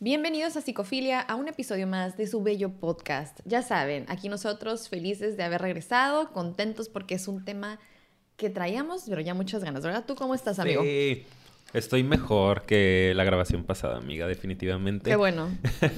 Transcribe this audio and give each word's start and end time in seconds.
Bienvenidos 0.00 0.56
a 0.56 0.60
Psicofilia, 0.60 1.18
a 1.18 1.34
un 1.34 1.48
episodio 1.48 1.88
más 1.88 2.16
de 2.16 2.28
su 2.28 2.40
bello 2.40 2.70
podcast. 2.70 3.40
Ya 3.44 3.62
saben, 3.62 4.04
aquí 4.06 4.28
nosotros 4.28 4.88
felices 4.88 5.36
de 5.36 5.42
haber 5.42 5.60
regresado, 5.60 6.32
contentos 6.32 6.88
porque 6.88 7.16
es 7.16 7.26
un 7.26 7.44
tema 7.44 7.80
que 8.36 8.48
traíamos, 8.48 9.06
pero 9.08 9.20
ya 9.22 9.34
muchas 9.34 9.64
ganas, 9.64 9.82
¿verdad? 9.82 10.04
¿Tú 10.06 10.14
cómo 10.14 10.36
estás, 10.36 10.60
amigo? 10.60 10.84
Sí, 10.84 11.24
estoy 11.72 12.04
mejor 12.04 12.62
que 12.62 13.12
la 13.16 13.24
grabación 13.24 13.64
pasada, 13.64 13.96
amiga, 13.96 14.28
definitivamente. 14.28 15.10
Qué 15.10 15.16
bueno. 15.16 15.50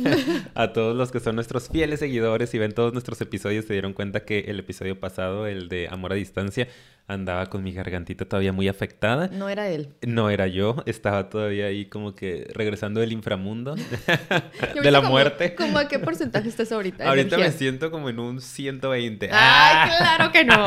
a 0.54 0.72
todos 0.72 0.96
los 0.96 1.12
que 1.12 1.20
son 1.20 1.34
nuestros 1.34 1.68
fieles 1.68 2.00
seguidores 2.00 2.54
y 2.54 2.58
ven 2.58 2.72
todos 2.72 2.94
nuestros 2.94 3.20
episodios 3.20 3.66
se 3.66 3.74
dieron 3.74 3.92
cuenta 3.92 4.24
que 4.24 4.46
el 4.48 4.60
episodio 4.60 4.98
pasado, 4.98 5.46
el 5.46 5.68
de 5.68 5.88
Amor 5.90 6.12
a 6.12 6.14
Distancia, 6.14 6.68
andaba 7.10 7.46
con 7.46 7.62
mi 7.62 7.72
gargantita 7.72 8.24
todavía 8.24 8.52
muy 8.52 8.68
afectada. 8.68 9.28
No 9.32 9.48
era 9.48 9.68
él. 9.68 9.88
No 10.02 10.30
era 10.30 10.46
yo, 10.46 10.76
estaba 10.86 11.28
todavía 11.28 11.66
ahí 11.66 11.86
como 11.86 12.14
que 12.14 12.48
regresando 12.54 13.00
del 13.00 13.12
inframundo, 13.12 13.74
de 14.82 14.90
la 14.90 15.00
muerte. 15.00 15.54
¿Cómo 15.54 15.78
a 15.78 15.88
qué 15.88 15.98
porcentaje 15.98 16.48
estás 16.48 16.70
ahorita? 16.72 17.08
Ahorita 17.08 17.36
me 17.36 17.50
siento 17.50 17.90
como 17.90 18.08
en 18.08 18.20
un 18.20 18.40
120. 18.40 19.26
¡Ay, 19.26 19.32
¡Ah! 19.32 19.94
claro 19.98 20.32
que 20.32 20.44
no! 20.44 20.66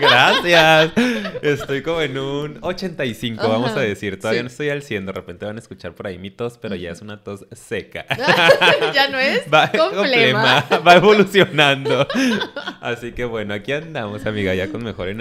Gracias. 0.00 0.92
Estoy 1.42 1.82
como 1.82 2.00
en 2.00 2.18
un 2.18 2.58
85, 2.62 3.48
vamos 3.48 3.72
a 3.72 3.80
decir. 3.80 4.18
Todavía 4.18 4.42
no 4.42 4.48
estoy 4.48 4.70
al 4.70 4.82
100. 4.82 5.06
De 5.06 5.12
repente 5.12 5.44
van 5.44 5.56
a 5.56 5.58
escuchar 5.58 5.94
por 5.94 6.06
ahí 6.06 6.18
mi 6.18 6.30
tos, 6.30 6.58
pero 6.58 6.74
ya 6.74 6.90
es 6.90 7.02
una 7.02 7.22
tos 7.22 7.46
seca. 7.52 8.06
ya 8.94 9.08
no 9.08 9.18
es 9.18 9.42
va, 9.52 9.70
Va 10.86 10.94
evolucionando. 10.94 12.06
Así 12.80 13.12
que 13.12 13.24
bueno, 13.24 13.54
aquí 13.54 13.72
andamos, 13.72 14.24
amiga, 14.24 14.54
ya 14.54 14.68
con 14.68 14.82
mejor 14.82 15.08
energía. 15.08 15.17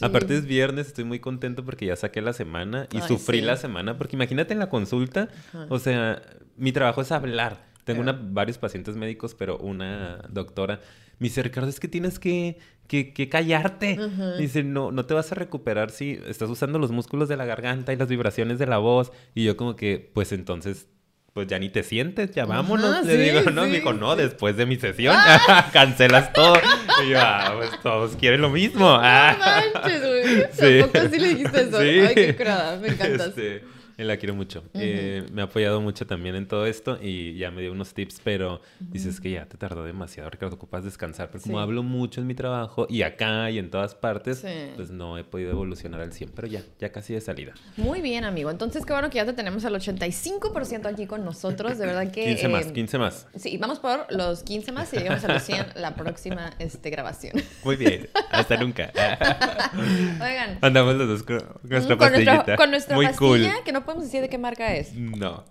Aparte 0.00 0.36
es 0.36 0.46
viernes, 0.46 0.88
estoy 0.88 1.04
muy 1.04 1.20
contento 1.20 1.64
porque 1.64 1.86
ya 1.86 1.96
saqué 1.96 2.20
la 2.20 2.32
semana 2.32 2.88
y 2.92 3.00
sufrí 3.00 3.40
la 3.40 3.56
semana, 3.56 3.98
porque 3.98 4.16
imagínate 4.16 4.52
en 4.52 4.58
la 4.58 4.68
consulta, 4.68 5.28
o 5.68 5.78
sea, 5.78 6.22
mi 6.56 6.72
trabajo 6.72 7.02
es 7.02 7.12
hablar. 7.12 7.68
Tengo 7.84 8.02
una, 8.02 8.12
varios 8.12 8.58
pacientes 8.58 8.96
médicos, 8.96 9.34
pero 9.34 9.56
una 9.58 10.18
doctora 10.28 10.80
me 11.18 11.28
dice, 11.28 11.42
Ricardo, 11.42 11.68
es 11.68 11.80
que 11.80 11.88
tienes 11.88 12.18
que, 12.18 12.58
que, 12.86 13.28
callarte. 13.28 13.98
Dice, 14.38 14.62
no, 14.62 14.92
no 14.92 15.04
te 15.06 15.14
vas 15.14 15.32
a 15.32 15.34
recuperar 15.34 15.90
si 15.90 16.20
estás 16.26 16.48
usando 16.48 16.78
los 16.78 16.92
músculos 16.92 17.28
de 17.28 17.36
la 17.36 17.44
garganta 17.44 17.92
y 17.92 17.96
las 17.96 18.08
vibraciones 18.08 18.58
de 18.58 18.66
la 18.66 18.78
voz. 18.78 19.10
Y 19.34 19.44
yo 19.44 19.56
como 19.56 19.74
que, 19.74 20.10
pues 20.12 20.32
entonces 20.32 20.86
pues 21.38 21.46
ya 21.46 21.56
ni 21.60 21.68
te 21.68 21.84
sientes, 21.84 22.32
ya 22.32 22.46
vámonos. 22.46 23.06
Le 23.06 23.16
digo, 23.16 23.48
no, 23.52 23.62
me 23.62 23.68
dijo, 23.68 23.92
no, 23.92 24.16
después 24.16 24.56
de 24.56 24.66
mi 24.66 24.74
sesión, 24.74 25.14
cancelas 25.72 26.32
todo. 26.32 26.54
Y 27.06 27.10
yo, 27.10 27.18
ah, 27.20 27.54
pues 27.56 27.70
todos 27.80 28.16
quieren 28.16 28.40
lo 28.40 28.50
mismo. 28.50 28.80
No 28.80 28.98
manches, 28.98 30.00
güey. 30.00 30.46
Sí. 30.52 30.80
Tampoco 30.80 31.14
sí 31.14 31.20
le 31.20 31.28
dijiste 31.28 31.60
eso. 31.60 31.78
Ay, 32.08 32.14
qué 32.16 32.36
curada, 32.36 32.76
me 32.78 32.88
encantas. 32.88 33.28
Este, 33.28 33.62
la 34.06 34.16
quiero 34.16 34.34
mucho. 34.34 34.64
Eh, 34.74 35.26
me 35.32 35.42
ha 35.42 35.46
apoyado 35.46 35.80
mucho 35.80 36.06
también 36.06 36.36
en 36.36 36.46
todo 36.46 36.66
esto 36.66 36.98
y 37.00 37.36
ya 37.36 37.50
me 37.50 37.62
dio 37.62 37.72
unos 37.72 37.94
tips, 37.94 38.20
pero 38.22 38.60
dices 38.78 39.20
que 39.20 39.32
ya 39.32 39.46
te 39.46 39.56
tardó 39.56 39.84
demasiado, 39.84 40.30
Ricardo, 40.30 40.56
ocupas 40.56 40.84
descansar. 40.84 41.30
Pero 41.30 41.42
como 41.42 41.60
hablo 41.60 41.82
mucho 41.82 42.20
en 42.20 42.26
mi 42.26 42.34
trabajo 42.34 42.86
y 42.88 43.02
acá 43.02 43.50
y 43.50 43.58
en 43.58 43.70
todas 43.70 43.94
partes, 43.94 44.44
pues 44.76 44.90
no 44.90 45.18
he 45.18 45.24
podido 45.24 45.50
evolucionar 45.50 46.00
al 46.00 46.12
100, 46.12 46.30
pero 46.34 46.46
ya, 46.46 46.62
ya 46.78 46.92
casi 46.92 47.14
de 47.14 47.20
salida. 47.20 47.54
Muy 47.76 48.00
bien, 48.00 48.24
amigo. 48.24 48.50
Entonces, 48.50 48.86
qué 48.86 48.92
bueno 48.92 49.10
que 49.10 49.16
ya 49.16 49.26
te 49.26 49.32
tenemos 49.32 49.64
al 49.64 49.74
85% 49.74 50.86
aquí 50.86 51.06
con 51.06 51.24
nosotros. 51.24 51.78
De 51.78 51.86
verdad 51.86 52.10
que... 52.12 52.24
15 52.24 52.48
más, 52.48 52.66
15 52.66 52.96
em, 52.96 53.02
más. 53.02 53.26
Sí, 53.36 53.56
vamos 53.58 53.78
por 53.78 54.06
los 54.12 54.42
15 54.42 54.72
más 54.72 54.92
y 54.92 54.98
llegamos 54.98 55.24
a 55.24 55.32
los 55.34 55.42
100 55.42 55.66
la 55.76 55.94
próxima 55.94 56.52
este, 56.58 56.90
grabación. 56.90 57.34
Muy 57.64 57.76
bien. 57.76 58.08
Hasta 58.30 58.56
nunca. 58.56 58.90
Oigan. 60.20 60.58
Andamos 60.60 60.94
los 60.96 61.08
dos 61.08 61.22
con 61.22 61.42
nuestra 61.64 61.96
con 61.96 62.08
pastillita. 62.08 62.56
con 62.56 62.70
nuestra 62.70 62.94
Muy 62.94 63.06
pastilla, 63.06 63.54
que 63.64 63.72
no 63.72 63.84
podemos 63.88 64.04
decir 64.04 64.20
de 64.20 64.28
qué 64.28 64.36
marca 64.36 64.74
es. 64.74 64.92
No. 64.92 65.46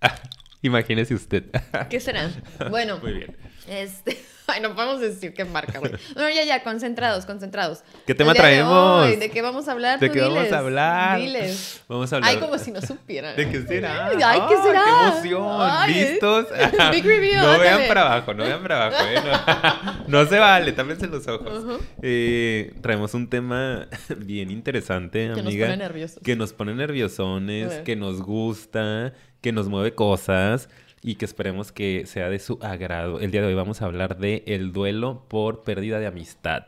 Imagínese 0.62 1.14
usted. 1.14 1.44
¿Qué 1.90 2.00
será? 2.00 2.30
Bueno. 2.70 2.98
Muy 2.98 3.12
bien. 3.12 3.36
Este. 3.68 4.18
Ay, 4.50 4.62
no 4.62 4.74
podemos 4.74 4.98
decir 4.98 5.34
qué 5.34 5.44
marca, 5.44 5.78
güey. 5.78 5.92
No, 6.16 6.28
ya, 6.30 6.42
ya, 6.42 6.62
concentrados, 6.62 7.26
concentrados. 7.26 7.80
¿Qué 8.06 8.14
tema 8.14 8.32
traemos? 8.32 9.06
De, 9.06 9.18
¿De 9.18 9.30
qué 9.30 9.42
vamos 9.42 9.68
a 9.68 9.72
hablar? 9.72 10.00
¿De 10.00 10.10
qué 10.10 10.22
vamos 10.22 10.50
a 10.50 10.58
hablar? 10.58 11.20
Diles. 11.20 11.82
Vamos 11.88 12.12
a 12.12 12.16
hablar. 12.16 12.30
Ay, 12.30 12.38
como 12.38 12.56
si 12.58 12.70
no 12.70 12.80
supieran. 12.80 13.36
¿De 13.36 13.48
qué 13.48 13.62
será? 13.62 14.06
Ay, 14.06 14.40
¿qué 14.48 14.56
será? 14.62 14.82
¡Qué 14.84 15.28
emoción! 15.28 15.86
¿Listos? 15.88 16.46
Big 16.92 17.04
review. 17.04 17.42
No 17.42 17.58
vean 17.58 17.88
para 17.88 18.02
abajo, 18.02 18.34
no 18.34 18.44
vean 18.44 18.62
para 18.62 18.86
abajo. 18.86 19.04
¿eh? 19.06 20.04
No, 20.06 20.26
se 20.26 20.38
vale, 20.38 20.72
tápense 20.72 21.06
los 21.06 21.26
ojos. 21.28 21.80
eh, 22.02 22.74
traemos 22.82 23.14
un 23.14 23.28
tema 23.28 23.88
bien 24.16 24.50
interesante, 24.50 25.30
amiga. 25.30 25.42
Que 25.42 25.42
nos 25.42 25.54
pone 25.54 25.76
nerviosos. 25.76 26.22
Que 26.22 26.36
nos 26.36 26.52
pone 26.52 26.74
nerviosones, 26.74 27.74
que 27.84 27.96
nos 27.96 28.22
gusta, 28.22 29.12
que 29.40 29.52
nos 29.52 29.68
mueve 29.68 29.94
cosas 29.94 30.68
y 31.02 31.16
que 31.16 31.24
esperemos 31.24 31.72
que 31.72 32.04
sea 32.06 32.28
de 32.28 32.38
su 32.38 32.58
agrado. 32.62 33.20
El 33.20 33.30
día 33.30 33.40
de 33.40 33.48
hoy 33.48 33.54
vamos 33.54 33.82
a 33.82 33.86
hablar 33.86 34.18
de 34.18 34.44
el 34.46 34.72
duelo 34.72 35.26
por 35.28 35.62
pérdida 35.62 35.98
de 35.98 36.06
amistad. 36.06 36.66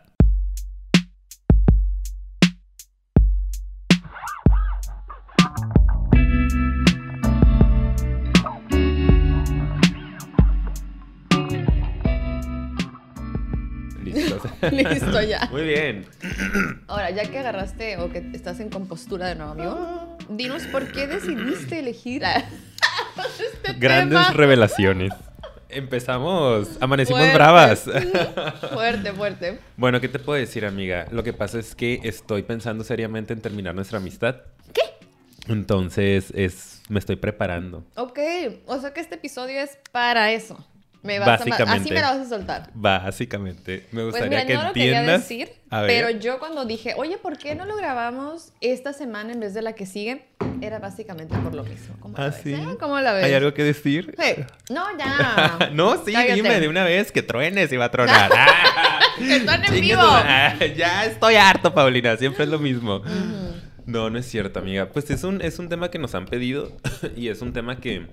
Listo 14.72 15.22
ya. 15.22 15.48
Muy 15.50 15.62
bien. 15.62 16.06
Ahora, 16.86 17.10
ya 17.10 17.24
que 17.24 17.38
agarraste 17.38 17.96
o 17.96 18.10
que 18.10 18.18
estás 18.34 18.60
en 18.60 18.68
compostura 18.68 19.28
de 19.28 19.34
nuevo, 19.36 19.52
amigo, 19.52 20.18
dinos 20.28 20.64
por 20.64 20.92
qué 20.92 21.06
decidiste 21.06 21.78
elegir 21.78 22.24
a 22.24 22.44
este 23.24 23.72
Grandes 23.78 24.34
revelaciones. 24.34 25.12
Empezamos, 25.68 26.68
amanecimos 26.80 27.32
bravas. 27.32 27.84
Fuerte, 28.72 29.12
fuerte. 29.12 29.58
Bueno, 29.76 30.00
¿qué 30.00 30.08
te 30.08 30.18
puedo 30.18 30.38
decir, 30.38 30.66
amiga? 30.66 31.06
Lo 31.12 31.22
que 31.22 31.32
pasa 31.32 31.58
es 31.58 31.74
que 31.74 32.00
estoy 32.02 32.42
pensando 32.42 32.82
seriamente 32.82 33.32
en 33.32 33.40
terminar 33.40 33.74
nuestra 33.74 33.98
amistad. 33.98 34.36
¿Qué? 34.72 34.82
Entonces, 35.46 36.32
es, 36.34 36.82
me 36.88 36.98
estoy 36.98 37.16
preparando. 37.16 37.84
Ok, 37.96 38.18
o 38.66 38.78
sea 38.80 38.92
que 38.92 39.00
este 39.00 39.14
episodio 39.14 39.60
es 39.60 39.78
para 39.92 40.32
eso. 40.32 40.64
Me 41.02 41.18
vas 41.18 41.28
Básicamente. 41.28 41.80
así 41.82 41.92
me 41.94 42.00
la 42.00 42.10
vas 42.12 42.26
a 42.26 42.28
soltar. 42.28 42.70
Básicamente. 42.74 43.86
Me 43.90 44.02
pues 44.02 44.04
gustaría 44.06 44.28
pues 44.28 44.30
mira, 44.30 44.46
que 44.46 44.54
no 44.54 44.68
entiendas. 44.68 45.22
Lo 45.22 45.28
quería 45.28 45.44
decir, 45.46 45.52
pero 45.70 46.10
yo 46.10 46.38
cuando 46.38 46.64
dije, 46.66 46.94
oye, 46.96 47.16
¿por 47.16 47.38
qué 47.38 47.54
no 47.54 47.64
lo 47.64 47.76
grabamos 47.76 48.52
esta 48.60 48.92
semana 48.92 49.32
en 49.32 49.40
vez 49.40 49.54
de 49.54 49.62
la 49.62 49.72
que 49.72 49.86
sigue? 49.86 50.26
Era 50.60 50.78
básicamente 50.78 51.34
por 51.38 51.54
lo 51.54 51.64
mismo. 51.64 51.94
¿Cómo 52.00 52.14
¿Ah, 52.18 52.26
la 52.26 52.32
sí? 52.32 52.52
¿Eh? 52.52 52.76
¿Cómo 52.78 53.00
la 53.00 53.14
ves? 53.14 53.24
¿Hay 53.24 53.32
algo 53.32 53.54
que 53.54 53.64
decir? 53.64 54.14
Sí. 54.18 54.44
No, 54.68 54.84
ya. 54.98 55.70
no, 55.72 56.04
sí, 56.04 56.14
dime 56.34 56.60
de 56.60 56.68
una 56.68 56.84
vez 56.84 57.12
que 57.12 57.22
truenes 57.22 57.72
y 57.72 57.76
va 57.78 57.86
a 57.86 57.90
tronar. 57.92 58.30
que 59.18 59.36
están 59.36 59.64
en 59.64 59.80
vivo. 59.80 60.02
ya 60.76 61.06
estoy 61.06 61.36
harto, 61.36 61.72
Paulina. 61.72 62.16
Siempre 62.18 62.44
es 62.44 62.50
lo 62.50 62.58
mismo. 62.58 63.02
No, 63.90 64.08
no 64.08 64.18
es 64.18 64.26
cierto, 64.26 64.60
amiga. 64.60 64.90
Pues 64.90 65.10
es 65.10 65.24
un, 65.24 65.42
es 65.42 65.58
un 65.58 65.68
tema 65.68 65.90
que 65.90 65.98
nos 65.98 66.14
han 66.14 66.26
pedido 66.26 66.72
y 67.16 67.28
es 67.28 67.42
un 67.42 67.52
tema 67.52 67.80
que 67.80 68.06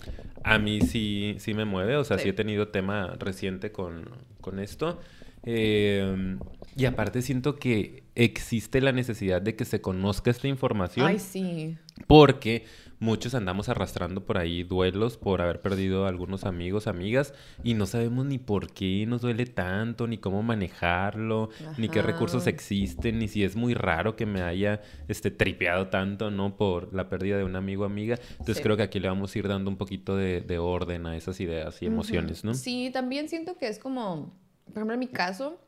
a 0.44 0.58
mí 0.58 0.82
sí, 0.82 1.36
sí 1.40 1.54
me 1.54 1.66
mueve. 1.66 1.98
O 1.98 2.04
sea, 2.04 2.18
sí, 2.18 2.30
he 2.30 2.34
tenido 2.34 2.70
tema 2.70 3.16
reciente 3.20 3.72
con, 3.72 4.10
con 4.42 4.60
esto. 4.60 5.00
Eh, 5.44 6.38
y 6.76 6.86
aparte 6.86 7.22
siento 7.22 7.56
que 7.56 8.04
existe 8.16 8.82
la 8.82 8.92
necesidad 8.92 9.42
de 9.42 9.56
que 9.56 9.66
se 9.66 9.82
conozca 9.82 10.32
esta 10.32 10.48
información. 10.48 11.08
Ay, 11.08 11.20
sí. 11.20 11.78
Porque 12.08 12.66
muchos 13.00 13.36
andamos 13.36 13.70
arrastrando 13.70 14.26
por 14.26 14.38
ahí 14.38 14.64
duelos 14.64 15.18
por 15.18 15.42
haber 15.42 15.62
perdido 15.62 16.08
algunos 16.08 16.46
amigos, 16.46 16.88
amigas, 16.88 17.34
y 17.64 17.74
no 17.74 17.86
sabemos 17.86 18.26
ni 18.26 18.38
por 18.40 18.72
qué 18.72 19.06
nos 19.08 19.22
duele 19.22 19.46
tanto, 19.46 20.08
ni 20.08 20.18
cómo 20.18 20.44
manejarlo, 20.44 21.50
ni 21.78 21.90
qué 21.90 22.02
recursos 22.02 22.48
existen, 22.48 23.20
ni 23.20 23.28
si 23.28 23.44
es 23.44 23.56
muy 23.56 23.74
raro 23.74 24.16
que 24.16 24.26
me 24.26 24.42
haya 24.42 24.82
este, 25.08 25.32
tripeado 25.32 25.88
tanto, 25.88 26.32
¿no? 26.32 26.58
Por 26.58 26.94
la 26.94 27.10
pérdida 27.10 27.38
de 27.38 27.44
un 27.44 27.56
amigo 27.56 27.84
o 27.84 27.86
amiga. 27.86 28.18
Entonces 28.32 28.62
creo 28.62 28.78
que 28.78 28.84
aquí 28.84 29.00
le 29.00 29.08
vamos 29.08 29.36
a 29.36 29.40
ir 29.40 29.48
dando 29.48 29.70
un 29.70 29.78
poquito 29.78 30.16
de, 30.16 30.58
orden 30.58 31.06
a 31.06 31.16
esas 31.16 31.40
ideas 31.40 31.82
y 31.84 31.86
emociones, 31.86 32.44
¿no? 32.44 32.56
Sí, 32.56 32.90
también 32.92 33.30
siento 33.30 33.58
que 33.58 33.68
es 33.68 33.78
como, 33.78 34.34
por 34.66 34.78
ejemplo, 34.78 34.94
en 34.96 35.00
mi 35.00 35.08
caso, 35.08 35.60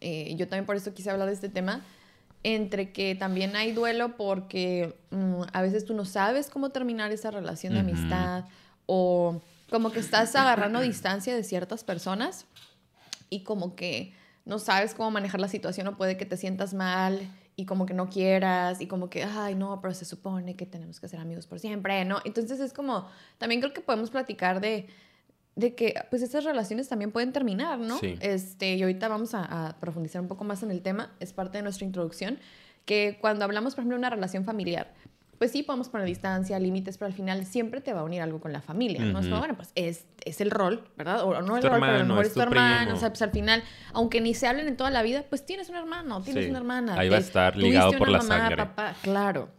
eh, 0.00 0.34
yo 0.36 0.46
también 0.46 0.64
por 0.64 0.76
eso 0.76 0.94
quise 0.94 1.10
hablar 1.10 1.26
de 1.26 1.34
este 1.34 1.48
tema 1.48 1.82
entre 2.46 2.92
que 2.92 3.16
también 3.16 3.56
hay 3.56 3.72
duelo 3.72 4.16
porque 4.16 4.96
mm, 5.10 5.42
a 5.52 5.62
veces 5.62 5.84
tú 5.84 5.94
no 5.94 6.04
sabes 6.04 6.48
cómo 6.48 6.70
terminar 6.70 7.10
esa 7.10 7.32
relación 7.32 7.74
de 7.74 7.80
amistad 7.80 8.44
o 8.86 9.42
como 9.68 9.90
que 9.90 9.98
estás 9.98 10.36
agarrando 10.36 10.80
distancia 10.80 11.34
de 11.34 11.42
ciertas 11.42 11.82
personas 11.82 12.46
y 13.30 13.42
como 13.42 13.74
que 13.74 14.14
no 14.44 14.60
sabes 14.60 14.94
cómo 14.94 15.10
manejar 15.10 15.40
la 15.40 15.48
situación 15.48 15.88
o 15.88 15.96
puede 15.96 16.16
que 16.16 16.24
te 16.24 16.36
sientas 16.36 16.72
mal 16.72 17.28
y 17.56 17.66
como 17.66 17.84
que 17.84 17.94
no 17.94 18.08
quieras 18.08 18.80
y 18.80 18.86
como 18.86 19.10
que, 19.10 19.24
ay, 19.24 19.56
no, 19.56 19.80
pero 19.80 19.92
se 19.92 20.04
supone 20.04 20.54
que 20.54 20.66
tenemos 20.66 21.00
que 21.00 21.08
ser 21.08 21.18
amigos 21.18 21.48
por 21.48 21.58
siempre, 21.58 22.04
¿no? 22.04 22.20
Entonces 22.24 22.60
es 22.60 22.72
como, 22.72 23.08
también 23.38 23.60
creo 23.60 23.72
que 23.72 23.80
podemos 23.80 24.10
platicar 24.10 24.60
de 24.60 24.86
de 25.56 25.74
que 25.74 25.94
pues 26.10 26.22
estas 26.22 26.44
relaciones 26.44 26.88
también 26.88 27.10
pueden 27.10 27.32
terminar, 27.32 27.78
¿no? 27.78 27.98
Sí. 27.98 28.14
Este, 28.20 28.74
y 28.74 28.82
ahorita 28.82 29.08
vamos 29.08 29.30
a, 29.34 29.76
profundizar 29.80 30.20
un 30.20 30.28
poco 30.28 30.44
más 30.44 30.62
en 30.62 30.70
el 30.70 30.82
tema, 30.82 31.10
es 31.18 31.32
parte 31.32 31.58
de 31.58 31.62
nuestra 31.62 31.86
introducción, 31.86 32.38
que 32.84 33.18
cuando 33.20 33.44
hablamos, 33.44 33.74
por 33.74 33.80
ejemplo, 33.82 33.96
de 33.96 34.00
una 34.00 34.10
relación 34.10 34.44
familiar, 34.44 34.92
pues 35.38 35.52
sí, 35.52 35.62
podemos 35.62 35.88
poner 35.88 36.06
distancia, 36.06 36.58
límites, 36.58 36.98
pero 36.98 37.06
al 37.06 37.12
final 37.12 37.44
siempre 37.46 37.80
te 37.80 37.92
va 37.92 38.00
a 38.00 38.04
unir 38.04 38.22
algo 38.22 38.40
con 38.40 38.52
la 38.52 38.60
familia, 38.60 39.02
¿no? 39.04 39.18
Es 39.18 39.26
como, 39.26 39.38
bueno, 39.38 39.54
pues 39.54 39.70
es, 39.74 40.06
es 40.24 40.40
el 40.40 40.50
rol, 40.50 40.88
¿verdad? 40.96 41.24
O 41.24 41.42
no 41.42 41.56
el 41.56 41.62
rol, 41.62 41.80
pero 41.80 41.96
a 41.96 41.98
lo 41.98 42.04
mejor 42.06 42.24
es 42.24 42.32
tu, 42.32 42.40
hermano, 42.40 42.94
o 42.94 42.96
sea, 42.96 43.10
pues 43.10 43.22
al 43.22 43.32
final, 43.32 43.62
aunque 43.92 44.20
ni 44.20 44.34
se 44.34 44.46
hablen 44.46 44.68
en 44.68 44.76
toda 44.76 44.90
la 44.90 45.02
vida, 45.02 45.24
pues 45.28 45.44
tienes 45.44 45.68
un 45.68 45.76
hermano, 45.76 46.22
tienes 46.22 46.48
una 46.48 46.58
hermana. 46.58 46.98
Ahí 46.98 47.08
va 47.08 47.16
a 47.16 47.20
estar 47.20 47.56
ligado 47.56 47.92
por 47.92 48.08
la 48.08 48.18
mamá, 48.18 48.38
sangre. 48.38 48.56
Papá, 48.56 48.94
claro. 49.02 49.55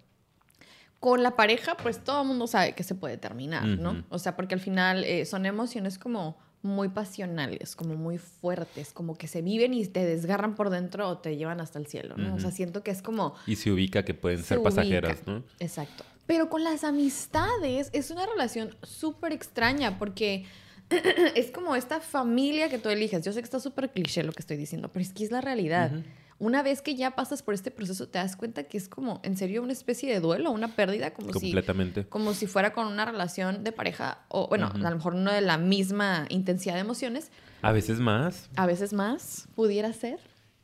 Con 1.00 1.22
la 1.22 1.36
pareja, 1.36 1.78
pues 1.78 2.04
todo 2.04 2.24
el 2.24 2.28
mundo 2.28 2.48
sabe 2.48 2.74
que 2.74 2.84
se 2.84 2.96
puede 2.96 3.18
terminar, 3.18 3.66
¿no? 3.66 4.04
O 4.10 4.20
sea, 4.20 4.36
porque 4.36 4.56
al 4.56 4.62
final 4.62 5.04
eh, 5.04 5.26
son 5.26 5.46
emociones 5.46 6.00
como 6.00 6.38
muy 6.64 6.90
pasionales, 6.90 7.76
como 7.76 7.96
muy 7.96 8.18
fuertes, 8.18 8.92
como 8.94 9.16
que 9.16 9.28
se 9.28 9.42
viven 9.42 9.74
y 9.74 9.86
te 9.86 10.06
desgarran 10.06 10.56
por 10.56 10.70
dentro 10.70 11.08
o 11.08 11.18
te 11.20 11.38
llevan 11.38 11.62
hasta 11.62 11.80
el 11.80 11.88
cielo, 11.88 12.18
¿no? 12.18 12.36
O 12.36 12.40
sea, 12.40 12.52
siento 12.52 12.84
que 12.84 12.92
es 12.92 13.02
como... 13.02 13.36
Y 13.46 13.56
se 13.56 13.72
ubica 13.72 14.04
que 14.04 14.14
pueden 14.14 14.44
ser 14.44 14.62
pasajeras, 14.62 15.26
¿no? 15.26 15.44
Exacto. 15.60 16.04
Pero 16.26 16.50
con 16.50 16.64
las 16.64 16.84
amistades 16.84 17.90
es 17.94 18.12
una 18.12 18.26
relación 18.26 18.76
súper 18.84 19.32
extraña 19.32 19.98
porque 19.98 20.46
es 21.36 21.52
como 21.52 21.76
esta 21.76 22.02
familia 22.02 22.70
que 22.70 22.80
tú 22.80 22.90
eliges. 22.90 23.24
Yo 23.24 23.32
sé 23.32 23.40
que 23.40 23.46
está 23.46 23.60
súper 23.60 23.92
cliché 23.92 24.24
lo 24.24 24.34
que 24.34 24.42
estoy 24.42 24.58
diciendo, 24.58 24.90
pero 24.92 25.04
es 25.04 25.14
que 25.14 25.24
es 25.24 25.32
la 25.32 25.42
realidad 25.42 25.92
una 26.40 26.62
vez 26.62 26.82
que 26.82 26.96
ya 26.96 27.12
pasas 27.12 27.42
por 27.42 27.54
este 27.54 27.72
proceso, 27.72 28.08
te 28.08 28.20
das 28.20 28.36
cuenta 28.36 28.64
que 28.64 28.78
es 28.78 28.88
como, 28.88 29.20
en 29.24 29.38
serio, 29.38 29.64
una 29.64 29.74
especie 29.74 30.12
de 30.14 30.20
duelo, 30.20 30.52
una 30.52 30.76
pérdida, 30.76 31.12
como 31.12 31.32
Completamente. 31.32 32.04
si 32.04 32.08
como 32.08 32.34
si 32.34 32.48
fuera 32.48 32.74
con 32.74 32.88
una 32.88 33.06
relación 33.06 33.64
de 33.64 33.72
pareja, 33.72 34.20
o 34.28 34.48
bueno, 34.48 34.72
a 34.74 34.78
lo 34.78 34.96
mejor 34.96 35.16
no 35.16 35.32
de 35.32 35.42
la 35.42 35.58
misma 35.58 36.26
intensidad 36.30 36.76
de 36.76 36.82
emociones. 36.82 37.32
A 37.62 37.72
veces 37.72 38.00
más. 38.00 38.50
A 38.56 38.66
veces 38.68 38.94
más, 38.94 39.48
pudiera 39.56 39.92
ser. 39.94 40.20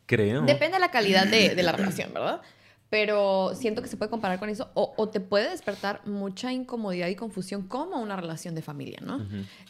Creo. 0.05 0.43
Depende 0.43 0.75
de 0.75 0.79
la 0.79 0.91
calidad 0.91 1.25
de, 1.25 1.61
la 1.63 1.71
relación, 1.71 2.13
¿verdad? 2.13 2.41
Pero 2.93 3.55
siento 3.55 3.81
que 3.81 3.87
se 3.87 3.97
puede 3.97 4.11
comparar 4.11 4.37
con 4.37 4.49
eso 4.49 4.69
o, 4.75 4.93
o, 4.97 5.09
te 5.09 5.19
puede 5.19 5.49
despertar 5.49 6.05
mucha 6.05 6.53
incomodidad 6.53 7.07
y 7.07 7.15
confusión 7.15 7.63
como 7.63 7.99
una 7.99 8.15
relación 8.15 8.53
de 8.53 8.61
familia, 8.61 8.99
¿no? 9.03 9.19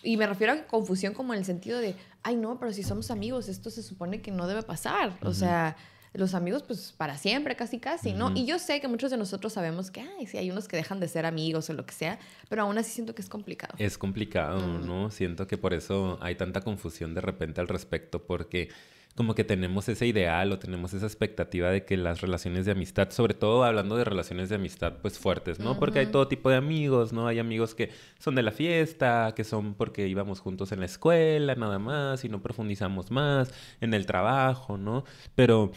Y 0.03 0.17
me 0.17 0.27
refiero 0.27 0.51
a 0.51 0.67
confusión 0.67 1.13
como 1.13 1.33
en 1.33 1.39
el 1.39 1.45
sentido 1.45 1.79
de, 1.79 1.95
ay, 2.21 2.35
no, 2.35 2.59
pero 2.59 2.73
si 2.73 2.83
somos 2.83 3.11
amigos, 3.11 3.47
esto 3.47 3.69
se 3.69 3.81
supone 3.81 4.21
que 4.21 4.31
no 4.31 4.45
debe 4.45 4.61
pasar. 4.61 5.17
O 5.21 5.33
sea, 5.33 5.77
los 6.13 6.33
amigos, 6.33 6.63
pues 6.63 6.91
para 6.97 7.17
siempre, 7.17 7.55
casi, 7.55 7.79
casi, 7.79 8.11
¿no? 8.11 8.33
Y 8.35 8.45
yo 8.45 8.59
sé 8.59 8.81
que 8.81 8.89
muchos 8.89 9.09
de 9.09 9.15
nosotros 9.15 9.53
sabemos 9.53 9.89
que, 9.89 10.01
ay, 10.01 10.27
sí, 10.27 10.37
hay 10.37 10.51
unos 10.51 10.67
que 10.67 10.75
dejan 10.75 10.99
de 10.99 11.07
ser 11.07 11.25
amigos 11.25 11.69
o 11.69 11.73
lo 11.73 11.85
que 11.85 11.93
sea, 11.93 12.19
pero 12.49 12.63
aún 12.63 12.77
así 12.77 12.91
siento 12.91 13.15
que 13.15 13.21
es 13.21 13.29
complicado. 13.29 13.73
Es 13.77 13.97
complicado, 13.97 14.67
¿no? 14.79 15.11
Siento 15.11 15.47
que 15.47 15.57
por 15.57 15.73
eso 15.73 16.17
hay 16.19 16.35
tanta 16.35 16.59
confusión 16.59 17.13
de 17.13 17.21
repente 17.21 17.61
al 17.61 17.69
respecto, 17.69 18.21
porque 18.25 18.67
como 19.15 19.36
que 19.36 19.44
tenemos 19.44 19.88
ese 19.89 20.07
ideal 20.07 20.51
o 20.51 20.60
tenemos 20.60 20.94
esa 20.94 21.06
expectativa 21.06 21.69
de 21.69 21.86
que 21.86 21.98
las 21.98 22.21
relaciones 22.21 22.65
de 22.65 22.71
amistad, 22.71 23.12
sobre 23.12 23.33
todo 23.33 23.63
hablando 23.63 23.95
de 23.95 24.04
relaciones 24.04 24.50
de 24.50 24.56
amistad 24.56 24.94
pues 25.01 25.19
fuertes, 25.19 25.60
¿no? 25.60 25.77
Porque 25.77 26.00
hay 26.00 26.07
todo 26.07 26.27
tipo 26.27 26.50
de 26.50 26.56
amigos, 26.56 27.13
¿no? 27.13 27.27
Hay 27.27 27.39
amigos 27.39 27.75
que 27.75 27.92
son 28.18 28.36
de 28.36 28.44
la 28.44 28.51
fiesta, 28.51 29.33
que 29.36 29.44
son 29.44 29.75
porque 29.75 30.07
íbamos 30.07 30.39
juntos 30.39 30.71
en 30.71 30.80
la 30.80 30.86
escuela 30.86 31.56
nada 31.56 31.77
más 31.80 32.25
y 32.25 32.30
no 32.30 32.42
profundizamos 32.42 33.12
más 33.12 33.54
en 33.81 33.94
el 33.94 34.06
trabajo, 34.06 34.77
¿no? 34.77 35.04
Pero 35.36 35.71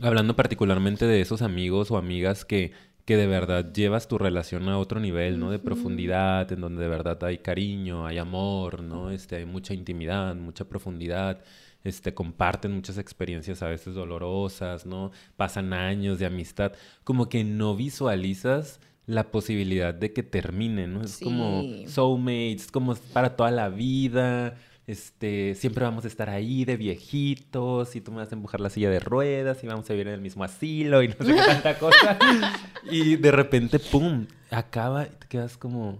Hablando 0.00 0.36
particularmente 0.36 1.06
de 1.06 1.20
esos 1.20 1.42
amigos 1.42 1.90
o 1.90 1.96
amigas 1.96 2.44
que, 2.44 2.72
que 3.08 3.16
de 3.16 3.26
verdad 3.26 3.72
llevas 3.72 4.06
tu 4.06 4.18
relación 4.18 4.68
a 4.68 4.76
otro 4.76 5.00
nivel, 5.00 5.40
¿no? 5.40 5.50
De 5.50 5.58
profundidad, 5.58 6.52
en 6.52 6.60
donde 6.60 6.82
de 6.82 6.88
verdad 6.88 7.24
hay 7.24 7.38
cariño, 7.38 8.06
hay 8.06 8.18
amor, 8.18 8.82
¿no? 8.82 9.10
Este, 9.10 9.36
hay 9.36 9.46
mucha 9.46 9.72
intimidad, 9.72 10.34
mucha 10.34 10.66
profundidad, 10.66 11.40
este, 11.84 12.12
comparten 12.12 12.74
muchas 12.74 12.98
experiencias 12.98 13.62
a 13.62 13.68
veces 13.68 13.94
dolorosas, 13.94 14.84
¿no? 14.84 15.10
Pasan 15.38 15.72
años 15.72 16.18
de 16.18 16.26
amistad, 16.26 16.74
como 17.02 17.30
que 17.30 17.44
no 17.44 17.74
visualizas 17.74 18.78
la 19.06 19.30
posibilidad 19.30 19.94
de 19.94 20.12
que 20.12 20.22
termine, 20.22 20.86
¿no? 20.86 21.00
Es 21.00 21.18
como 21.18 21.64
soulmates, 21.86 22.70
como 22.70 22.94
para 23.14 23.36
toda 23.36 23.50
la 23.50 23.70
vida, 23.70 24.54
este, 24.88 25.54
siempre 25.54 25.84
vamos 25.84 26.06
a 26.06 26.08
estar 26.08 26.30
ahí 26.30 26.64
de 26.64 26.78
viejitos 26.78 27.94
y 27.94 28.00
tú 28.00 28.10
me 28.10 28.16
vas 28.18 28.32
a 28.32 28.34
empujar 28.34 28.58
la 28.58 28.70
silla 28.70 28.88
de 28.88 29.00
ruedas 29.00 29.62
y 29.62 29.66
vamos 29.66 29.88
a 29.88 29.92
vivir 29.92 30.08
en 30.08 30.14
el 30.14 30.22
mismo 30.22 30.44
asilo 30.44 31.02
y 31.02 31.08
no 31.08 31.14
sé 31.14 31.26
qué 31.26 31.42
tanta 31.46 31.78
cosa. 31.78 32.18
y 32.90 33.16
de 33.16 33.30
repente, 33.30 33.78
¡pum! 33.78 34.24
Acaba 34.50 35.04
y 35.04 35.10
te 35.10 35.26
quedas 35.28 35.58
como 35.58 35.98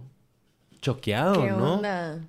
choqueado, 0.81 1.45
¿no? 1.45 1.79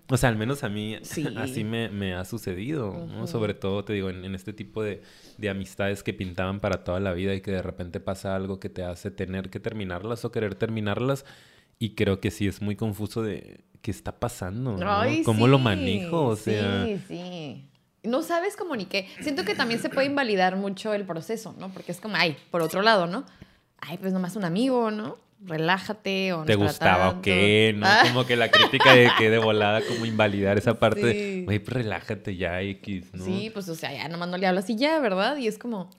O 0.09 0.17
sea, 0.19 0.29
al 0.29 0.37
menos 0.37 0.62
a 0.62 0.69
mí 0.69 0.97
así 1.37 1.65
me, 1.65 2.15
ha 2.15 2.27
sucedido, 2.27 3.06
¿no? 3.06 3.27
Sobre 3.27 3.55
todo, 3.55 3.83
te 3.83 3.95
digo, 3.95 4.11
en, 4.11 4.35
este 4.35 4.53
tipo 4.53 4.83
de, 4.83 5.01
de, 5.39 5.49
amistades 5.49 6.03
que 6.03 6.13
pintaban 6.13 6.61
para 6.61 6.85
toda 6.85 7.01
la 7.01 7.15
vida 7.15 7.35
y 7.35 7.41
que 7.41 7.53
de 7.53 7.63
repente 7.63 8.01
pasa 8.01 8.37
algo 8.37 8.61
que 8.61 8.69
te 8.69 8.83
hace 8.83 9.11
tener 9.11 9.49
que 9.49 9.61
terminarlas 9.61 10.27
o 10.27 10.31
querer 10.31 10.56
terminarlas. 10.56 11.25
Y 11.79 11.95
creo 11.95 12.21
que 12.21 12.31
sí 12.31 12.47
es 12.47 12.61
muy 12.61 12.77
confuso 12.77 13.23
de 13.23 13.61
qué 13.82 13.91
está 13.91 14.12
pasando, 14.12 14.77
¿no? 14.77 15.03
¿Cómo 15.25 15.47
lo 15.47 15.59
manejo? 15.59 16.27
O 16.27 16.37
sea... 16.37 16.85
Sí, 16.85 17.00
sí. 17.09 17.67
No 18.03 18.23
sabes 18.23 18.56
cómo 18.56 18.77
ni 18.77 18.87
qué. 18.87 19.09
Siento 19.21 19.44
que 19.44 19.55
también 19.55 19.81
se 19.81 19.91
puede 19.91 20.06
invalidar 20.06 20.56
mucho 20.56 20.94
el 20.94 21.05
proceso, 21.05 21.55
¿no? 21.59 21.71
Porque 21.71 21.93
es 21.93 22.00
como, 22.00 22.17
ay, 22.17 22.37
por 22.50 22.62
otro 22.62 22.81
lado, 22.81 23.06
¿no? 23.06 23.25
Ay, 23.79 23.99
pues 23.99 24.12
nomás 24.12 24.37
un 24.37 24.44
amigo, 24.44 24.91
¿no? 24.91 25.19
Relájate 25.43 26.35
o 26.35 26.38
no 26.41 26.44
¿Te 26.44 26.55
gustaba 26.55 27.11
o 27.11 27.23
qué? 27.23 27.75
¿No? 27.77 27.87
Ah. 27.87 28.03
Como 28.03 28.27
que 28.27 28.37
la 28.37 28.50
crítica 28.50 28.94
de 28.94 29.11
que 29.19 29.31
de 29.31 29.38
volada 29.38 29.81
como 29.82 30.05
invalidar 30.05 30.59
esa 30.59 30.79
parte 30.79 31.00
de, 31.00 31.43
güey, 31.44 31.59
pues 31.59 31.73
relájate 31.75 32.37
ya, 32.37 32.61
X, 32.61 33.06
¿no? 33.15 33.25
Sí, 33.25 33.50
pues 33.53 33.69
o 33.69 33.75
sea, 33.75 33.93
ya 33.93 34.09
nomás 34.09 34.29
no 34.29 34.37
le 34.37 34.47
hablas 34.47 34.69
y 34.69 34.77
ya, 34.77 34.99
¿verdad? 34.99 35.37
Y 35.37 35.47
es 35.47 35.59
como, 35.59 35.91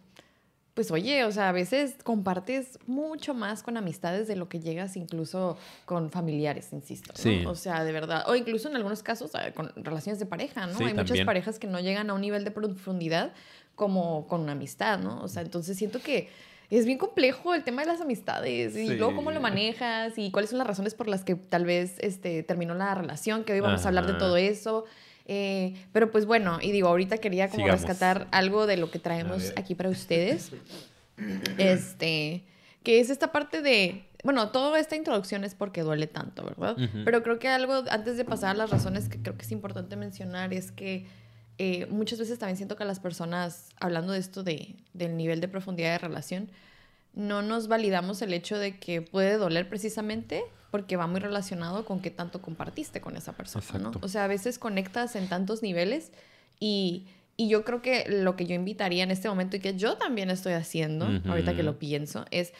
pues 0.73 0.89
oye, 0.91 1.25
o 1.25 1.31
sea, 1.31 1.49
a 1.49 1.51
veces 1.51 1.95
compartes 2.03 2.79
mucho 2.87 3.33
más 3.33 3.61
con 3.61 3.75
amistades 3.75 4.27
de 4.27 4.35
lo 4.35 4.47
que 4.47 4.59
llegas 4.59 4.95
incluso 4.95 5.57
con 5.85 6.09
familiares, 6.09 6.71
insisto. 6.71 7.13
¿no? 7.43 7.51
O 7.51 7.55
sea, 7.55 7.83
de 7.83 7.91
verdad. 7.91 8.23
O 8.27 8.35
incluso 8.35 8.69
en 8.69 8.77
algunos 8.77 9.03
casos 9.03 9.31
eh, 9.35 9.51
con 9.53 9.71
relaciones 9.75 10.19
de 10.19 10.25
pareja, 10.25 10.67
¿no? 10.67 10.85
Hay 10.85 10.93
muchas 10.93 11.21
parejas 11.25 11.59
que 11.59 11.67
no 11.67 11.79
llegan 11.79 12.09
a 12.09 12.13
un 12.13 12.21
nivel 12.21 12.45
de 12.45 12.51
profundidad 12.51 13.33
como 13.75 14.27
con 14.27 14.41
una 14.41 14.53
amistad, 14.53 14.99
¿no? 14.99 15.21
O 15.21 15.27
sea, 15.27 15.41
entonces 15.41 15.77
siento 15.77 15.99
que 16.01 16.29
es 16.69 16.85
bien 16.85 16.97
complejo 16.97 17.53
el 17.53 17.63
tema 17.63 17.81
de 17.81 17.89
las 17.89 17.99
amistades 17.99 18.77
y 18.77 18.95
luego 18.95 19.13
cómo 19.13 19.31
lo 19.31 19.41
manejas 19.41 20.17
y 20.17 20.31
cuáles 20.31 20.51
son 20.51 20.59
las 20.59 20.67
razones 20.67 20.93
por 20.93 21.09
las 21.09 21.25
que 21.25 21.35
tal 21.35 21.65
vez 21.65 21.95
este, 21.99 22.43
terminó 22.43 22.73
la 22.75 22.95
relación, 22.95 23.43
que 23.43 23.51
hoy 23.51 23.59
vamos 23.59 23.83
a 23.83 23.89
hablar 23.89 24.07
de 24.07 24.13
todo 24.13 24.37
eso. 24.37 24.85
Eh, 25.33 25.75
pero 25.93 26.11
pues 26.11 26.25
bueno, 26.25 26.59
y 26.61 26.73
digo, 26.73 26.89
ahorita 26.89 27.17
quería 27.19 27.47
como 27.47 27.65
rescatar 27.65 28.27
algo 28.31 28.67
de 28.67 28.75
lo 28.75 28.91
que 28.91 28.99
traemos 28.99 29.53
aquí 29.55 29.75
para 29.75 29.87
ustedes. 29.87 30.51
Este, 31.57 32.43
que 32.83 32.99
es 32.99 33.09
esta 33.09 33.31
parte 33.31 33.61
de, 33.61 34.03
bueno, 34.25 34.49
toda 34.49 34.77
esta 34.77 34.97
introducción 34.97 35.45
es 35.45 35.55
porque 35.55 35.83
duele 35.83 36.07
tanto, 36.07 36.43
¿verdad? 36.43 36.75
Pero 37.05 37.23
creo 37.23 37.39
que 37.39 37.47
algo, 37.47 37.85
antes 37.89 38.17
de 38.17 38.25
pasar 38.25 38.49
a 38.49 38.53
las 38.55 38.71
razones 38.71 39.07
que 39.07 39.21
creo 39.21 39.37
que 39.37 39.45
es 39.45 39.53
importante 39.53 39.95
mencionar, 39.95 40.53
es 40.53 40.73
que 40.73 41.05
eh, 41.57 41.85
muchas 41.85 42.19
veces 42.19 42.37
también 42.37 42.57
siento 42.57 42.75
que 42.75 42.83
las 42.83 42.99
personas, 42.99 43.69
hablando 43.79 44.11
de 44.11 44.19
esto 44.19 44.43
de, 44.43 44.75
del 44.91 45.15
nivel 45.15 45.39
de 45.39 45.47
profundidad 45.47 45.91
de 45.91 45.97
relación, 45.99 46.49
no 47.13 47.41
nos 47.41 47.69
validamos 47.69 48.21
el 48.21 48.33
hecho 48.33 48.59
de 48.59 48.79
que 48.79 49.01
puede 49.01 49.37
doler 49.37 49.69
precisamente 49.69 50.43
porque 50.71 50.95
va 50.95 51.05
muy 51.05 51.19
relacionado 51.19 51.85
con 51.85 52.01
qué 52.01 52.09
tanto 52.09 52.41
compartiste 52.41 53.01
con 53.01 53.17
esa 53.17 53.33
persona, 53.33 53.77
¿no? 53.77 53.91
O 54.01 54.07
sea, 54.07 54.23
a 54.23 54.27
veces 54.27 54.57
conectas 54.57 55.15
en 55.17 55.27
tantos 55.27 55.61
niveles 55.61 56.11
y, 56.59 57.07
y, 57.35 57.49
yo 57.49 57.65
creo 57.65 57.81
que 57.81 58.05
lo 58.07 58.37
que 58.37 58.45
yo 58.45 58.55
invitaría 58.55 59.03
en 59.03 59.11
este 59.11 59.27
momento 59.27 59.57
y 59.57 59.59
que 59.59 59.75
yo 59.75 59.97
también 59.97 60.29
estoy 60.29 60.53
haciendo, 60.53 61.07
ahorita 61.27 61.55
que 61.55 61.63
lo 61.63 61.77
pienso, 61.77 62.25
es, 62.31 62.53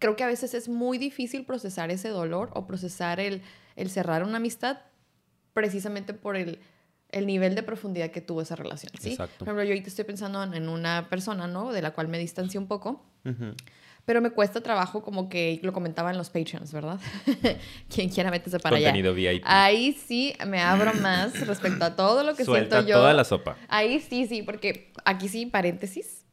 creo 0.00 0.16
que 0.16 0.24
a 0.24 0.26
veces 0.26 0.54
es 0.54 0.68
muy 0.68 0.98
difícil 0.98 1.44
procesar 1.44 1.90
ese 1.90 2.08
dolor 2.08 2.50
o 2.54 2.66
procesar 2.66 3.20
el, 3.20 3.42
el 3.76 3.88
cerrar 3.88 4.24
una 4.24 4.38
amistad 4.38 4.78
precisamente 5.54 6.14
por 6.14 6.36
el, 6.36 6.58
el 7.10 7.26
nivel 7.26 7.54
de 7.54 7.62
profundidad 7.62 8.10
que 8.10 8.20
tuvo 8.20 8.42
esa 8.42 8.56
relación, 8.56 8.92
¿sí? 8.98 9.10
Exacto. 9.10 9.38
Por 9.38 9.48
ejemplo, 9.48 9.64
yo 9.64 9.70
ahorita 9.70 9.88
estoy 9.88 10.04
pensando 10.04 10.42
en 10.42 10.68
una 10.68 11.08
persona, 11.08 11.46
¿no? 11.46 11.72
De 11.72 11.82
la 11.82 11.92
cual 11.92 12.08
me 12.08 12.18
distancié 12.18 12.58
un 12.58 12.66
poco. 12.66 13.04
Pero 14.04 14.20
me 14.20 14.30
cuesta 14.30 14.60
trabajo 14.60 15.02
como 15.02 15.28
que 15.28 15.60
lo 15.62 15.72
comentaba 15.72 16.10
en 16.10 16.18
los 16.18 16.28
Patreons, 16.28 16.72
¿verdad? 16.72 16.98
Quien 17.88 18.08
quiera 18.08 18.30
métese 18.30 18.58
para 18.58 18.76
Contenido 18.76 19.12
allá. 19.12 19.32
VIP. 19.32 19.42
Ahí 19.46 19.92
sí 19.92 20.34
me 20.46 20.60
abro 20.60 20.92
más 20.94 21.46
respecto 21.46 21.84
a 21.84 21.94
todo 21.94 22.24
lo 22.24 22.34
que 22.34 22.44
siento 22.44 22.80
yo. 22.80 22.96
toda 22.96 23.14
la 23.14 23.24
sopa. 23.24 23.56
Ahí 23.68 24.00
sí, 24.00 24.26
sí, 24.26 24.42
porque 24.42 24.92
aquí 25.04 25.28
sí, 25.28 25.46
paréntesis. 25.46 26.24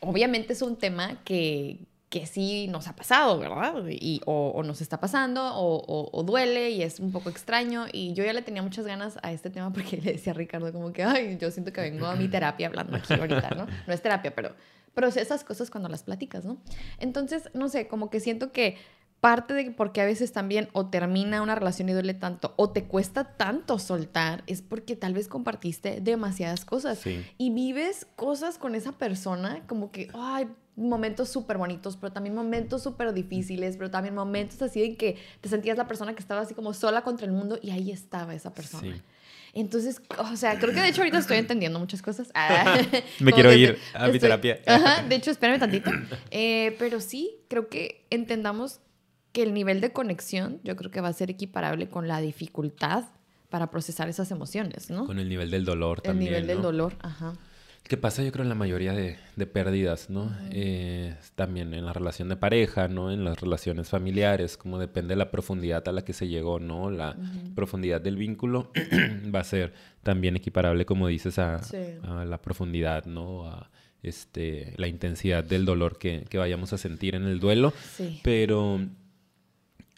Obviamente 0.00 0.54
es 0.54 0.62
un 0.62 0.76
tema 0.76 1.22
que, 1.24 1.80
que 2.08 2.26
sí 2.26 2.68
nos 2.68 2.86
ha 2.86 2.94
pasado, 2.94 3.38
¿verdad? 3.38 3.84
Y, 3.88 4.20
o, 4.26 4.62
nos 4.64 4.80
está 4.80 5.00
pasando, 5.00 5.42
o, 5.56 6.10
o, 6.12 6.22
duele 6.22 6.70
y 6.70 6.82
es 6.82 7.00
un 7.00 7.10
poco 7.10 7.28
extraño. 7.28 7.86
Y 7.92 8.12
yo 8.14 8.24
ya 8.24 8.32
le 8.32 8.42
tenía 8.42 8.62
muchas 8.62 8.86
ganas 8.86 9.18
a 9.22 9.32
este 9.32 9.50
tema 9.50 9.72
porque 9.72 9.96
le 10.02 10.12
decía 10.12 10.32
a 10.32 10.36
Ricardo 10.36 10.72
como 10.72 10.92
que, 10.92 11.02
ay, 11.02 11.38
yo 11.40 11.50
siento 11.50 11.72
que 11.72 11.80
vengo 11.80 12.06
a 12.06 12.14
mi 12.14 12.28
terapia 12.28 12.68
hablando 12.68 12.96
aquí 12.96 13.14
ahorita, 13.14 13.50
¿no? 13.50 13.66
No 13.86 13.92
es 13.92 14.00
terapia, 14.00 14.34
pero 14.34 14.54
esas 15.16 15.44
cosas 15.44 15.70
cuando 15.70 15.88
las 15.88 16.02
platicas, 16.02 16.44
¿no? 16.44 16.58
Entonces, 16.98 17.50
no 17.52 17.68
sé, 17.68 17.88
como 17.88 18.10
que 18.10 18.20
siento 18.20 18.52
que 18.52 18.76
parte 19.20 19.54
de 19.54 19.70
porque 19.70 20.02
a 20.02 20.04
veces 20.04 20.32
también 20.32 20.68
o 20.72 20.90
termina 20.90 21.40
una 21.40 21.54
relación 21.54 21.88
y 21.88 21.94
duele 21.94 22.12
tanto 22.12 22.52
o 22.56 22.70
te 22.70 22.84
cuesta 22.84 23.24
tanto 23.24 23.78
soltar 23.78 24.44
es 24.46 24.60
porque 24.60 24.96
tal 24.96 25.14
vez 25.14 25.28
compartiste 25.28 26.02
demasiadas 26.02 26.66
cosas 26.66 27.00
y 27.38 27.50
vives 27.50 28.06
cosas 28.16 28.58
con 28.58 28.74
esa 28.74 28.92
persona 28.92 29.62
como 29.66 29.90
que, 29.92 30.10
ay, 30.12 30.48
momentos 30.76 31.28
súper 31.28 31.58
bonitos, 31.58 31.96
pero 31.96 32.12
también 32.12 32.34
momentos 32.34 32.82
súper 32.82 33.12
difíciles, 33.12 33.76
pero 33.76 33.90
también 33.90 34.14
momentos 34.14 34.60
así 34.62 34.82
en 34.82 34.96
que 34.96 35.16
te 35.40 35.48
sentías 35.48 35.78
la 35.78 35.86
persona 35.86 36.14
que 36.14 36.20
estaba 36.20 36.40
así 36.40 36.54
como 36.54 36.74
sola 36.74 37.02
contra 37.02 37.26
el 37.26 37.32
mundo 37.32 37.58
y 37.62 37.70
ahí 37.70 37.90
estaba 37.90 38.34
esa 38.34 38.52
persona. 38.52 39.02
Entonces, 39.52 40.02
o 40.18 40.36
sea, 40.36 40.58
creo 40.58 40.74
que 40.74 40.80
de 40.80 40.88
hecho 40.88 41.02
ahorita 41.02 41.18
estoy 41.18 41.36
entendiendo 41.36 41.78
muchas 41.78 42.02
cosas. 42.02 42.28
Ah, 42.34 42.76
Me 43.20 43.32
quiero 43.32 43.52
ir 43.52 43.78
a 43.94 44.08
mi 44.08 44.18
terapia. 44.18 44.60
Ajá, 44.66 45.02
de 45.04 45.14
hecho, 45.14 45.30
espérame 45.30 45.60
tantito. 45.60 45.90
Eh, 46.30 46.74
pero 46.78 47.00
sí, 47.00 47.36
creo 47.48 47.68
que 47.68 48.04
entendamos 48.10 48.80
que 49.32 49.42
el 49.42 49.54
nivel 49.54 49.80
de 49.80 49.92
conexión 49.92 50.60
yo 50.64 50.74
creo 50.76 50.90
que 50.90 51.00
va 51.00 51.08
a 51.08 51.12
ser 51.12 51.30
equiparable 51.30 51.88
con 51.88 52.08
la 52.08 52.20
dificultad 52.20 53.04
para 53.48 53.70
procesar 53.70 54.08
esas 54.08 54.32
emociones, 54.32 54.90
¿no? 54.90 55.06
Con 55.06 55.20
el 55.20 55.28
nivel 55.28 55.50
del 55.50 55.64
dolor 55.64 56.00
también. 56.00 56.34
El 56.34 56.40
nivel 56.42 56.46
del 56.48 56.62
dolor, 56.62 56.96
ajá. 57.00 57.34
¿Qué 57.86 57.98
pasa 57.98 58.22
yo 58.22 58.32
creo 58.32 58.44
en 58.44 58.48
la 58.48 58.54
mayoría 58.54 58.94
de, 58.94 59.46
pérdidas, 59.46 60.08
¿no? 60.08 60.34
Eh, 60.50 61.14
también 61.34 61.74
en 61.74 61.84
la 61.84 61.92
relación 61.92 62.30
de 62.30 62.36
pareja, 62.36 62.88
¿no? 62.88 63.12
En 63.12 63.24
las 63.24 63.38
relaciones 63.38 63.90
familiares, 63.90 64.56
como 64.56 64.78
depende 64.78 65.12
de 65.12 65.16
la 65.16 65.30
profundidad 65.30 65.86
a 65.86 65.92
la 65.92 66.02
que 66.02 66.14
se 66.14 66.26
llegó, 66.26 66.58
¿no? 66.60 66.90
La 66.90 67.14
profundidad 67.54 68.00
del 68.00 68.16
vínculo 68.16 68.72
va 69.34 69.40
a 69.40 69.44
ser 69.44 69.74
también 70.02 70.34
equiparable, 70.34 70.86
como 70.86 71.08
dices, 71.08 71.38
a, 71.38 71.60
la 72.24 72.40
profundidad, 72.40 73.04
¿no? 73.04 73.46
A 73.46 73.70
este, 74.02 74.72
la 74.78 74.88
intensidad 74.88 75.44
del 75.44 75.66
dolor 75.66 75.98
que, 75.98 76.24
que 76.30 76.38
vayamos 76.38 76.72
a 76.72 76.78
sentir 76.78 77.14
en 77.14 77.24
el 77.24 77.38
duelo. 77.38 77.74
Sí. 77.96 78.18
Pero 78.22 78.80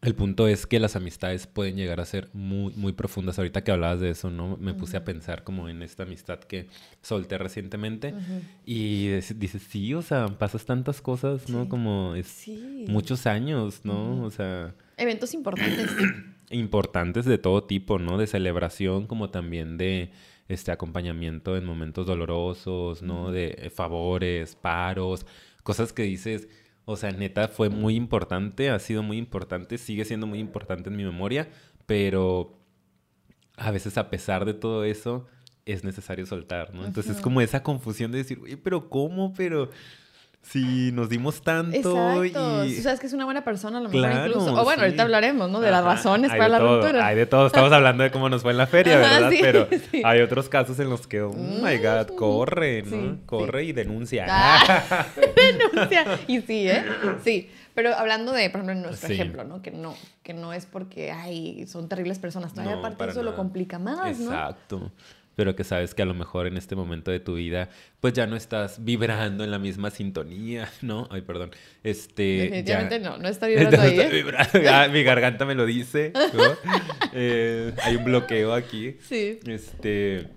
el 0.03 0.15
punto 0.15 0.47
es 0.47 0.67
que 0.67 0.79
las 0.79 0.95
amistades 0.95 1.47
pueden 1.47 1.77
llegar 1.77 2.01
a 2.01 2.05
ser 2.05 2.29
muy, 2.35 2.73
muy 2.75 2.93
profundas. 2.93 3.39
Ahorita 3.39 3.65
que 3.65 3.73
hablabas 3.73 4.01
de 4.01 4.11
eso, 4.11 4.31
¿no? 4.31 4.57
Me 4.59 4.75
puse 4.75 4.97
a 4.97 5.05
pensar 5.05 5.43
como 5.43 5.69
en 5.69 5.83
esta 5.83 6.03
amistad 6.03 6.39
que 6.41 6.69
solté 7.01 7.39
recientemente. 7.39 8.15
Y 8.65 9.09
dices, 9.09 9.63
sí, 9.69 9.95
o 9.95 10.03
sea, 10.03 10.27
pasas 10.27 10.67
tantas 10.67 11.01
cosas, 11.01 11.49
¿no? 11.49 11.69
Como 11.69 12.15
es 12.15 12.45
muchos 12.89 13.27
años, 13.27 13.81
¿no? 13.85 14.23
O 14.23 14.31
sea... 14.31 14.75
Eventos 14.99 15.33
importantes. 15.33 15.91
importantes 16.51 17.25
de 17.25 17.39
todo 17.39 17.65
tipo, 17.65 17.99
¿no? 17.99 18.19
De 18.19 18.27
celebración 18.27 19.07
como 19.07 19.31
también 19.31 19.79
de 19.79 20.11
este 20.49 20.73
acompañamiento 20.73 21.57
en 21.57 21.65
momentos 21.65 22.07
dolorosos, 22.07 23.03
¿no? 23.03 23.33
De 23.33 23.73
favores, 23.75 24.57
paros, 24.57 25.27
cosas 25.63 25.93
que 25.93 26.03
dices 26.03 26.49
o 26.87 26.97
sea, 26.97 27.11
neta, 27.11 27.49
fue 27.49 27.69
muy 27.69 27.97
importante, 27.97 28.71
ha 28.71 28.79
sido 28.79 29.03
muy 29.03 29.19
importante, 29.19 29.77
sigue 29.77 30.05
siendo 30.05 30.27
muy 30.27 30.39
importante 30.39 30.89
en 30.89 30.97
mi 30.97 31.05
memoria, 31.05 31.51
pero 31.85 32.59
a 33.57 33.71
veces 33.71 33.99
a 33.99 34.09
pesar 34.09 34.45
de 34.45 34.55
todo 34.55 34.85
eso, 34.85 35.27
es 35.67 35.83
necesario 35.83 36.25
soltar, 36.27 36.73
¿no? 36.73 36.87
Entonces 36.87 37.17
es 37.17 37.21
como 37.21 37.41
esa 37.41 37.65
confusión 37.65 38.13
de 38.13 38.19
decir, 38.19 38.39
oye, 38.41 38.57
pero 38.57 38.89
¿cómo? 38.89 39.35
Pero 39.35 39.71
Sí, 40.49 40.93
nos 40.93 41.09
dimos 41.09 41.43
tanto 41.43 41.77
Exacto. 41.77 42.65
y... 42.65 42.79
O 42.79 42.83
sea, 42.83 42.93
es 42.93 43.01
que 43.01 43.09
es 43.09 43.13
una 43.13 43.25
buena 43.25 43.43
persona 43.43 43.79
a 43.79 43.81
lo 43.81 43.89
mejor 43.89 44.29
incluso. 44.29 44.55
O 44.55 44.65
bueno, 44.65 44.83
ahorita 44.83 45.03
hablaremos, 45.03 45.51
¿no? 45.51 45.61
De 45.61 45.73
las 45.73 45.83
razones 45.83 46.31
para 46.31 46.49
la 46.49 46.59
ruptura. 46.61 47.05
Hay 47.05 47.17
de 47.17 47.27
todo. 47.27 47.49
Estamos 47.49 47.73
hablando 47.73 48.05
de 48.05 48.13
cómo 48.13 48.29
nos 48.29 48.43
fue 48.43 48.53
en 48.53 48.59
la 48.59 48.69
feria, 48.69 48.97
¿verdad? 48.97 49.31
Pero 49.41 49.69
hay 50.05 50.21
otros 50.21 50.49
casos 50.49 50.79
en 50.79 50.89
los 50.89 51.09
que, 51.09 51.23
oh 51.23 51.33
my 51.33 51.79
God, 51.79 52.15
corre, 52.17 52.83
¿no? 52.83 53.19
corre 53.27 53.65
y 53.65 53.73
denuncia. 53.73 54.27
Ah, 54.29 55.07
denuncia. 55.37 56.05
Y 56.29 56.41
sí, 56.43 56.69
¿eh? 56.69 56.85
Sí. 57.25 57.51
Pero 57.75 57.95
hablando 57.95 58.33
de, 58.33 58.49
por 58.49 58.61
ejemplo, 58.61 58.73
en 58.73 58.83
nuestro 58.83 59.13
ejemplo, 59.13 59.45
¿no? 59.45 59.63
Que 59.63 59.73
no, 59.73 59.97
que 60.23 60.33
no 60.33 60.53
es 60.53 60.65
porque, 60.65 61.11
ay, 61.11 61.67
son 61.67 61.89
terribles 61.89 62.21
personas. 62.21 62.55
Todavía 62.55 62.77
aparte 62.77 63.11
eso 63.11 63.23
lo 63.25 63.35
complica 63.35 63.81
más, 63.81 64.19
¿no? 64.21 64.33
Exacto 64.33 64.93
pero 65.37 65.55
que 65.55 65.63
sabes 65.63 65.95
que 65.95 66.03
a 66.03 66.07
lo 66.07 66.15
mejor 66.15 66.47
en 66.47 66.57
este 66.57 66.75
momento 66.75 67.11
de 67.11 67.21
tu 67.21 67.35
vida, 67.35 67.69
pues 68.01 68.15
ya 68.15 68.27
no 68.27 68.37
estás 68.37 68.83
vibrando 68.85 69.45
en 69.45 69.51
la 69.51 69.59
misma 69.59 69.91
sintonía, 69.91 70.69
¿no? 70.83 71.07
Ay, 71.11 71.21
perdón. 71.21 71.51
Este, 71.85 72.23
Definitivamente 72.23 72.99
no, 72.99 73.19
no 73.19 73.29
está 73.29 73.47
vibrando 73.47 73.81
ahí. 73.81 74.01
¿eh? 74.01 74.89
mi 74.91 75.03
garganta 75.05 75.45
me 75.45 75.55
lo 75.55 75.67
dice, 75.67 76.13
eh, 77.13 77.73
hay 77.83 77.97
un 77.97 78.05
bloqueo 78.05 78.55
aquí. 78.55 78.97
Sí. 79.03 79.39
Este, 79.47 80.29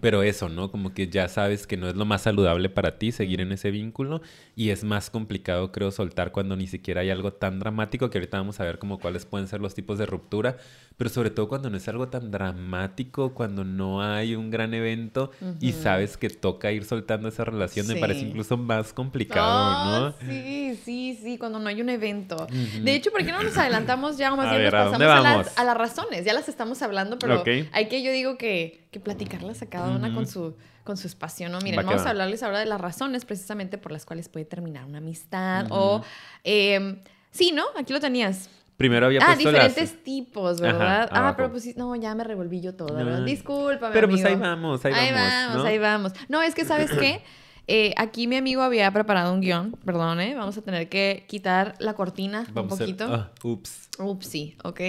pero 0.00 0.22
eso, 0.22 0.48
¿no? 0.48 0.70
Como 0.70 0.92
que 0.92 1.08
ya 1.08 1.28
sabes 1.28 1.66
que 1.66 1.76
no 1.76 1.88
es 1.88 1.96
lo 1.96 2.04
más 2.04 2.22
saludable 2.22 2.68
para 2.68 2.98
ti 2.98 3.12
seguir 3.12 3.40
en 3.40 3.52
ese 3.52 3.70
vínculo 3.70 4.20
y 4.60 4.68
es 4.68 4.84
más 4.84 5.08
complicado, 5.08 5.72
creo, 5.72 5.90
soltar 5.90 6.32
cuando 6.32 6.54
ni 6.54 6.66
siquiera 6.66 7.00
hay 7.00 7.08
algo 7.08 7.32
tan 7.32 7.58
dramático 7.58 8.10
que 8.10 8.18
ahorita 8.18 8.36
vamos 8.36 8.60
a 8.60 8.64
ver 8.64 8.78
como 8.78 8.98
cuáles 8.98 9.24
pueden 9.24 9.48
ser 9.48 9.58
los 9.58 9.74
tipos 9.74 9.96
de 9.96 10.04
ruptura, 10.04 10.58
pero 10.98 11.08
sobre 11.08 11.30
todo 11.30 11.48
cuando 11.48 11.70
no 11.70 11.78
es 11.78 11.88
algo 11.88 12.08
tan 12.08 12.30
dramático, 12.30 13.32
cuando 13.32 13.64
no 13.64 14.02
hay 14.02 14.34
un 14.34 14.50
gran 14.50 14.74
evento 14.74 15.30
y 15.62 15.72
sabes 15.72 16.18
que 16.18 16.28
toca 16.28 16.72
ir 16.72 16.84
soltando 16.84 17.30
esa 17.30 17.46
relación, 17.46 17.86
me 17.86 17.96
parece 17.96 18.20
incluso 18.20 18.58
más 18.58 18.92
complicado, 18.92 20.10
¿no? 20.10 20.14
Sí, 20.30 20.78
sí, 20.84 21.18
sí, 21.22 21.38
cuando 21.38 21.58
no 21.58 21.66
hay 21.66 21.80
un 21.80 21.88
evento. 21.88 22.46
De 22.82 22.94
hecho, 22.94 23.10
¿por 23.12 23.24
qué 23.24 23.32
no 23.32 23.42
nos 23.42 23.56
adelantamos 23.56 24.18
ya 24.18 24.30
o 24.30 24.36
más 24.36 24.50
bien 24.50 24.64
nos 24.64 24.72
pasamos 24.72 25.00
a, 25.00 25.20
las, 25.22 25.58
a, 25.58 25.64
las, 25.64 25.78
razones? 25.78 26.26
Ya 26.26 26.34
las 26.34 26.50
estamos 26.50 26.82
hablando, 26.82 27.18
pero 27.18 27.42
hay 27.72 27.88
que 27.88 28.02
yo 28.02 28.12
digo 28.12 28.36
que, 28.36 28.86
que 28.90 29.00
platicarlas 29.00 29.62
a 29.62 29.70
cada 29.70 29.96
una 29.96 30.12
con 30.12 30.26
su 30.26 30.54
con 30.84 30.96
su 30.96 31.06
espacio, 31.06 31.48
¿no? 31.48 31.58
Miren, 31.60 31.84
vamos 31.84 32.06
a 32.06 32.10
hablarles 32.10 32.42
ahora 32.42 32.58
de 32.60 32.66
las 32.66 32.80
razones 32.80 33.24
precisamente 33.24 33.78
por 33.78 33.92
las 33.92 34.04
cuales 34.06 34.28
puede 34.28 34.44
terminar 34.46 34.84
una 34.84 34.98
amistad 34.98 35.66
o... 35.70 36.02
Em, 36.44 36.98
sí, 37.30 37.52
¿no? 37.52 37.64
Aquí 37.76 37.92
lo 37.92 38.00
tenías. 38.00 38.48
Primero 38.76 39.06
había 39.06 39.20
Ah, 39.22 39.36
diferentes 39.36 40.02
tipos, 40.02 40.58
¿verdad? 40.60 41.08
ah, 41.12 41.34
pero 41.36 41.50
pues 41.50 41.64
sí, 41.64 41.74
no, 41.76 41.94
ya 41.96 42.14
me 42.14 42.24
revolví 42.24 42.62
yo 42.62 42.74
todo, 42.74 42.94
¿verdad? 42.94 43.22
Discúlpame, 43.24 43.92
Pero 43.92 44.08
pues 44.08 44.24
ahí 44.24 44.36
vamos, 44.36 44.82
ahí, 44.86 44.92
ahí 44.94 45.12
vamos. 45.12 45.66
Ahí 45.66 45.78
vamos, 45.78 46.12
No, 46.28 46.40
es 46.40 46.54
que, 46.54 46.64
¿sabes 46.64 46.90
qué? 46.92 47.22
Eh, 47.72 47.94
aquí 47.96 48.26
mi 48.26 48.34
amigo 48.34 48.62
había 48.62 48.90
preparado 48.90 49.32
un 49.32 49.40
guion, 49.40 49.76
perdón, 49.84 50.20
¿eh? 50.20 50.34
Vamos 50.34 50.58
a 50.58 50.62
tener 50.62 50.88
que 50.88 51.24
quitar 51.28 51.76
la 51.78 51.94
cortina 51.94 52.44
un 52.52 52.66
poquito. 52.66 53.04
Ah, 53.04 53.30
ups. 53.44 53.90
Ups, 53.96 54.26
sí, 54.26 54.56
ok. 54.64 54.80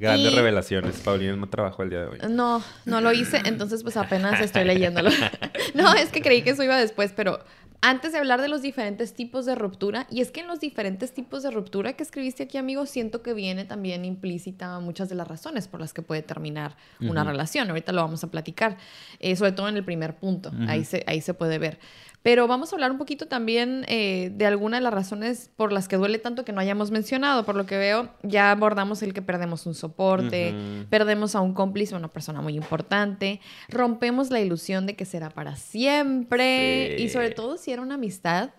Grandes 0.00 0.34
revelaciones. 0.34 0.96
Paulina 1.00 1.36
no 1.36 1.50
trabajó 1.50 1.82
el 1.82 1.90
día 1.90 2.00
de 2.00 2.06
hoy. 2.06 2.18
No, 2.30 2.62
no 2.86 3.02
lo 3.02 3.12
hice, 3.12 3.42
entonces 3.44 3.82
pues 3.82 3.98
apenas 3.98 4.40
estoy 4.40 4.64
leyéndolo. 4.64 5.10
no, 5.74 5.92
es 5.92 6.08
que 6.08 6.22
creí 6.22 6.40
que 6.40 6.50
eso 6.50 6.62
iba 6.62 6.78
después, 6.78 7.12
pero 7.14 7.40
antes 7.84 8.12
de 8.12 8.18
hablar 8.18 8.40
de 8.40 8.46
los 8.46 8.62
diferentes 8.62 9.12
tipos 9.12 9.44
de 9.44 9.56
ruptura, 9.56 10.06
y 10.08 10.20
es 10.20 10.30
que 10.30 10.40
en 10.40 10.46
los 10.46 10.60
diferentes 10.60 11.12
tipos 11.12 11.42
de 11.42 11.50
ruptura 11.50 11.94
que 11.94 12.04
escribiste 12.04 12.44
aquí, 12.44 12.56
amigo, 12.56 12.86
siento 12.86 13.22
que 13.22 13.34
viene 13.34 13.64
también 13.64 14.04
implícita 14.04 14.78
muchas 14.78 15.08
de 15.08 15.16
las 15.16 15.26
razones 15.26 15.66
por 15.66 15.80
las 15.80 15.92
que 15.92 16.00
puede 16.00 16.22
terminar 16.22 16.76
una 17.00 17.24
relación. 17.24 17.68
Ahorita 17.68 17.90
lo 17.90 18.00
vamos 18.00 18.22
a 18.22 18.30
platicar, 18.30 18.78
eh, 19.18 19.34
sobre 19.34 19.50
todo 19.50 19.68
en 19.68 19.76
el 19.76 19.84
primer 19.84 20.14
punto, 20.14 20.52
ahí, 20.68 20.84
se, 20.84 21.02
ahí 21.08 21.20
se 21.20 21.34
puede 21.34 21.58
ver. 21.58 21.80
Pero 22.22 22.46
vamos 22.46 22.72
a 22.72 22.76
hablar 22.76 22.92
un 22.92 22.98
poquito 22.98 23.26
también 23.26 23.84
eh, 23.88 24.30
de 24.34 24.46
algunas 24.46 24.80
de 24.80 24.84
las 24.84 24.94
razones 24.94 25.50
por 25.56 25.72
las 25.72 25.88
que 25.88 25.96
duele 25.96 26.18
tanto 26.18 26.44
que 26.44 26.52
no 26.52 26.60
hayamos 26.60 26.90
mencionado. 26.90 27.44
Por 27.44 27.56
lo 27.56 27.66
que 27.66 27.76
veo, 27.76 28.08
ya 28.22 28.50
abordamos 28.50 29.02
el 29.02 29.12
que 29.12 29.22
perdemos 29.22 29.66
un 29.66 29.74
soporte, 29.74 30.54
perdemos 30.88 31.34
a 31.34 31.40
un 31.40 31.52
cómplice, 31.52 31.94
una 31.96 32.08
persona 32.08 32.40
muy 32.40 32.54
importante, 32.54 33.40
rompemos 33.68 34.30
la 34.30 34.40
ilusión 34.40 34.86
de 34.86 34.94
que 34.94 35.04
será 35.04 35.30
para 35.30 35.56
siempre 35.56 36.96
y 37.00 37.08
sobre 37.08 37.30
todo 37.30 37.56
si 37.58 37.72
era 37.72 37.82
una 37.82 37.94
amistad 37.94 38.50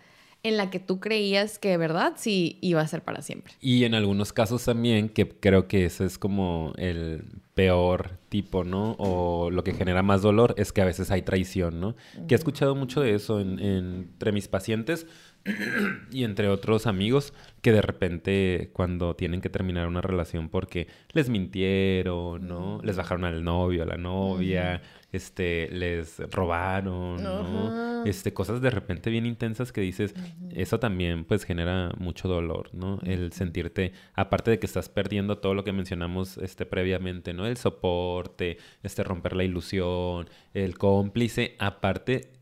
en 0.44 0.58
la 0.58 0.70
que 0.70 0.80
tú 0.80 1.00
creías 1.00 1.58
que 1.58 1.70
de 1.70 1.78
verdad 1.78 2.14
sí 2.18 2.58
iba 2.62 2.82
a 2.82 2.88
ser 2.88 3.02
para 3.02 3.22
siempre. 3.22 3.54
Y 3.62 3.86
en 3.86 3.96
algunos 3.96 4.34
casos 4.34 4.66
también, 4.66 5.08
que 5.08 5.28
creo 5.30 5.70
que 5.70 5.86
ese 5.86 6.06
es 6.06 6.18
como 6.18 6.74
el 6.78 7.24
peor 7.54 8.18
tipo, 8.28 8.66
¿no? 8.66 8.96
O 9.00 9.52
lo 9.52 9.64
que 9.64 9.74
genera 9.74 10.04
más 10.04 10.22
dolor 10.22 10.54
es 10.58 10.74
que 10.74 10.82
a 10.82 10.86
veces 10.86 11.12
hay 11.12 11.22
traición, 11.22 11.80
¿no? 11.80 11.96
Que 12.28 12.36
he 12.36 12.38
escuchado 12.38 12.76
mucho 12.76 13.00
de 13.00 13.16
eso 13.16 13.40
entre 13.40 14.34
mis 14.34 14.50
pacientes 14.50 15.08
y 16.12 16.24
entre 16.24 16.50
otros 16.50 16.88
amigos 16.88 17.34
que 17.62 17.72
de 17.72 17.82
repente 17.82 18.70
cuando 18.74 19.16
tienen 19.16 19.40
que 19.40 19.50
terminar 19.50 19.88
una 19.88 20.02
relación 20.02 20.50
porque 20.50 20.88
les 21.14 21.30
mintieron, 21.30 22.48
¿no? 22.48 22.82
Les 22.84 22.98
bajaron 22.98 23.24
al 23.24 23.44
novio, 23.44 23.84
a 23.84 23.86
la 23.86 23.98
novia, 23.98 24.82
este, 25.13 25.70
les 25.72 26.20
robaron, 26.32 27.24
¿no? 27.24 28.03
Este, 28.03 28.34
cosas 28.34 28.62
de 28.62 28.70
repente 28.70 29.10
bien 29.10 29.25
intensas 29.25 29.72
que 29.72 29.79
dices, 29.79 30.13
eso 30.53 30.79
también 30.79 31.24
pues 31.24 31.46
genera 31.46 31.91
mucho 31.98 32.27
dolor, 32.27 32.70
¿no? 32.74 33.00
El 33.05 33.32
sentirte, 33.32 33.93
aparte 34.15 34.51
de 34.51 34.60
que 34.60 34.65
estás 34.65 34.89
perdiendo 34.89 35.38
todo 35.38 35.53
lo 35.53 35.63
que 35.63 35.72
mencionamos 35.72 36.38
este, 36.38 36.65
previamente, 36.65 37.34
¿no? 37.34 37.46
El 37.46 37.58
soporte, 37.58 38.58
este, 38.82 39.03
romper 39.03 39.36
la 39.36 39.43
ilusión, 39.43 40.27
el 40.53 40.77
cómplice, 40.77 41.55
aparte 41.60 42.33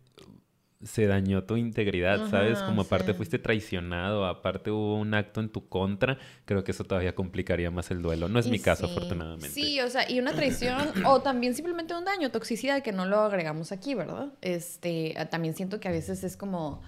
se 0.84 1.08
dañó 1.08 1.44
tu 1.44 1.58
integridad, 1.58 2.30
¿sabes? 2.30 2.60
Como 2.60 2.82
aparte 2.82 3.14
fuiste 3.14 3.40
traicionado, 3.40 4.26
aparte 4.26 4.72
hubo 4.72 4.96
un 4.98 5.14
acto 5.14 5.40
en 5.40 5.50
tu 5.50 5.68
contra, 5.68 6.18
creo 6.46 6.64
que 6.64 6.72
eso 6.72 6.84
todavía 6.84 7.16
complicaría 7.16 7.72
más 7.72 7.92
el 7.92 8.02
duelo. 8.02 8.28
No 8.28 8.40
es 8.40 8.48
mi 8.48 8.60
caso, 8.60 8.86
afortunadamente. 8.86 9.50
Sí, 9.50 9.80
o 9.82 9.90
sea, 9.90 10.10
y 10.10 10.20
una 10.20 10.34
traición 10.34 10.92
o 11.06 11.22
también 11.22 11.56
simplemente 11.56 11.94
un 11.94 12.06
daño, 12.06 12.32
toxicidad 12.32 12.82
que 12.82 12.92
no 12.92 13.06
lo 13.06 13.20
agregamos 13.20 13.72
aquí, 13.72 13.94
¿verdad? 13.94 14.34
Este, 14.42 15.16
también 15.30 15.56
siento 15.56 15.80
que 15.80 15.88
a 15.88 15.92
veces 15.92 16.24
es 16.24 16.38
como 16.38 16.82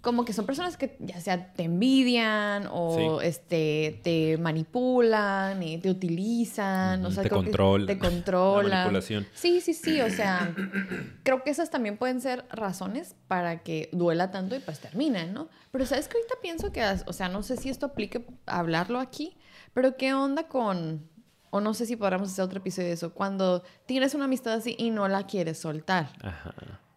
como 0.00 0.24
que 0.24 0.32
son 0.32 0.46
personas 0.46 0.76
que 0.76 0.96
ya 1.00 1.20
sea 1.20 1.52
te 1.52 1.64
envidian 1.64 2.66
o 2.70 3.20
este 3.20 4.00
te 4.02 4.38
manipulan 4.38 5.62
y 5.62 5.78
te 5.78 5.90
utilizan, 5.90 7.04
o 7.04 7.10
sea, 7.10 7.22
te 7.22 7.28
controlan. 7.28 7.86
Te 7.86 7.98
controlan. 8.08 8.70
manipulación. 8.70 9.26
Sí, 9.34 9.60
sí, 9.60 9.74
sí, 9.74 10.00
o 10.00 10.08
sea, 10.08 10.54
creo 11.22 11.42
que 11.44 11.50
esas 11.50 11.70
también 11.70 11.98
pueden 11.98 12.20
ser 12.20 12.46
razones 12.50 13.14
para 13.28 13.62
que 13.62 13.90
duela 13.92 14.30
tanto 14.30 14.56
y 14.56 14.60
pues 14.60 14.80
terminen, 14.80 15.34
¿no? 15.34 15.48
Pero 15.70 15.84
sabes 15.84 16.08
que 16.08 16.16
ahorita 16.16 16.34
pienso 16.40 16.72
que, 16.72 16.82
o 17.06 17.12
sea, 17.12 17.28
no 17.28 17.42
sé 17.42 17.56
si 17.58 17.68
esto 17.68 17.86
aplique 17.86 18.24
hablarlo 18.46 19.00
aquí, 19.00 19.36
pero 19.74 19.96
qué 19.96 20.14
onda 20.14 20.48
con 20.48 21.08
o 21.50 21.60
no 21.60 21.74
sé 21.74 21.84
si 21.84 21.96
podamos 21.96 22.30
hacer 22.30 22.44
otro 22.44 22.60
episodio 22.60 22.88
de 22.88 22.94
eso, 22.94 23.12
cuando 23.12 23.64
tienes 23.84 24.14
una 24.14 24.24
amistad 24.26 24.54
así 24.54 24.76
y 24.78 24.90
no 24.90 25.08
la 25.08 25.26
quieres 25.26 25.58
soltar. 25.58 26.10
Ajá. 26.22 26.54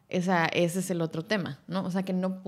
Esa, 0.09 0.45
ese 0.45 0.79
es 0.79 0.91
el 0.91 1.01
otro 1.01 1.23
tema, 1.23 1.59
¿no? 1.67 1.83
O 1.83 1.89
sea, 1.89 2.03
que 2.03 2.13
no, 2.13 2.43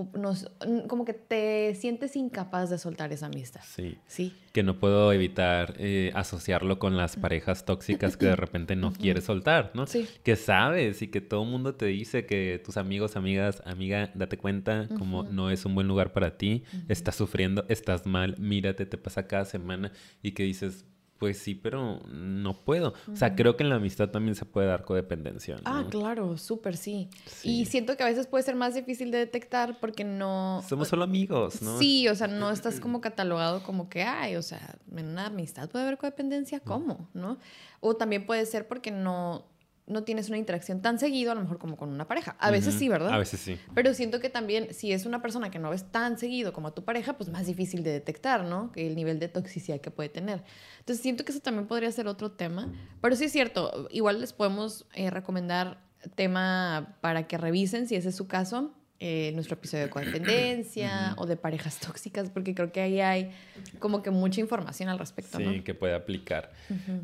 como 0.86 1.04
que 1.04 1.14
te 1.14 1.74
sientes 1.74 2.14
incapaz 2.14 2.70
de 2.70 2.78
soltar 2.78 3.12
esa 3.12 3.26
amistad. 3.26 3.60
Sí. 3.64 3.98
Sí. 4.06 4.34
Que 4.52 4.62
no 4.62 4.78
puedo 4.78 5.12
evitar 5.12 5.74
eh, 5.78 6.12
asociarlo 6.14 6.78
con 6.78 6.96
las 6.96 7.16
parejas 7.16 7.64
tóxicas 7.64 8.16
que 8.16 8.26
de 8.26 8.36
repente 8.36 8.76
no 8.76 8.92
quieres 8.92 9.24
soltar, 9.24 9.72
¿no? 9.74 9.86
Sí. 9.86 10.06
Que 10.22 10.36
sabes 10.36 11.02
y 11.02 11.08
que 11.08 11.20
todo 11.20 11.42
el 11.42 11.50
mundo 11.50 11.74
te 11.74 11.86
dice 11.86 12.24
que 12.24 12.62
tus 12.64 12.76
amigos, 12.76 13.16
amigas, 13.16 13.62
amiga, 13.66 14.10
date 14.14 14.38
cuenta 14.38 14.88
como 14.96 15.24
no 15.24 15.50
es 15.50 15.64
un 15.64 15.74
buen 15.74 15.88
lugar 15.88 16.12
para 16.12 16.36
ti, 16.38 16.62
estás 16.88 17.16
sufriendo, 17.16 17.64
estás 17.68 18.06
mal, 18.06 18.36
mírate, 18.38 18.86
te 18.86 18.96
pasa 18.96 19.26
cada 19.26 19.44
semana 19.44 19.92
y 20.22 20.32
que 20.32 20.44
dices, 20.44 20.84
pues 21.18 21.38
sí, 21.38 21.54
pero 21.54 22.00
no 22.08 22.52
puedo. 22.64 22.94
O 23.10 23.16
sea, 23.16 23.34
creo 23.34 23.56
que 23.56 23.62
en 23.62 23.70
la 23.70 23.76
amistad 23.76 24.10
también 24.10 24.34
se 24.34 24.44
puede 24.44 24.66
dar 24.66 24.84
codependencia. 24.84 25.56
Ah, 25.64 25.84
claro, 25.88 26.36
súper 26.36 26.76
sí. 26.76 27.08
Y 27.42 27.66
siento 27.66 27.96
que 27.96 28.02
a 28.02 28.06
veces 28.06 28.26
puede 28.26 28.44
ser 28.44 28.54
más 28.54 28.74
difícil 28.74 29.10
de 29.10 29.18
detectar 29.18 29.78
porque 29.80 30.04
no... 30.04 30.62
Somos 30.68 30.88
solo 30.88 31.04
amigos, 31.04 31.62
¿no? 31.62 31.78
Sí, 31.78 32.08
o 32.08 32.14
sea, 32.14 32.26
no 32.26 32.50
estás 32.52 32.80
como 32.80 33.00
catalogado 33.00 33.62
como 33.62 33.88
que, 33.88 34.02
ay, 34.02 34.36
o 34.36 34.42
sea, 34.42 34.78
en 34.94 35.06
una 35.06 35.26
amistad 35.26 35.68
puede 35.70 35.84
haber 35.84 35.98
codependencia, 35.98 36.60
¿cómo? 36.60 37.08
¿No? 37.14 37.38
O 37.80 37.96
también 37.96 38.26
puede 38.26 38.44
ser 38.46 38.68
porque 38.68 38.90
no 38.90 39.46
no 39.86 40.02
tienes 40.02 40.28
una 40.28 40.38
interacción 40.38 40.82
tan 40.82 40.98
seguido, 40.98 41.32
a 41.32 41.34
lo 41.34 41.42
mejor 41.42 41.58
como 41.58 41.76
con 41.76 41.90
una 41.90 42.08
pareja. 42.08 42.36
A 42.40 42.50
veces 42.50 42.74
sí, 42.74 42.88
¿verdad? 42.88 43.12
A 43.12 43.18
veces 43.18 43.40
sí. 43.40 43.58
Pero 43.74 43.94
siento 43.94 44.20
que 44.20 44.28
también, 44.28 44.74
si 44.74 44.92
es 44.92 45.06
una 45.06 45.22
persona 45.22 45.50
que 45.50 45.58
no 45.58 45.70
ves 45.70 45.90
tan 45.90 46.18
seguido 46.18 46.52
como 46.52 46.68
a 46.68 46.74
tu 46.74 46.84
pareja, 46.84 47.16
pues 47.16 47.30
más 47.30 47.46
difícil 47.46 47.84
de 47.84 47.92
detectar, 47.92 48.44
¿no? 48.44 48.72
El 48.74 48.96
nivel 48.96 49.20
de 49.20 49.28
toxicidad 49.28 49.80
que 49.80 49.90
puede 49.90 50.08
tener. 50.08 50.42
Entonces 50.80 51.02
siento 51.02 51.24
que 51.24 51.32
eso 51.32 51.40
también 51.40 51.66
podría 51.68 51.92
ser 51.92 52.08
otro 52.08 52.32
tema. 52.32 52.72
Pero 53.00 53.14
sí 53.14 53.24
es 53.24 53.32
cierto, 53.32 53.88
igual 53.90 54.20
les 54.20 54.32
podemos 54.32 54.86
eh, 54.94 55.10
recomendar 55.10 55.80
tema 56.14 56.96
para 57.00 57.26
que 57.26 57.38
revisen 57.38 57.86
si 57.86 57.94
ese 57.96 58.08
es 58.08 58.16
su 58.16 58.26
caso 58.26 58.74
eh, 59.00 59.30
nuestro 59.34 59.54
episodio 59.54 59.84
de 59.84 59.90
codependencia 59.90 61.14
o 61.18 61.26
de 61.26 61.36
parejas 61.36 61.78
tóxicas, 61.86 62.30
porque 62.30 62.54
creo 62.54 62.72
que 62.72 62.80
ahí 62.80 63.00
hay 63.00 63.30
como 63.78 64.02
que 64.02 64.10
mucha 64.10 64.40
información 64.40 64.88
al 64.88 64.98
respecto. 64.98 65.38
Sí, 65.38 65.60
que 65.62 65.74
puede 65.74 65.94
aplicar. 65.94 66.52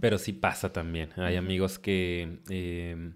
Pero 0.00 0.18
sí 0.18 0.32
pasa 0.32 0.72
también. 0.72 1.10
Hay 1.16 1.36
amigos 1.36 1.78
que 1.78 2.38
eh, 2.48 3.12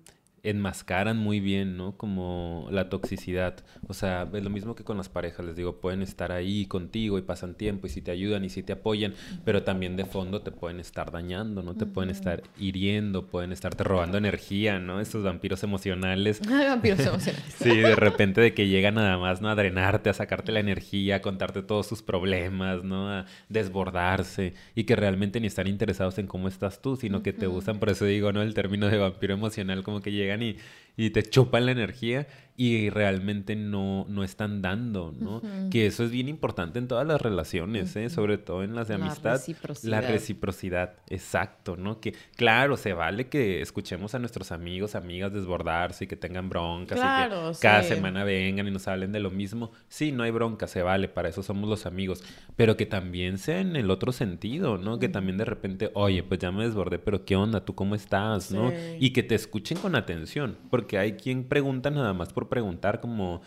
enmascaran 0.50 1.16
muy 1.16 1.40
bien, 1.40 1.76
¿no? 1.76 1.96
Como 1.96 2.68
la 2.70 2.88
toxicidad. 2.88 3.64
O 3.88 3.94
sea, 3.94 4.28
es 4.32 4.44
lo 4.44 4.50
mismo 4.50 4.74
que 4.74 4.84
con 4.84 4.96
las 4.96 5.08
parejas, 5.08 5.44
les 5.44 5.56
digo, 5.56 5.80
pueden 5.80 6.02
estar 6.02 6.30
ahí 6.30 6.66
contigo 6.66 7.18
y 7.18 7.22
pasan 7.22 7.54
tiempo 7.54 7.86
y 7.86 7.90
si 7.90 8.00
te 8.00 8.12
ayudan 8.12 8.44
y 8.44 8.48
si 8.48 8.62
te 8.62 8.72
apoyan, 8.74 9.14
pero 9.44 9.62
también 9.62 9.96
de 9.96 10.04
fondo 10.04 10.42
te 10.42 10.52
pueden 10.52 10.78
estar 10.78 11.10
dañando, 11.10 11.62
¿no? 11.62 11.74
Te 11.74 11.86
pueden 11.86 12.10
estar 12.10 12.42
hiriendo, 12.58 13.26
pueden 13.26 13.52
estarte 13.52 13.84
robando 13.84 14.18
energía, 14.18 14.78
¿no? 14.78 15.00
Estos 15.00 15.24
vampiros 15.24 15.62
emocionales. 15.64 16.40
vampiros 16.48 17.00
emocionales. 17.00 17.54
sí, 17.58 17.76
de 17.76 17.96
repente 17.96 18.40
de 18.40 18.54
que 18.54 18.68
llegan 18.68 18.94
nada 18.94 19.18
más, 19.18 19.40
¿no? 19.40 19.48
A 19.48 19.54
drenarte, 19.54 20.10
a 20.10 20.14
sacarte 20.14 20.52
la 20.52 20.60
energía, 20.60 21.16
a 21.16 21.20
contarte 21.20 21.62
todos 21.62 21.86
sus 21.86 22.02
problemas, 22.02 22.84
¿no? 22.84 23.10
A 23.10 23.26
desbordarse 23.48 24.54
y 24.74 24.84
que 24.84 24.96
realmente 24.96 25.40
ni 25.40 25.48
están 25.48 25.66
interesados 25.66 26.18
en 26.18 26.26
cómo 26.26 26.48
estás 26.48 26.80
tú, 26.80 26.96
sino 26.96 27.22
que 27.22 27.32
te 27.32 27.48
usan, 27.48 27.78
por 27.78 27.90
eso 27.90 28.04
digo, 28.04 28.32
¿no? 28.32 28.42
El 28.42 28.54
término 28.54 28.88
de 28.88 28.98
vampiro 28.98 29.34
emocional 29.34 29.82
como 29.82 30.00
que 30.00 30.12
llegan 30.12 30.35
y, 30.42 30.58
y 30.96 31.10
te 31.10 31.22
chupan 31.22 31.66
la 31.66 31.72
energía 31.72 32.26
y 32.58 32.88
realmente 32.88 33.54
no, 33.54 34.06
no 34.08 34.24
están 34.24 34.62
dando, 34.62 35.12
¿no? 35.18 35.42
Que 35.70 35.86
eso 35.86 36.04
es 36.04 36.10
bien 36.10 36.28
importante 36.28 36.78
en 36.78 36.88
todas 36.88 37.06
las 37.06 37.20
relaciones, 37.20 37.94
¿eh? 37.96 38.08
Sobre 38.08 38.38
todo 38.38 38.64
en 38.64 38.74
las 38.74 38.88
de 38.88 38.94
amistad. 38.94 39.32
La 39.32 39.36
reciprocidad. 39.36 39.90
La 39.90 40.00
reciprocidad, 40.00 40.94
exacto, 41.08 41.76
¿no? 41.76 42.00
Que 42.00 42.14
claro, 42.34 42.78
se 42.78 42.94
vale 42.94 43.28
que 43.28 43.60
escuchemos 43.60 44.14
a 44.14 44.18
nuestros 44.18 44.52
amigos, 44.52 44.94
amigas 44.94 45.34
desbordarse 45.34 46.04
y 46.04 46.06
que 46.06 46.16
tengan 46.16 46.48
broncas 46.48 46.98
y 46.98 47.02
que 47.02 47.60
cada 47.60 47.82
semana 47.82 48.24
vengan 48.24 48.66
y 48.66 48.70
nos 48.70 48.88
hablen 48.88 49.12
de 49.12 49.20
lo 49.20 49.30
mismo. 49.30 49.72
Sí, 49.88 50.10
no 50.10 50.22
hay 50.22 50.30
bronca, 50.30 50.66
se 50.66 50.82
vale, 50.82 51.08
para 51.08 51.28
eso 51.28 51.42
somos 51.42 51.68
los 51.68 51.84
amigos. 51.84 52.24
Pero 52.56 52.78
que 52.78 52.86
también 52.86 53.36
sea 53.36 53.60
en 53.60 53.76
el 53.76 53.90
otro 53.90 54.12
sentido, 54.12 54.78
¿no? 54.78 54.98
Que 54.98 55.10
también 55.10 55.36
de 55.36 55.44
repente, 55.44 55.90
oye, 55.92 56.22
pues 56.22 56.40
ya 56.40 56.50
me 56.52 56.64
desbordé, 56.64 56.98
pero 56.98 57.26
¿qué 57.26 57.36
onda? 57.36 57.66
¿Tú 57.66 57.74
cómo 57.74 57.94
estás? 57.94 58.50
¿No? 58.50 58.72
Y 58.98 59.10
que 59.10 59.22
te 59.22 59.34
escuchen 59.34 59.76
con 59.76 59.94
atención, 59.94 60.56
porque 60.70 60.85
hay 60.94 61.12
quien 61.14 61.44
pregunta 61.44 61.90
nada 61.90 62.12
más 62.12 62.32
por 62.32 62.48
preguntar 62.48 63.00
como, 63.00 63.42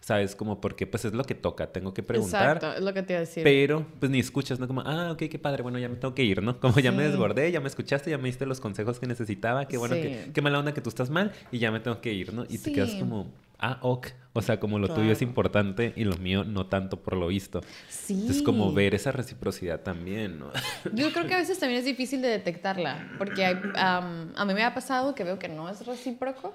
¿sabes? 0.00 0.36
Como 0.36 0.60
porque 0.60 0.86
pues 0.86 1.04
es 1.06 1.14
lo 1.14 1.24
que 1.24 1.34
toca, 1.34 1.72
tengo 1.72 1.94
que 1.94 2.02
preguntar. 2.02 2.56
Exacto, 2.56 2.76
es 2.76 2.82
lo 2.84 2.92
que 2.92 3.02
te 3.02 3.14
iba 3.14 3.18
a 3.18 3.20
decir. 3.20 3.42
Pero 3.42 3.86
pues 4.00 4.10
ni 4.10 4.20
escuchas, 4.20 4.60
¿no? 4.60 4.66
Como, 4.66 4.82
ah, 4.82 5.12
ok, 5.12 5.22
qué 5.30 5.38
padre, 5.38 5.62
bueno, 5.62 5.78
ya 5.78 5.88
me 5.88 5.96
tengo 5.96 6.14
que 6.14 6.24
ir, 6.24 6.42
¿no? 6.42 6.60
Como 6.60 6.78
ya 6.80 6.92
me 6.92 7.04
desbordé, 7.04 7.50
ya 7.50 7.60
me 7.60 7.68
escuchaste, 7.68 8.10
ya 8.10 8.18
me 8.18 8.24
diste 8.28 8.44
los 8.44 8.60
consejos 8.60 9.00
que 9.00 9.06
necesitaba, 9.06 9.66
qué 9.66 9.78
bueno, 9.78 9.94
que, 9.94 10.30
qué 10.34 10.42
mala 10.42 10.58
onda 10.58 10.74
que 10.74 10.82
tú 10.82 10.90
estás 10.90 11.08
mal 11.08 11.32
y 11.50 11.58
ya 11.58 11.70
me 11.70 11.80
tengo 11.80 12.00
que 12.00 12.12
ir, 12.12 12.34
¿no? 12.34 12.44
Y 12.48 12.58
te 12.58 12.72
quedas 12.72 12.94
como, 12.94 13.32
ah, 13.64 13.78
ok. 13.82 14.08
O 14.36 14.42
sea, 14.42 14.58
como 14.58 14.80
lo 14.80 14.88
tuyo 14.88 15.12
es 15.12 15.22
importante 15.22 15.92
y 15.94 16.02
lo 16.02 16.16
mío 16.16 16.42
no 16.42 16.66
tanto 16.66 17.00
por 17.00 17.16
lo 17.16 17.28
visto. 17.28 17.60
Sí. 17.88 18.26
Es 18.28 18.42
como 18.42 18.72
ver 18.72 18.92
esa 18.92 19.12
reciprocidad 19.12 19.82
también, 19.82 20.40
¿no? 20.40 20.50
Yo 20.92 21.12
creo 21.12 21.28
que 21.28 21.34
a 21.34 21.38
veces 21.38 21.60
también 21.60 21.78
es 21.78 21.84
difícil 21.84 22.20
de 22.20 22.28
detectarla, 22.28 23.12
porque 23.16 23.46
a 23.46 24.44
mí 24.44 24.54
me 24.54 24.64
ha 24.64 24.74
pasado 24.74 25.14
que 25.14 25.22
veo 25.22 25.38
que 25.38 25.48
no 25.48 25.68
es 25.68 25.86
recíproco, 25.86 26.52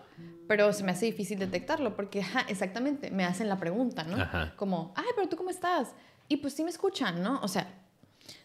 pero 0.48 0.74
se 0.74 0.84
me 0.84 0.92
hace 0.92 1.06
difícil 1.06 1.40
detectarlo, 1.40 1.96
porque 1.96 2.22
exactamente, 2.50 3.12
me 3.12 3.24
hacen 3.24 3.48
la 3.48 3.58
pregunta, 3.58 4.04
¿no? 4.04 4.18
Como, 4.58 4.94
ay, 4.98 5.06
pero 5.16 5.30
tú 5.30 5.38
cómo 5.38 5.50
estás? 5.50 5.96
Y 6.28 6.38
pues 6.38 6.54
sí 6.54 6.64
me 6.66 6.70
escuchan, 6.70 7.24
¿no? 7.24 7.40
O 7.42 7.48
sea, 7.48 7.68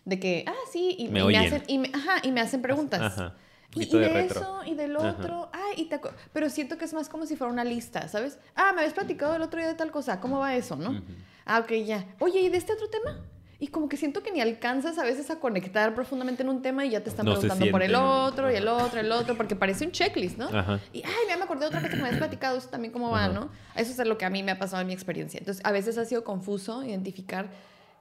de 0.05 0.20
que, 0.20 0.44
ah, 0.46 0.55
sí, 0.70 0.94
y 0.96 1.09
me, 1.09 1.20
hacen, 1.37 1.64
y 1.66 1.79
me, 1.79 1.90
ajá, 1.92 2.20
y 2.22 2.31
me 2.31 2.40
hacen 2.40 2.62
preguntas. 2.62 3.00
Ajá. 3.00 3.35
Y, 3.74 3.87
de, 3.87 4.26
eso, 4.26 4.60
y 4.64 4.74
del 4.74 4.96
otro, 4.96 5.50
ah, 5.52 5.70
y 5.76 5.87
te 5.87 6.00
pero 6.32 6.48
siento 6.50 6.78
que 6.78 6.84
es 6.84 6.94
más 6.94 7.08
como 7.08 7.26
si 7.26 7.37
fuera 7.37 7.52
una 7.52 7.64
lista, 7.64 8.08
¿sabes? 8.08 8.38
Ah, 8.54 8.72
me 8.72 8.80
habías 8.80 8.94
platicado 8.94 9.34
el 9.37 9.42
otro 9.42 9.58
día 9.58 9.68
de 9.68 9.74
tal 9.74 9.90
cosa, 9.90 10.20
¿cómo 10.20 10.38
va 10.38 10.54
eso, 10.54 10.76
no? 10.76 11.02
Ah, 11.44 11.60
ok, 11.60 11.72
ya. 11.84 12.06
Oye, 12.20 12.40
¿y 12.40 12.48
de 12.48 12.56
este 12.56 12.72
otro 12.72 12.88
tema? 12.88 13.18
Y 13.58 13.68
como 13.68 13.88
que 13.88 13.96
siento 13.96 14.22
que 14.22 14.30
ni 14.30 14.40
alcanzas 14.40 14.98
a 14.98 15.04
veces 15.04 15.30
a 15.30 15.40
conectar 15.40 15.94
profundamente 15.94 16.42
en 16.42 16.48
un 16.48 16.60
tema 16.60 16.84
y 16.84 16.90
ya 16.90 17.02
te 17.02 17.08
están 17.08 17.24
preguntando 17.24 17.70
por 17.70 17.82
el 17.82 17.94
otro 17.94 18.50
y 18.50 18.56
el 18.56 18.68
otro, 18.68 19.00
el 19.00 19.10
otro, 19.10 19.37
porque 19.37 19.56
parece 19.56 19.87
un 19.87 19.92
checklist, 19.92 20.37
¿no? 20.37 20.48
Y, 20.92 21.02
ay, 21.02 21.12
ya 21.28 21.37
me 21.37 21.44
acordé 21.44 21.60
de 21.60 21.66
otra 21.68 21.80
cosa 21.80 21.90
que 21.90 21.96
me 21.96 22.02
habías 22.02 22.18
platicado, 22.18 22.58
eso 22.58 22.68
también 22.68 22.92
cómo 22.92 23.10
va, 23.10 23.28
¿no? 23.28 23.50
Eso 23.74 23.90
es 23.90 24.08
lo 24.08 24.18
que 24.18 24.24
a 24.24 24.30
mí 24.30 24.42
me 24.42 24.52
ha 24.52 24.58
pasado 24.58 24.82
en 24.82 24.88
mi 24.88 24.92
experiencia. 24.92 25.38
Entonces, 25.38 25.64
a 25.64 25.72
veces 25.72 25.96
ha 25.98 26.04
sido 26.04 26.24
confuso 26.24 26.84
identificar 26.84 27.48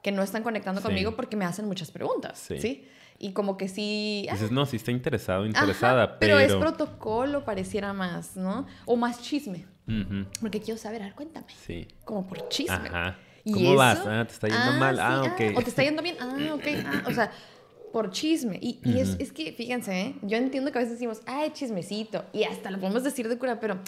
que 0.02 0.12
no 0.12 0.22
están 0.22 0.44
conectando 0.44 0.82
conmigo 0.82 1.16
porque 1.16 1.38
me 1.38 1.46
hacen 1.46 1.66
muchas 1.66 1.92
preguntas, 1.92 2.38
¿sí? 2.40 2.60
¿sí? 2.60 2.88
Y 3.20 3.34
como 3.34 3.58
que 3.58 3.68
sí... 3.68 4.28
Dices, 4.32 4.52
no, 4.52 4.66
sí 4.66 4.78
está 4.78 4.92
interesado, 4.92 5.46
interesada, 5.46 6.20
pero... 6.20 6.38
Pero 6.38 6.40
es 6.40 6.56
protocolo, 6.56 7.46
pareciera 7.46 7.94
más, 7.94 8.36
¿no? 8.36 8.66
O 8.86 8.96
más 8.96 9.22
chisme. 9.22 9.66
Porque 10.40 10.62
quiero 10.62 10.80
saber, 10.80 11.02
a 11.02 11.06
ver, 11.06 11.16
cuéntame. 11.16 11.48
Sí. 11.66 11.88
Como 12.06 12.26
por 12.26 12.48
chisme. 12.50 12.76
Ajá. 12.76 13.18
¿Cómo 13.52 13.76
vas? 13.76 14.00
Ah, 14.06 14.26
¿Te 14.26 14.34
está 14.34 14.48
yendo 14.48 14.64
ah, 14.64 14.78
mal? 14.80 15.00
ah, 15.00 15.24
ok. 15.24 15.58
o 15.58 15.62
te 15.62 15.70
está 15.70 15.84
yendo 15.84 16.02
bien. 16.02 16.16
Ah, 16.20 16.54
ok. 16.54 16.68
Ah, 16.86 17.04
o 17.08 17.12
sea, 17.12 17.32
por 17.92 18.12
chisme. 18.12 18.58
Y, 18.62 18.80
y 18.84 19.00
es, 19.00 19.18
es, 19.20 19.34
que, 19.34 19.52
fíjense, 19.52 20.00
¿eh? 20.00 20.16
yo 20.22 20.38
entiendo 20.38 20.72
que 20.72 20.80
a 20.80 20.82
veces 20.82 20.98
decimos, 20.98 21.22
ay, 21.26 21.52
chismecito. 21.52 22.24
Y 22.32 22.44
hasta 22.44 22.72
lo 22.72 22.80
podemos 22.80 23.04
decir 23.04 23.28
de 23.28 23.38
cura, 23.38 23.60
pero, 23.60 23.80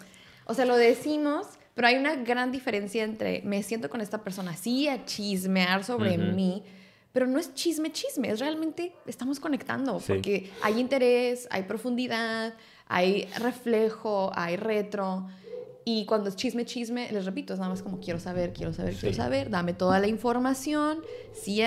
o 0.46 0.54
sea, 0.54 0.66
lo 0.66 0.76
decimos, 0.76 1.48
pero 1.74 1.88
hay 1.88 1.96
una 1.96 2.16
gran 2.16 2.52
diferencia 2.52 3.04
entre 3.04 3.42
me 3.44 3.64
siento 3.64 3.90
con 3.90 4.02
esta 4.02 4.24
persona 4.24 4.52
así 4.52 4.90
a 4.90 5.06
chismear 5.06 5.84
sobre 5.84 6.18
mí 6.18 6.64
pero 7.16 7.28
no 7.28 7.40
es 7.40 7.54
chisme, 7.54 7.94
chisme, 7.94 8.30
es 8.30 8.42
realmente 8.42 8.92
estamos 9.08 9.40
conectando, 9.40 10.02
porque 10.06 10.52
hay 10.62 10.82
interés, 10.82 11.48
hay 11.50 11.64
profundidad, 11.64 12.56
hay 12.90 13.30
reflejo, 13.40 14.34
hay 14.36 14.58
retro. 14.58 15.26
Y 15.86 16.04
cuando 16.08 16.28
es 16.28 16.36
chisme, 16.36 16.66
chisme, 16.66 17.10
les 17.14 17.24
repito, 17.24 17.54
es 17.54 17.60
nada 17.60 17.70
más 17.70 17.82
como 17.82 18.02
quiero 18.02 18.20
saber, 18.20 18.52
quiero 18.52 18.74
saber, 18.74 18.96
quiero 18.96 19.16
saber, 19.16 19.50
dame 19.50 19.72
toda 19.72 20.02
la 20.02 20.08
información. 20.08 21.00
Sí, 21.32 21.62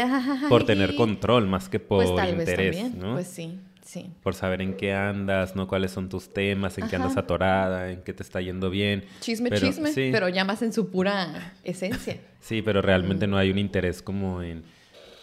por 0.50 0.66
tener 0.66 0.94
control 0.94 1.46
más 1.46 1.70
que 1.70 1.80
por 1.80 2.04
pues 2.04 2.28
interés, 2.28 2.94
¿no? 2.94 3.14
Pues 3.14 3.28
sí, 3.28 3.58
sí. 3.82 4.10
Por 4.22 4.34
saber 4.34 4.60
en 4.60 4.76
qué 4.76 4.92
andas, 4.92 5.56
¿no? 5.56 5.66
Cuáles 5.66 5.92
son 5.92 6.10
tus 6.10 6.28
temas, 6.28 6.76
en 6.76 6.88
qué 6.88 6.96
andas 6.96 7.16
atorada, 7.16 7.90
en 7.90 8.02
qué 8.02 8.12
te 8.12 8.22
está 8.22 8.42
yendo 8.42 8.68
bien. 8.68 9.06
Chisme, 9.20 9.50
chisme, 9.52 9.92
pero 10.12 10.28
ya 10.28 10.44
más 10.44 10.60
en 10.60 10.74
su 10.74 10.90
pura 10.90 11.54
esencia. 11.64 12.18
sí, 12.38 12.60
pero 12.60 12.82
realmente 12.82 13.26
no 13.26 13.38
hay 13.38 13.50
un 13.50 13.56
interés 13.56 14.02
como 14.02 14.42
en 14.42 14.76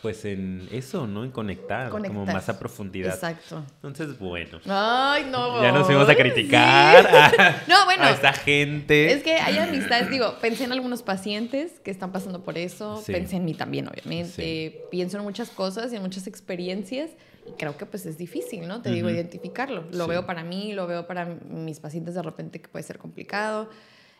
pues 0.06 0.24
en 0.24 0.70
eso, 0.72 1.08
¿no? 1.08 1.24
En 1.24 1.32
conectar, 1.32 1.90
como 1.90 2.28
más 2.28 2.48
a 2.48 2.60
profundidad. 2.60 3.16
Exacto. 3.16 3.66
Entonces, 3.78 4.20
bueno. 4.20 4.60
Ay, 4.68 5.28
no. 5.32 5.64
Ya 5.64 5.72
nos 5.72 5.88
fuimos 5.88 6.08
a 6.08 6.14
criticar 6.14 7.08
a, 7.08 7.64
no, 7.68 7.86
bueno, 7.86 8.04
a 8.04 8.12
esta 8.12 8.32
gente. 8.32 9.12
Es 9.12 9.24
que 9.24 9.38
hay 9.38 9.58
amistades, 9.58 10.12
digo, 10.12 10.36
pensé 10.40 10.66
en 10.66 10.74
algunos 10.74 11.02
pacientes 11.02 11.80
que 11.80 11.90
están 11.90 12.12
pasando 12.12 12.44
por 12.44 12.56
eso, 12.60 13.04
pensé 13.08 13.38
en 13.38 13.46
mí 13.46 13.56
también, 13.56 13.88
obviamente, 13.88 14.84
pienso 14.92 15.18
en 15.18 15.24
muchas 15.24 15.50
cosas 15.50 15.92
y 15.92 15.96
en 15.96 16.04
muchas 16.04 16.28
experiencias 16.28 17.10
y 17.48 17.54
creo 17.54 17.76
que 17.76 17.88
pues 17.88 18.06
es 18.06 18.20
difícil, 18.20 18.68
¿no? 18.68 18.84
Te 18.84 18.92
digo, 18.92 19.10
identificarlo. 19.10 19.86
Lo 19.90 20.06
veo 20.06 20.28
para 20.28 20.44
mí, 20.44 20.74
lo 20.74 20.86
veo 20.86 21.08
para 21.08 21.26
mis 21.26 21.80
pacientes 21.80 22.14
de 22.14 22.22
repente 22.22 22.62
que 22.62 22.68
puede 22.68 22.84
ser 22.84 23.00
complicado. 23.00 23.72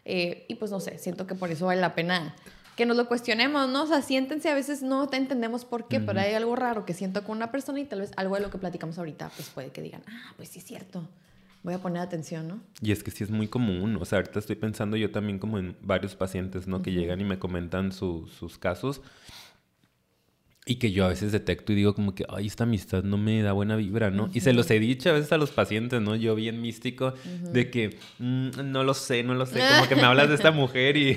Eh, 0.04 0.46
y 0.48 0.56
pues 0.56 0.72
no 0.72 0.80
sé, 0.80 0.98
siento 0.98 1.28
que 1.28 1.36
por 1.36 1.52
eso 1.52 1.68
vale 1.68 1.82
la 1.82 1.94
pena 1.94 2.36
que 2.76 2.86
nos 2.86 2.98
lo 2.98 3.08
cuestionemos, 3.08 3.70
¿no? 3.70 3.84
O 3.84 3.88
sea, 3.88 4.02
siéntense, 4.02 4.50
a 4.50 4.54
veces 4.54 4.82
no 4.82 5.08
te 5.08 5.18
entendemos 5.18 5.66
por 5.66 5.88
qué, 5.88 6.00
pero 6.00 6.20
hay 6.20 6.34
algo 6.34 6.56
raro 6.56 6.86
que 6.86 6.94
siento 6.94 7.24
con 7.24 7.38
una 7.38 7.52
persona 7.52 7.80
y 7.80 7.86
tal 7.86 8.02
vez 8.02 8.12
algo 8.18 8.36
de 8.36 8.42
lo 8.42 8.50
que 8.50 8.58
platicamos 8.58 8.98
ahorita, 8.98 9.32
pues 9.36 9.50
puede 9.50 9.70
que 9.70 9.82
digan, 9.82 10.04
ah, 10.08 10.34
pues 10.36 10.50
sí 10.50 10.60
es 10.60 10.66
cierto, 10.66 11.08
voy 11.64 11.74
a 11.74 11.80
poner 11.80 12.02
atención, 12.02 12.48
¿no? 12.48 12.60
Y 12.82 12.92
es 12.92 13.04
que 13.04 13.12
sí 13.12 13.24
es 13.24 13.32
muy 13.32 13.48
común, 13.48 13.98
o 14.00 14.06
sea, 14.06 14.20
ahorita 14.20 14.40
estoy 14.40 14.58
pensando 14.58 14.98
yo 14.98 15.10
también 15.12 15.40
como 15.40 15.58
en 15.58 15.78
varios 15.82 16.16
pacientes, 16.16 16.68
¿no? 16.68 16.82
Que 16.82 16.92
llegan 16.92 17.22
y 17.22 17.24
me 17.24 17.40
comentan 17.40 17.92
sus 17.92 18.58
casos 18.60 19.02
y 20.68 20.76
que 20.78 20.92
yo 20.92 21.06
a 21.06 21.10
veces 21.10 21.32
detecto 21.32 21.74
y 21.74 21.76
digo 21.76 21.94
como 21.94 22.16
que, 22.16 22.26
ay, 22.28 22.48
esta 22.48 22.64
amistad 22.64 23.04
no 23.04 23.18
me 23.18 23.44
da 23.44 23.52
buena 23.52 23.76
vibra, 23.76 24.10
¿no? 24.10 24.32
Y 24.34 24.40
se 24.40 24.52
los 24.52 24.70
he 24.72 24.80
dicho 24.80 25.12
a 25.12 25.14
veces 25.14 25.32
a 25.32 25.38
los 25.38 25.52
pacientes, 25.52 26.02
¿no? 26.02 26.16
Yo 26.16 26.34
bien 26.34 26.60
místico, 26.60 27.14
de 27.52 27.70
que, 27.70 28.00
mm, 28.18 28.50
no 28.72 28.84
lo 28.84 28.96
sé, 28.96 29.22
no 29.22 29.36
lo 29.36 29.46
sé, 29.46 29.60
como 29.76 29.88
que 29.88 29.96
me 29.96 30.02
hablas 30.02 30.28
de 30.28 30.36
esta 30.36 30.50
mujer 30.50 30.98
y, 30.98 31.10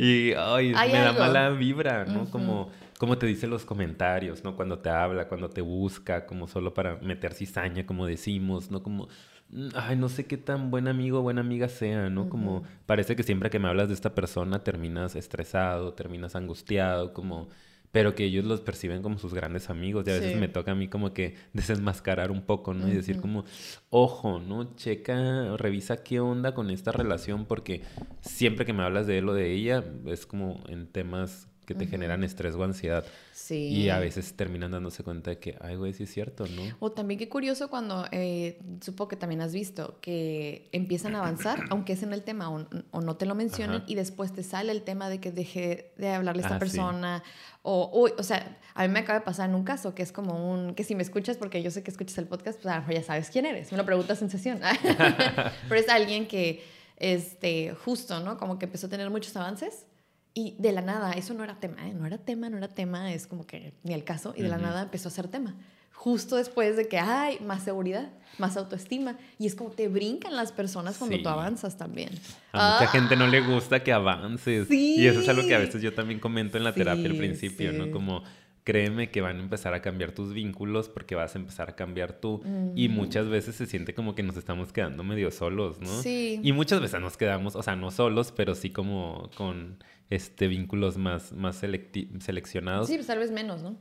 y 0.00 0.34
ay, 0.36 0.74
me 0.90 0.98
da 0.98 1.12
mala 1.12 1.50
vibra, 1.50 2.06
¿no? 2.06 2.28
Como, 2.28 2.70
como 2.98 3.18
te 3.18 3.26
dice 3.26 3.46
los 3.46 3.64
comentarios, 3.64 4.42
¿no? 4.42 4.56
Cuando 4.56 4.80
te 4.80 4.88
habla, 4.88 5.28
cuando 5.28 5.48
te 5.48 5.60
busca, 5.60 6.26
como 6.26 6.48
solo 6.48 6.74
para 6.74 6.96
meter 6.96 7.34
cizaña, 7.34 7.86
como 7.86 8.04
decimos, 8.06 8.72
¿no? 8.72 8.82
Como, 8.82 9.06
mm, 9.50 9.68
ay, 9.76 9.94
no 9.94 10.08
sé 10.08 10.26
qué 10.26 10.38
tan 10.38 10.72
buen 10.72 10.88
amigo 10.88 11.20
o 11.20 11.22
buena 11.22 11.40
amiga 11.40 11.68
sea, 11.68 12.10
¿no? 12.10 12.28
Como 12.28 12.64
parece 12.86 13.14
que 13.14 13.22
siempre 13.22 13.48
que 13.48 13.60
me 13.60 13.68
hablas 13.68 13.86
de 13.86 13.94
esta 13.94 14.12
persona 14.12 14.64
terminas 14.64 15.14
estresado, 15.14 15.94
terminas 15.94 16.34
angustiado, 16.34 17.12
como 17.12 17.48
pero 17.92 18.14
que 18.14 18.24
ellos 18.24 18.44
los 18.46 18.62
perciben 18.62 19.02
como 19.02 19.18
sus 19.18 19.34
grandes 19.34 19.68
amigos. 19.70 20.06
Y 20.06 20.10
a 20.10 20.14
veces 20.14 20.40
me 20.40 20.48
toca 20.48 20.72
a 20.72 20.74
mí 20.74 20.88
como 20.88 21.12
que 21.12 21.36
desenmascarar 21.52 22.30
un 22.30 22.42
poco, 22.42 22.74
¿no? 22.74 22.88
Y 22.88 22.92
decir 22.92 23.20
como, 23.20 23.44
ojo, 23.90 24.40
¿no? 24.40 24.74
Checa, 24.74 25.56
revisa 25.58 26.02
qué 26.02 26.18
onda 26.18 26.54
con 26.54 26.70
esta 26.70 26.90
relación, 26.90 27.44
porque 27.44 27.82
siempre 28.20 28.64
que 28.64 28.72
me 28.72 28.82
hablas 28.82 29.06
de 29.06 29.18
él 29.18 29.28
o 29.28 29.34
de 29.34 29.52
ella, 29.52 29.84
es 30.06 30.26
como 30.26 30.64
en 30.68 30.86
temas 30.86 31.48
que 31.64 31.74
te 31.74 31.86
generan 31.86 32.24
estrés 32.24 32.54
o 32.54 32.64
ansiedad. 32.64 33.04
Sí. 33.32 33.68
Y 33.68 33.88
a 33.88 33.98
veces 33.98 34.34
terminan 34.34 34.72
dándose 34.72 35.04
cuenta 35.04 35.30
de 35.30 35.38
que, 35.38 35.56
ay, 35.60 35.76
güey, 35.76 35.92
sí 35.92 36.04
es 36.04 36.12
cierto, 36.12 36.44
¿no? 36.46 36.62
O 36.80 36.90
también 36.90 37.18
qué 37.18 37.28
curioso 37.28 37.70
cuando, 37.70 38.06
eh, 38.10 38.58
supongo 38.80 39.08
que 39.08 39.16
también 39.16 39.40
has 39.40 39.52
visto, 39.52 39.98
que 40.00 40.68
empiezan 40.72 41.14
a 41.14 41.18
avanzar, 41.20 41.64
aunque 41.70 41.92
es 41.92 42.02
en 42.02 42.12
el 42.12 42.22
tema 42.22 42.50
o, 42.50 43.00
no 43.00 43.16
te 43.16 43.26
lo 43.26 43.34
mencionen, 43.34 43.84
y 43.86 43.94
después 43.94 44.32
te 44.32 44.42
sale 44.42 44.72
el 44.72 44.82
tema 44.82 45.08
de 45.08 45.20
que 45.20 45.30
deje 45.30 45.92
de 45.96 46.08
hablarle 46.08 46.42
a 46.42 46.46
esta 46.46 46.56
ah, 46.56 46.58
persona. 46.58 47.22
O, 47.62 47.90
uy, 48.02 48.12
o 48.18 48.22
sea, 48.24 48.58
a 48.74 48.86
mí 48.86 48.92
me 48.92 49.00
acaba 49.00 49.20
de 49.20 49.24
pasar 49.24 49.48
en 49.48 49.54
un 49.54 49.64
caso 49.64 49.94
que 49.94 50.02
es 50.02 50.10
como 50.10 50.52
un, 50.52 50.74
que 50.74 50.82
si 50.82 50.96
me 50.96 51.02
escuchas, 51.02 51.36
porque 51.36 51.62
yo 51.62 51.70
sé 51.70 51.84
que 51.84 51.92
escuchas 51.92 52.18
el 52.18 52.26
podcast, 52.26 52.60
pues 52.60 52.74
a 52.74 52.84
ya 52.92 53.02
sabes 53.04 53.30
quién 53.30 53.46
eres. 53.46 53.70
Me 53.70 53.78
lo 53.78 53.86
preguntas 53.86 54.20
en 54.20 54.30
sesión. 54.30 54.60
Pero 55.68 55.80
es 55.80 55.88
alguien 55.88 56.26
que, 56.26 56.64
este, 56.96 57.74
justo, 57.84 58.18
¿no? 58.20 58.36
Como 58.36 58.58
que 58.58 58.66
empezó 58.66 58.88
a 58.88 58.90
tener 58.90 59.08
muchos 59.10 59.36
avances 59.36 59.86
y 60.34 60.54
de 60.58 60.72
la 60.72 60.80
nada, 60.80 61.12
eso 61.12 61.34
no 61.34 61.44
era 61.44 61.60
tema, 61.60 61.88
¿eh? 61.88 61.94
no 61.94 62.06
era 62.06 62.18
tema, 62.18 62.48
no 62.48 62.56
era 62.56 62.68
tema, 62.68 63.12
es 63.12 63.26
como 63.26 63.46
que 63.46 63.74
ni 63.82 63.92
el 63.92 64.04
caso, 64.04 64.34
y 64.36 64.42
de 64.42 64.48
la 64.48 64.58
nada 64.58 64.82
empezó 64.82 65.08
a 65.08 65.12
ser 65.12 65.28
tema. 65.28 65.54
Justo 65.92 66.36
después 66.36 66.76
de 66.76 66.88
que 66.88 66.98
hay 66.98 67.38
más 67.40 67.62
seguridad, 67.62 68.10
más 68.38 68.56
autoestima, 68.56 69.16
y 69.38 69.46
es 69.46 69.54
como 69.54 69.70
te 69.70 69.88
brincan 69.88 70.34
las 70.34 70.50
personas 70.50 70.96
cuando 70.96 71.20
tú 71.22 71.28
avanzas 71.28 71.76
también. 71.76 72.10
A 72.52 72.78
mucha 72.80 72.90
gente 72.90 73.14
no 73.14 73.26
le 73.26 73.40
gusta 73.40 73.84
que 73.84 73.92
avances. 73.92 74.70
Y 74.70 75.06
eso 75.06 75.20
es 75.20 75.28
algo 75.28 75.46
que 75.46 75.54
a 75.54 75.58
veces 75.58 75.82
yo 75.82 75.92
también 75.92 76.18
comento 76.18 76.56
en 76.56 76.64
la 76.64 76.72
terapia 76.72 77.08
al 77.08 77.16
principio, 77.16 77.72
¿no? 77.72 77.90
Como 77.90 78.24
créeme 78.64 79.10
que 79.10 79.20
van 79.20 79.38
a 79.38 79.40
empezar 79.40 79.74
a 79.74 79.82
cambiar 79.82 80.12
tus 80.12 80.32
vínculos 80.32 80.88
porque 80.88 81.14
vas 81.14 81.34
a 81.34 81.38
empezar 81.38 81.68
a 81.68 81.76
cambiar 81.76 82.14
tú. 82.14 82.42
Y 82.74 82.88
muchas 82.88 83.28
veces 83.28 83.56
se 83.56 83.66
siente 83.66 83.94
como 83.94 84.14
que 84.14 84.22
nos 84.22 84.36
estamos 84.36 84.72
quedando 84.72 85.04
medio 85.04 85.30
solos, 85.30 85.80
¿no? 85.80 86.02
Sí. 86.02 86.40
Y 86.42 86.52
muchas 86.52 86.80
veces 86.80 87.00
nos 87.00 87.16
quedamos, 87.16 87.54
o 87.54 87.62
sea, 87.62 87.76
no 87.76 87.90
solos, 87.90 88.32
pero 88.34 88.54
sí 88.54 88.70
como 88.70 89.30
con 89.36 89.78
este, 90.14 90.46
vínculos 90.46 90.98
más, 90.98 91.32
más 91.32 91.56
seleccionados. 91.56 92.88
Sí, 92.88 92.94
pues 92.96 93.06
tal 93.06 93.18
vez 93.18 93.30
menos, 93.30 93.62
¿no? 93.62 93.78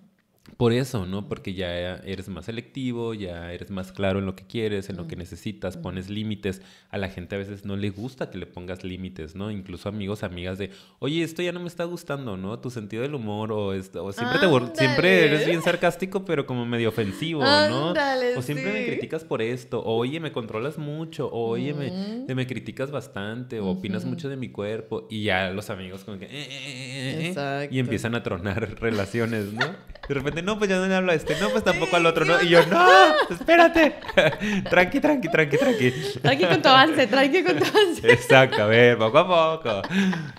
Por 0.57 0.73
eso, 0.73 1.05
¿no? 1.05 1.27
Porque 1.27 1.53
ya 1.53 1.97
eres 1.97 2.27
más 2.27 2.45
selectivo, 2.45 3.13
ya 3.13 3.53
eres 3.53 3.69
más 3.69 3.91
claro 3.91 4.19
en 4.19 4.25
lo 4.25 4.35
que 4.35 4.45
quieres, 4.45 4.89
en 4.89 4.97
lo 4.97 5.07
que 5.07 5.15
necesitas, 5.15 5.77
pones 5.77 6.09
límites. 6.09 6.61
A 6.89 6.97
la 6.97 7.09
gente 7.09 7.35
a 7.35 7.37
veces 7.37 7.63
no 7.63 7.77
le 7.77 7.91
gusta 7.91 8.31
que 8.31 8.39
le 8.39 8.47
pongas 8.47 8.83
límites, 8.83 9.35
¿no? 9.35 9.51
Incluso 9.51 9.89
amigos, 9.89 10.23
amigas 10.23 10.57
de, 10.57 10.71
oye, 10.99 11.23
esto 11.23 11.43
ya 11.43 11.51
no 11.51 11.59
me 11.59 11.67
está 11.67 11.83
gustando, 11.83 12.37
¿no? 12.37 12.59
Tu 12.59 12.71
sentido 12.71 13.03
del 13.03 13.13
humor 13.13 13.51
o, 13.51 13.67
o 13.67 14.11
siempre, 14.11 14.39
te 14.39 14.77
siempre 14.77 15.25
eres 15.25 15.45
bien 15.45 15.61
sarcástico, 15.61 16.25
pero 16.25 16.45
como 16.45 16.65
medio 16.65 16.89
ofensivo, 16.89 17.43
¿no? 17.43 17.93
o 18.35 18.41
siempre 18.41 18.73
me 18.73 18.85
criticas 18.85 19.23
por 19.23 19.41
esto, 19.41 19.79
o, 19.79 19.97
oye, 19.97 20.19
me 20.19 20.31
controlas 20.31 20.77
mucho, 20.77 21.27
o 21.27 21.49
oye, 21.49 21.73
me, 21.73 22.33
me, 22.33 22.47
criticas 22.47 22.89
bastante, 22.89 23.59
o 23.59 23.67
opinas 23.67 24.05
mucho 24.05 24.27
de 24.27 24.37
mi 24.37 24.49
cuerpo. 24.49 25.07
Y 25.09 25.23
ya 25.23 25.51
los 25.51 25.69
amigos 25.69 26.03
como 26.03 26.17
que, 26.17 26.25
eh, 26.25 26.29
eh, 26.31 27.33
eh, 27.35 27.69
y 27.71 27.79
empiezan 27.79 28.15
a 28.15 28.23
tronar 28.23 28.75
relaciones, 28.79 29.53
¿no? 29.53 29.65
De 30.07 30.15
repente, 30.15 30.30
no, 30.43 30.57
pues 30.57 30.69
ya 30.69 30.77
no 30.77 30.87
le 30.87 30.95
hablo 30.95 31.11
a 31.11 31.15
este, 31.15 31.39
no, 31.39 31.49
pues 31.49 31.63
tampoco 31.63 31.95
al 31.95 32.05
otro, 32.05 32.25
¿no? 32.25 32.41
Y 32.41 32.49
yo, 32.49 32.65
no, 32.67 32.87
espérate. 33.29 33.95
tranqui, 34.69 34.99
tranqui, 34.99 35.29
tranqui, 35.29 35.57
tranqui. 35.57 35.91
Tranqui 36.21 36.45
con 36.45 36.61
tu 36.61 36.69
avance, 36.69 37.07
tranqui 37.07 37.43
con 37.43 37.57
tu 37.57 37.65
avance. 37.65 38.11
Exacto, 38.11 38.63
a 38.63 38.65
ver, 38.65 38.97
poco 38.97 39.17
a 39.17 39.59
poco. 39.59 39.81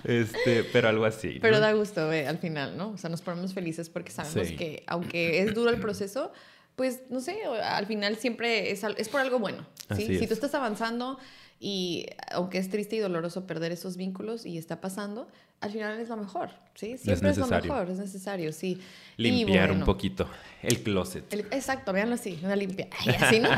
Este, 0.05 0.65
pero 0.65 0.89
algo 0.89 1.05
así. 1.05 1.39
Pero 1.41 1.61
da 1.61 1.73
gusto, 1.73 2.09
ve, 2.09 2.27
al 2.27 2.39
final, 2.39 2.77
¿no? 2.77 2.91
O 2.91 2.99
sea, 2.99 3.11
nos 3.11 3.23
ponemos 3.23 3.55
felices 3.55 3.89
porque 3.89 4.11
sabemos 4.13 4.53
que, 4.53 4.85
aunque 4.87 5.43
es 5.43 5.55
duro 5.55 5.71
el 5.71 5.81
proceso, 5.81 6.33
pues, 6.77 7.03
no 7.11 7.21
sé, 7.21 7.39
al 7.45 7.87
final 7.87 8.17
siempre 8.17 8.71
es, 8.71 8.83
es 8.85 9.09
por 9.09 9.21
algo 9.21 9.39
bueno. 9.39 9.67
¿sí? 9.95 10.19
Si 10.19 10.27
tú 10.27 10.35
estás 10.35 10.55
avanzando 10.55 11.19
y 11.61 12.07
aunque 12.33 12.59
es 12.59 12.71
triste 12.71 12.97
y 12.97 12.99
doloroso 12.99 13.47
perder 13.47 13.73
esos 13.73 13.97
vínculos 13.97 14.47
y 14.47 14.59
está 14.59 14.81
pasando, 14.81 15.29
al 15.61 15.71
final 15.71 16.01
es 16.01 16.09
lo 16.09 16.17
mejor, 16.17 16.51
¿sí? 16.75 16.99
Siempre 16.99 17.31
es, 17.31 17.39
lo 17.39 17.47
mejor, 17.47 17.91
es 17.91 17.99
necesario, 17.99 18.53
sí. 18.53 18.81
Limpiar 19.17 19.71
un 19.71 19.85
poquito 19.85 20.27
el 20.63 20.81
closet. 20.83 21.25
exacto, 21.51 21.93
véanlo 21.93 22.15
así, 22.15 22.39
una 22.43 22.55
limpia. 22.55 22.87
así, 23.21 23.41
¿no? 23.41 23.49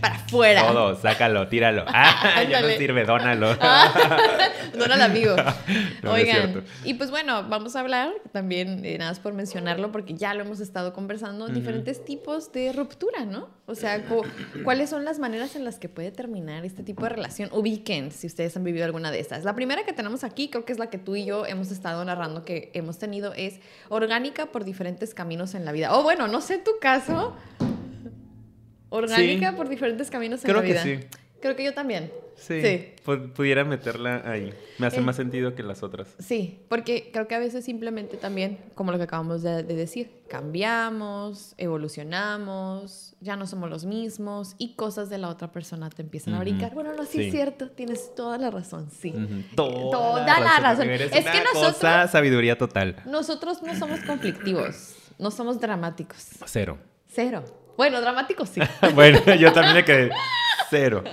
Para 0.00 0.14
afuera. 0.14 0.66
Todo, 0.66 1.00
sácalo, 1.00 1.48
tíralo. 1.48 1.84
Ah, 1.96 2.42
ya 2.42 2.60
no 2.60 2.68
sirve, 2.68 3.04
dónalo. 3.04 3.54
dónalo, 4.78 5.04
amigo. 5.04 5.36
Oigan, 6.06 6.64
y 6.84 6.94
pues 6.94 7.10
bueno, 7.10 7.48
vamos 7.48 7.76
a 7.76 7.80
hablar 7.80 8.12
también, 8.32 8.84
eh, 8.84 8.98
nada 8.98 9.10
más 9.10 9.20
por 9.20 9.32
mencionarlo, 9.32 9.92
porque 9.92 10.14
ya 10.14 10.34
lo 10.34 10.42
hemos 10.42 10.60
estado 10.60 10.92
conversando, 10.92 11.48
diferentes 11.48 12.04
tipos 12.04 12.52
de 12.52 12.72
ruptura, 12.72 13.24
¿no? 13.24 13.48
O 13.66 13.74
sea, 13.74 14.04
¿cuáles 14.64 14.90
son 14.90 15.04
las 15.04 15.18
maneras 15.18 15.56
en 15.56 15.64
las 15.64 15.78
que 15.78 15.88
puede 15.88 16.10
terminar 16.10 16.64
este 16.64 16.82
tipo 16.82 17.02
de 17.04 17.10
relación? 17.10 17.48
Ubiquen 17.52 18.10
si 18.10 18.26
ustedes 18.26 18.56
han 18.56 18.64
vivido 18.64 18.84
alguna 18.84 19.10
de 19.10 19.20
estas. 19.20 19.44
La 19.44 19.54
primera 19.54 19.84
que 19.84 19.92
tenemos 19.92 20.24
aquí, 20.24 20.48
creo 20.48 20.64
que 20.64 20.72
es 20.72 20.78
la 20.78 20.90
que 20.90 20.98
tú 20.98 21.16
y 21.16 21.24
yo 21.24 21.46
hemos 21.46 21.70
estado 21.70 22.04
narrando 22.04 22.44
que 22.44 22.53
hemos 22.74 22.98
tenido, 22.98 23.32
es 23.34 23.60
orgánica 23.88 24.46
por 24.46 24.64
diferentes 24.64 25.14
caminos 25.14 25.54
en 25.54 25.64
la 25.64 25.72
vida. 25.72 25.96
O 25.96 26.02
bueno, 26.02 26.28
no 26.28 26.40
sé 26.40 26.58
tu 26.58 26.72
caso. 26.80 27.36
Orgánica 28.88 29.56
por 29.56 29.68
diferentes 29.68 30.10
caminos 30.10 30.44
en 30.44 30.52
la 30.52 30.60
vida. 30.60 30.82
Creo 30.82 31.00
que 31.00 31.02
sí. 31.02 31.08
Creo 31.40 31.56
que 31.56 31.64
yo 31.64 31.74
también. 31.74 32.10
Sí. 32.36 32.94
Pudiera 33.34 33.64
meterla 33.64 34.22
ahí. 34.24 34.52
Me 34.78 34.86
hace 34.86 35.00
más 35.00 35.16
sentido 35.16 35.54
que 35.54 35.62
las 35.62 35.82
otras. 35.82 36.08
Sí, 36.18 36.60
porque 36.68 37.10
creo 37.12 37.28
que 37.28 37.34
a 37.34 37.38
veces 37.38 37.64
simplemente 37.64 38.16
también, 38.16 38.58
como 38.74 38.92
lo 38.92 38.98
que 38.98 39.04
acabamos 39.04 39.42
de, 39.42 39.62
decir, 39.62 40.22
cambiamos, 40.28 41.54
evolucionamos, 41.58 43.14
ya 43.20 43.36
no 43.36 43.46
somos 43.46 43.70
los 43.70 43.84
mismos 43.84 44.54
y 44.58 44.74
cosas 44.74 45.10
de 45.10 45.18
la 45.18 45.28
otra 45.28 45.52
persona 45.52 45.90
te 45.90 46.02
empiezan 46.02 46.34
a 46.34 46.40
brincar. 46.40 46.74
Bueno, 46.74 46.92
no, 46.94 47.04
sí, 47.04 47.24
es 47.24 47.32
cierto, 47.32 47.70
tienes 47.70 48.14
toda 48.14 48.38
la 48.38 48.50
razón, 48.50 48.90
sí. 48.90 49.14
Toda, 49.54 50.40
la 50.40 50.60
razón. 50.60 50.90
Es 50.90 51.10
que 51.10 51.44
nosotros. 51.52 52.10
sabiduría 52.10 52.58
total. 52.58 52.96
Nosotros 53.06 53.62
no 53.62 53.74
somos 53.76 54.00
conflictivos, 54.00 54.96
no 55.18 55.30
somos 55.30 55.60
dramáticos. 55.60 56.30
Cero. 56.46 56.78
Cero. 57.06 57.44
Bueno, 57.76 58.00
dramáticos 58.00 58.48
sí. 58.48 58.60
bueno, 58.94 59.20
yo 59.34 59.52
también 59.52 59.74
me 59.74 59.84
quedé. 59.84 60.10
Cero. 60.70 61.04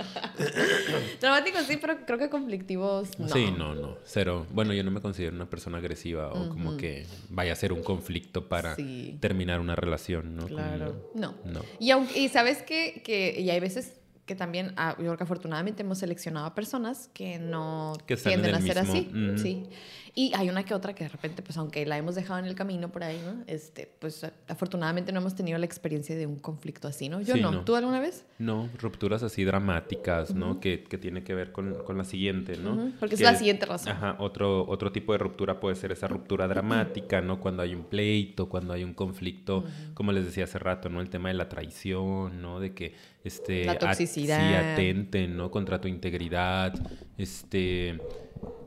Dramáticos 1.20 1.62
sí, 1.62 1.76
pero 1.80 2.04
creo 2.06 2.18
que 2.18 2.28
conflictivos 2.30 3.18
no. 3.18 3.28
Sí, 3.28 3.52
no, 3.56 3.74
no. 3.74 3.96
Cero. 4.04 4.46
Bueno, 4.50 4.72
yo 4.72 4.84
no 4.84 4.90
me 4.90 5.00
considero 5.00 5.34
una 5.34 5.48
persona 5.48 5.78
agresiva 5.78 6.32
o 6.32 6.48
como 6.48 6.76
que 6.76 7.06
vaya 7.28 7.52
a 7.52 7.56
ser 7.56 7.72
un 7.72 7.82
conflicto 7.82 8.48
para 8.48 8.76
terminar 9.20 9.60
una 9.60 9.76
relación, 9.76 10.36
¿no? 10.36 10.46
Claro. 10.46 11.10
No. 11.14 11.34
no. 11.44 11.60
Y, 11.78 11.90
aunque, 11.90 12.18
y 12.18 12.28
sabes 12.28 12.62
que, 12.62 13.02
que 13.04 13.40
y 13.40 13.50
hay 13.50 13.60
veces 13.60 13.94
que 14.26 14.36
también, 14.36 14.72
ah, 14.76 14.94
yo 14.98 15.04
creo 15.04 15.16
que 15.16 15.24
afortunadamente 15.24 15.82
hemos 15.82 15.98
seleccionado 15.98 16.46
a 16.46 16.54
personas 16.54 17.10
que 17.12 17.38
no 17.38 17.94
tienden 18.22 18.54
a 18.54 18.60
ser 18.60 18.78
así. 18.78 19.10
Sí. 19.36 19.68
Y 20.14 20.32
hay 20.34 20.50
una 20.50 20.62
que 20.62 20.74
otra 20.74 20.94
que 20.94 21.04
de 21.04 21.08
repente, 21.08 21.42
pues 21.42 21.56
aunque 21.56 21.86
la 21.86 21.96
hemos 21.96 22.14
dejado 22.14 22.38
en 22.38 22.44
el 22.44 22.54
camino 22.54 22.92
por 22.92 23.02
ahí, 23.02 23.18
¿no? 23.24 23.44
Este, 23.46 23.90
pues 23.98 24.26
afortunadamente 24.46 25.10
no 25.10 25.20
hemos 25.20 25.34
tenido 25.34 25.56
la 25.56 25.64
experiencia 25.64 26.14
de 26.14 26.26
un 26.26 26.38
conflicto 26.38 26.86
así, 26.86 27.08
¿no? 27.08 27.22
Yo 27.22 27.36
no. 27.36 27.64
¿Tú 27.64 27.76
alguna 27.76 27.98
vez? 27.98 28.26
No, 28.38 28.68
rupturas 28.78 29.22
así 29.22 29.44
dramáticas, 29.44 30.34
¿no? 30.34 30.60
que, 30.60 30.84
que, 30.84 30.98
tiene 30.98 31.24
que 31.24 31.34
ver 31.34 31.50
con, 31.50 31.74
con 31.84 31.96
la 31.96 32.04
siguiente, 32.04 32.58
¿no? 32.58 32.92
Porque 33.00 33.14
es 33.14 33.22
la 33.22 33.36
siguiente 33.36 33.64
razón. 33.64 33.92
Ajá, 33.92 34.16
otro, 34.18 34.68
otro 34.68 34.92
tipo 34.92 35.12
de 35.12 35.18
ruptura 35.18 35.60
puede 35.60 35.76
ser 35.76 35.92
esa 35.92 36.08
ruptura 36.08 36.46
dramática, 36.46 37.22
¿no? 37.22 37.40
Cuando 37.40 37.62
hay 37.62 37.74
un 37.74 37.84
pleito, 37.84 38.50
cuando 38.50 38.74
hay 38.74 38.84
un 38.84 38.92
conflicto, 38.92 39.64
como 39.94 40.12
les 40.12 40.26
decía 40.26 40.44
hace 40.44 40.58
rato, 40.58 40.90
¿no? 40.90 41.00
El 41.00 41.08
tema 41.08 41.28
de 41.30 41.34
la 41.34 41.48
traición, 41.48 42.42
¿no? 42.42 42.60
De 42.60 42.74
que 42.74 42.94
este, 43.24 43.64
la 43.64 43.78
toxicidad. 43.78 44.46
sí, 44.46 44.54
atenten, 44.54 45.38
¿no? 45.38 45.50
Contra 45.50 45.80
tu 45.80 45.88
integridad, 45.88 46.74
este 47.16 47.98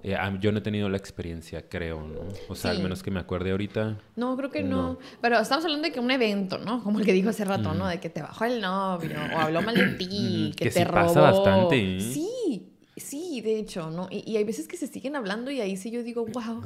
eh, 0.07 0.15
yo 0.39 0.51
no 0.51 0.59
he 0.59 0.61
tenido 0.61 0.87
la 0.87 0.97
experiencia, 0.97 1.67
creo, 1.67 1.99
¿no? 2.07 2.19
O 2.47 2.53
sea, 2.53 2.69
al 2.69 2.83
menos 2.83 3.01
que 3.01 3.09
me 3.09 3.19
acuerde 3.19 3.49
ahorita. 3.49 3.97
No, 4.15 4.37
creo 4.37 4.51
que 4.51 4.61
no. 4.61 4.99
Pero 5.19 5.39
estamos 5.39 5.65
hablando 5.65 5.87
de 5.87 5.91
que 5.91 5.99
un 5.99 6.11
evento, 6.11 6.59
¿no? 6.59 6.83
Como 6.83 6.99
el 6.99 7.05
que 7.05 7.11
dijo 7.11 7.29
hace 7.29 7.43
rato, 7.43 7.73
¿no? 7.73 7.87
De 7.87 7.99
que 7.99 8.11
te 8.11 8.21
bajó 8.21 8.45
el 8.45 8.61
novio 8.61 9.17
o 9.35 9.39
habló 9.39 9.63
mal 9.63 9.75
de 9.75 9.95
ti, 9.95 10.53
que, 10.55 10.69
te 10.69 10.85
robó. 10.85 11.07
pasa 11.07 11.21
bastante. 11.21 11.97
¿eh? 11.97 12.01
Sí, 12.01 12.71
sí, 12.95 13.41
de 13.41 13.57
hecho, 13.57 13.89
¿no? 13.89 14.07
Y, 14.11 14.31
y, 14.31 14.37
hay 14.37 14.43
veces 14.43 14.67
que 14.67 14.77
se 14.77 14.85
siguen 14.85 15.15
hablando 15.15 15.49
y 15.49 15.59
ahí 15.59 15.75
sí 15.75 15.89
yo 15.89 16.03
digo, 16.03 16.23
wow. 16.27 16.63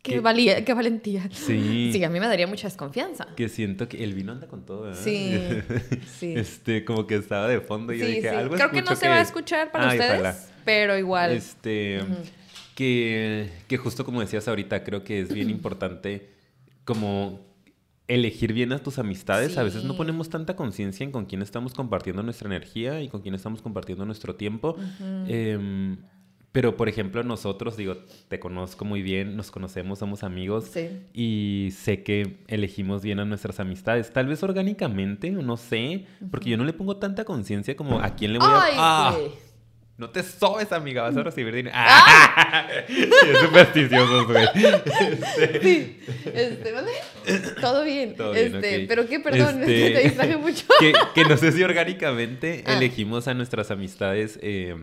Qué, 0.00 0.20
valía, 0.20 0.64
qué 0.64 0.72
valentía. 0.72 1.28
Sí. 1.30 1.90
Sí, 1.92 2.02
a 2.02 2.08
mí 2.08 2.20
me 2.20 2.26
daría 2.26 2.46
mucha 2.46 2.66
desconfianza. 2.66 3.28
Que 3.36 3.50
siento 3.50 3.86
que 3.86 4.02
el 4.02 4.14
vino 4.14 4.32
anda 4.32 4.48
con 4.48 4.64
todo, 4.64 4.82
¿verdad? 4.84 5.00
Sí, 5.00 5.38
sí. 6.18 6.34
Este, 6.36 6.86
como 6.86 7.06
que 7.06 7.16
estaba 7.16 7.46
de 7.46 7.60
fondo 7.60 7.92
y 7.92 7.98
yo 7.98 8.06
dije, 8.06 8.30
algo 8.30 8.54
Creo 8.54 8.70
que 8.70 8.80
no 8.80 8.96
se 8.96 9.08
va 9.08 9.16
a 9.16 9.20
escuchar 9.20 9.70
para 9.70 9.88
ustedes, 9.88 10.48
pero 10.64 10.96
igual. 10.96 11.32
Este 11.32 12.00
que, 12.74 13.50
que 13.68 13.76
justo 13.76 14.04
como 14.04 14.20
decías 14.20 14.48
ahorita, 14.48 14.84
creo 14.84 15.04
que 15.04 15.20
es 15.20 15.32
bien 15.32 15.50
importante 15.50 16.30
como 16.84 17.40
elegir 18.08 18.52
bien 18.52 18.72
a 18.72 18.78
tus 18.78 18.98
amistades. 18.98 19.56
A 19.58 19.62
veces 19.62 19.84
no 19.84 19.96
ponemos 19.96 20.28
tanta 20.28 20.56
conciencia 20.56 21.04
en 21.04 21.12
con 21.12 21.26
quién 21.26 21.42
estamos 21.42 21.74
compartiendo 21.74 22.22
nuestra 22.22 22.46
energía 22.46 23.00
y 23.00 23.08
con 23.08 23.22
quién 23.22 23.34
estamos 23.34 23.62
compartiendo 23.62 24.04
nuestro 24.04 24.34
tiempo. 24.34 24.76
Em, 25.26 25.96
pero, 26.50 26.76
por 26.76 26.88
ejemplo, 26.90 27.22
nosotros, 27.22 27.78
digo, 27.78 27.96
te 28.28 28.38
conozco 28.38 28.84
muy 28.84 29.00
bien, 29.00 29.36
nos 29.36 29.50
conocemos, 29.50 29.98
somos 29.98 30.22
amigos 30.22 30.70
y 31.14 31.70
sé 31.72 32.02
que 32.02 32.44
elegimos 32.48 33.02
bien 33.02 33.20
a 33.20 33.24
nuestras 33.24 33.58
amistades. 33.60 34.12
Tal 34.12 34.26
vez 34.26 34.42
orgánicamente, 34.42 35.30
no 35.30 35.56
sé, 35.56 36.04
porque 36.30 36.50
yo 36.50 36.58
no 36.58 36.64
le 36.64 36.74
pongo 36.74 36.98
tanta 36.98 37.24
conciencia 37.24 37.76
como 37.76 38.00
a 38.00 38.14
quién 38.14 38.34
le 38.34 38.38
voy 38.38 38.48
a... 38.48 39.08
¡Ah! 39.08 39.16
No 39.98 40.10
te 40.10 40.22
sobes, 40.22 40.72
amiga, 40.72 41.02
vas 41.02 41.16
a 41.16 41.22
recibir 41.22 41.54
dinero. 41.54 41.76
¡Ah! 41.78 42.66
es 42.88 43.38
supersticioso, 43.40 44.26
güey. 44.26 44.46
Este... 44.54 45.62
Sí. 45.62 46.00
Este, 46.34 46.72
¿vale? 46.72 46.90
Todo 47.60 47.84
bien. 47.84 48.16
Todo 48.16 48.32
bien 48.32 48.56
este, 48.56 48.86
Pero 48.88 49.06
qué, 49.06 49.20
perdón, 49.20 49.60
este... 49.60 49.90
te 49.90 50.00
distraje 50.00 50.36
mucho. 50.38 50.64
que, 50.80 50.92
que, 51.14 51.24
no 51.24 51.36
sé 51.36 51.52
si 51.52 51.62
orgánicamente 51.62 52.64
ah. 52.66 52.74
elegimos 52.74 53.28
a 53.28 53.34
nuestras 53.34 53.70
amistades, 53.70 54.38
eh, 54.42 54.74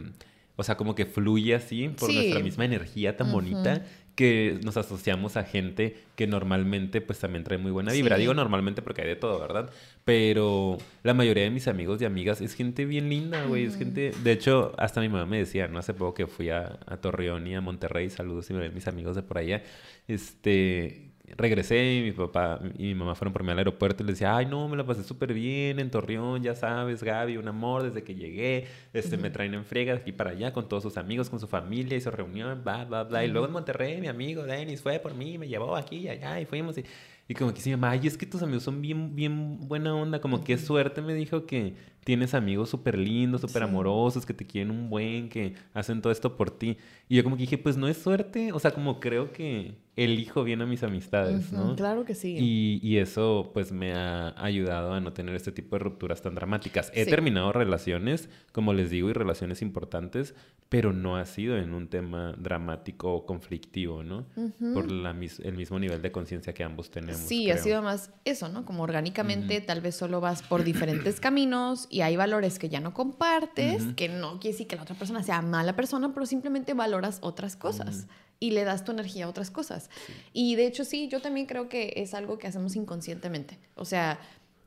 o 0.55 0.63
sea, 0.63 0.77
como 0.77 0.93
que 0.93 1.05
fluye 1.05 1.55
así 1.55 1.89
por 1.89 2.13
nuestra 2.13 2.39
misma 2.39 2.65
energía 2.65 3.17
tan 3.17 3.31
bonita 3.31 3.83
que 4.15 4.59
nos 4.63 4.77
asociamos 4.77 5.37
a 5.37 5.43
gente 5.43 5.97
que 6.15 6.27
normalmente 6.27 7.01
pues 7.01 7.19
también 7.19 7.43
trae 7.43 7.57
muy 7.57 7.71
buena 7.71 7.91
vibra. 7.91 8.17
Digo 8.17 8.33
normalmente 8.33 8.81
porque 8.81 9.01
hay 9.01 9.07
de 9.07 9.15
todo, 9.15 9.39
¿verdad? 9.39 9.69
Pero 10.03 10.77
la 11.03 11.13
mayoría 11.13 11.43
de 11.43 11.49
mis 11.49 11.67
amigos 11.67 12.01
y 12.01 12.05
amigas 12.05 12.41
es 12.41 12.53
gente 12.53 12.85
bien 12.85 13.09
linda, 13.09 13.43
güey. 13.45 13.65
Es 13.65 13.77
gente... 13.77 14.11
De 14.23 14.31
hecho, 14.31 14.73
hasta 14.77 15.01
mi 15.01 15.09
mamá 15.09 15.25
me 15.25 15.37
decía, 15.37 15.67
¿no? 15.67 15.79
Hace 15.79 15.93
poco 15.93 16.13
que 16.13 16.27
fui 16.27 16.49
a, 16.49 16.79
a 16.85 16.97
Torreón 16.97 17.47
y 17.47 17.55
a 17.55 17.61
Monterrey, 17.61 18.09
saludos 18.09 18.49
y 18.49 18.53
me 18.53 18.59
ven 18.59 18.73
mis 18.73 18.87
amigos 18.87 19.15
de 19.15 19.21
por 19.21 19.37
allá. 19.37 19.63
Este, 20.07 21.08
regresé 21.37 21.95
y 21.95 22.03
mi 22.03 22.11
papá 22.11 22.59
y 22.77 22.83
mi 22.87 22.95
mamá 22.95 23.15
fueron 23.15 23.33
por 23.33 23.43
mí 23.43 23.51
al 23.51 23.57
aeropuerto 23.57 24.03
y 24.03 24.05
le 24.05 24.13
decía, 24.13 24.35
ay, 24.35 24.45
no, 24.45 24.67
me 24.67 24.77
la 24.77 24.85
pasé 24.85 25.03
súper 25.03 25.33
bien 25.33 25.79
en 25.79 25.91
Torreón, 25.91 26.43
ya 26.43 26.55
sabes, 26.55 27.03
Gaby, 27.03 27.37
un 27.37 27.47
amor 27.47 27.83
desde 27.83 28.03
que 28.03 28.15
llegué, 28.15 28.67
este, 28.93 29.17
me 29.17 29.29
traen 29.29 29.53
en 29.53 29.65
friega 29.65 29.93
de 29.93 29.99
aquí 29.99 30.11
para 30.11 30.31
allá 30.31 30.53
con 30.53 30.67
todos 30.67 30.83
sus 30.83 30.97
amigos, 30.97 31.29
con 31.29 31.39
su 31.39 31.47
familia, 31.47 31.97
hizo 31.97 32.11
reunión, 32.11 32.61
bla, 32.63 32.85
bla, 32.85 33.03
bla. 33.03 33.25
Y 33.25 33.27
luego 33.29 33.47
en 33.47 33.53
Monterrey, 33.53 33.99
mi 34.01 34.07
amigo 34.07 34.43
Denis 34.43 34.81
fue 34.81 34.99
por 34.99 35.13
mí, 35.13 35.37
me 35.37 35.47
llevó 35.47 35.75
aquí 35.75 35.97
y 35.97 36.09
allá 36.09 36.39
y 36.39 36.45
fuimos 36.45 36.77
y... 36.77 36.83
Y 37.31 37.35
como 37.35 37.53
que 37.53 37.61
sí, 37.61 37.69
mamá, 37.69 37.91
ay, 37.91 38.07
es 38.07 38.17
que 38.17 38.25
tus 38.25 38.41
amigos 38.41 38.63
son 38.63 38.81
bien, 38.81 39.15
bien 39.15 39.59
buena 39.67 39.93
onda. 39.93 40.19
Como 40.19 40.43
que 40.43 40.57
suerte 40.57 40.99
me 41.03 41.13
dijo 41.13 41.45
que 41.45 41.75
tienes 42.03 42.33
amigos 42.33 42.71
súper 42.71 42.97
lindos, 42.97 43.41
súper 43.41 43.61
amorosos, 43.61 44.25
que 44.25 44.33
te 44.33 44.47
quieren 44.47 44.71
un 44.71 44.89
buen, 44.89 45.29
que 45.29 45.53
hacen 45.75 46.01
todo 46.01 46.11
esto 46.11 46.35
por 46.35 46.49
ti. 46.49 46.77
Y 47.07 47.17
yo 47.17 47.23
como 47.23 47.35
que 47.35 47.41
dije, 47.41 47.59
pues 47.59 47.77
no 47.77 47.87
es 47.87 47.97
suerte. 47.97 48.51
O 48.51 48.57
sea, 48.57 48.71
como 48.71 48.99
creo 48.99 49.31
que 49.31 49.75
elijo 50.03 50.43
bien 50.43 50.61
a 50.61 50.65
mis 50.65 50.83
amistades, 50.83 51.51
¿no? 51.51 51.75
Claro 51.75 52.05
que 52.05 52.15
sí. 52.15 52.37
Y, 52.39 52.79
y, 52.81 52.97
eso 52.97 53.51
pues 53.53 53.71
me 53.71 53.93
ha 53.93 54.33
ayudado 54.41 54.93
a 54.93 54.99
no 54.99 55.13
tener 55.13 55.35
este 55.35 55.51
tipo 55.51 55.75
de 55.75 55.79
rupturas 55.79 56.21
tan 56.21 56.35
dramáticas. 56.35 56.91
He 56.93 57.05
terminado 57.05 57.51
relaciones, 57.51 58.29
como 58.51 58.73
les 58.73 58.89
digo, 58.89 59.09
y 59.09 59.13
relaciones 59.13 59.61
importantes, 59.61 60.35
pero 60.69 60.93
no 60.93 61.17
ha 61.17 61.25
sido 61.25 61.57
en 61.57 61.73
un 61.73 61.87
tema 61.87 62.35
dramático 62.37 63.13
o 63.13 63.25
conflictivo, 63.25 64.03
¿no? 64.03 64.25
Por 64.73 64.91
la, 64.91 65.11
el 65.11 65.53
mismo 65.55 65.79
nivel 65.79 66.01
de 66.01 66.11
conciencia 66.11 66.53
que 66.53 66.63
ambos 66.63 66.91
tenemos. 66.91 67.19
Sí, 67.19 67.49
ha 67.49 67.57
sido 67.57 67.81
más 67.81 68.11
eso, 68.23 68.49
¿no? 68.49 68.65
Como 68.65 68.83
orgánicamente 68.83 69.61
tal 69.61 69.81
vez 69.81 69.95
solo 69.95 70.21
vas 70.21 70.43
por 70.43 70.63
diferentes 70.63 71.19
caminos 71.19 71.87
y 71.89 72.01
hay 72.01 72.15
valores 72.15 72.59
que 72.59 72.69
ya 72.69 72.79
no 72.79 72.93
compartes, 72.93 73.83
que 73.95 74.09
no 74.09 74.39
quiere 74.39 74.53
decir 74.53 74.67
que 74.67 74.75
la 74.75 74.83
otra 74.83 74.95
persona 74.95 75.23
sea 75.23 75.41
mala 75.41 75.75
persona, 75.75 76.13
pero 76.13 76.25
simplemente 76.25 76.73
valoras 76.73 77.17
otras 77.21 77.55
cosas 77.55 78.07
y 78.39 78.51
le 78.51 78.63
das 78.63 78.83
tu 78.83 78.91
energía 78.91 79.25
a 79.25 79.29
otras 79.29 79.51
cosas. 79.51 79.89
Y 80.33 80.55
de 80.55 80.65
hecho 80.65 80.85
sí, 80.85 81.07
yo 81.07 81.21
también 81.21 81.45
creo 81.45 81.69
que 81.69 81.93
es 81.97 82.13
algo 82.13 82.37
que 82.37 82.47
hacemos 82.47 82.75
inconscientemente. 82.75 83.57
O 83.75 83.85
sea, 83.85 84.19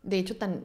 de 0.02 0.18
hecho 0.18 0.37
tan 0.37 0.64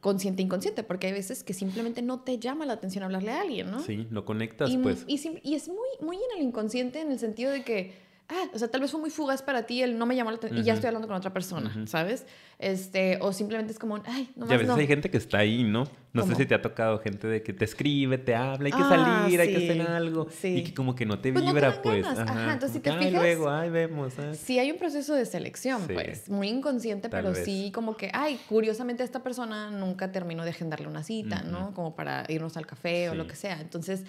consciente 0.00 0.42
inconsciente, 0.42 0.82
porque 0.82 1.08
hay 1.08 1.12
veces 1.12 1.44
que 1.44 1.52
simplemente 1.52 2.00
no 2.02 2.20
te 2.20 2.38
llama 2.38 2.64
la 2.64 2.72
atención 2.72 3.04
hablarle 3.04 3.32
a 3.32 3.42
alguien, 3.42 3.70
¿no? 3.70 3.82
Sí, 3.82 4.06
lo 4.10 4.24
conectas, 4.24 4.74
pues. 4.82 5.04
Y, 5.06 5.20
y, 5.42 5.54
es 5.54 5.68
muy, 5.68 5.88
muy 6.00 6.16
en 6.16 6.38
el 6.38 6.46
inconsciente 6.46 7.00
en 7.00 7.12
el 7.12 7.18
sentido 7.18 7.50
de 7.52 7.64
que 7.64 7.92
ah, 8.30 8.50
o 8.54 8.58
sea, 8.58 8.68
tal 8.68 8.80
vez 8.80 8.90
fue 8.90 9.00
muy 9.00 9.10
fugaz 9.10 9.42
para 9.42 9.66
ti, 9.66 9.82
él 9.82 9.98
no 9.98 10.06
me 10.06 10.16
llamó 10.16 10.30
la 10.30 10.36
atención 10.36 10.60
y 10.60 10.64
ya 10.64 10.74
estoy 10.74 10.88
hablando 10.88 11.08
con 11.08 11.16
otra 11.16 11.32
persona, 11.32 11.86
¿sabes? 11.86 12.26
Este, 12.58 13.18
o 13.20 13.32
simplemente 13.32 13.72
es 13.72 13.78
como, 13.78 14.02
ay, 14.06 14.30
no 14.36 14.46
más. 14.46 14.50
Y 14.50 14.54
a 14.54 14.58
veces 14.58 14.76
hay 14.76 14.86
gente 14.86 15.10
que 15.10 15.16
está 15.16 15.38
ahí, 15.38 15.64
¿no? 15.64 15.84
No 16.12 16.26
sé 16.26 16.34
si 16.34 16.46
te 16.46 16.54
ha 16.54 16.60
tocado 16.60 16.98
gente 16.98 17.26
de 17.26 17.42
que 17.42 17.52
te 17.52 17.64
escribe, 17.64 18.18
te 18.18 18.34
habla, 18.34 18.66
hay 18.66 18.72
que 18.72 18.82
ah, 18.82 19.24
salir, 19.24 19.40
hay 19.40 19.48
que 19.48 19.56
hacer 19.56 19.82
algo. 19.82 20.26
Y 20.42 20.64
que 20.64 20.74
como 20.74 20.94
que 20.94 21.06
no 21.06 21.20
te 21.20 21.32
pues 21.32 21.44
vibra, 21.44 21.80
pues. 21.82 22.04
Ajá. 22.04 22.52
entonces 22.52 22.72
si 22.72 22.80
te 22.80 22.92
fijas. 22.92 23.12
luego, 23.12 23.48
ay, 23.48 23.70
vemos. 23.70 24.14
Sí, 24.32 24.58
hay 24.58 24.70
un 24.70 24.78
proceso 24.78 25.14
de 25.14 25.24
selección, 25.24 25.86
pues. 25.86 26.28
Muy 26.28 26.48
inconsciente, 26.48 27.08
pero 27.08 27.34
sí, 27.34 27.70
como 27.74 27.96
que, 27.96 28.10
ay, 28.12 28.40
curiosamente 28.48 29.04
esta 29.04 29.22
persona 29.22 29.70
nunca 29.70 30.12
terminó 30.12 30.44
de 30.44 30.50
agendarle 30.50 30.88
una 30.88 31.02
cita, 31.02 31.42
¿no? 31.42 31.72
Como 31.74 31.94
para 31.94 32.24
irnos 32.28 32.56
al 32.56 32.66
café 32.66 33.10
o 33.10 33.14
lo 33.14 33.26
que 33.26 33.36
sea. 33.36 33.60
Entonces 33.60 34.04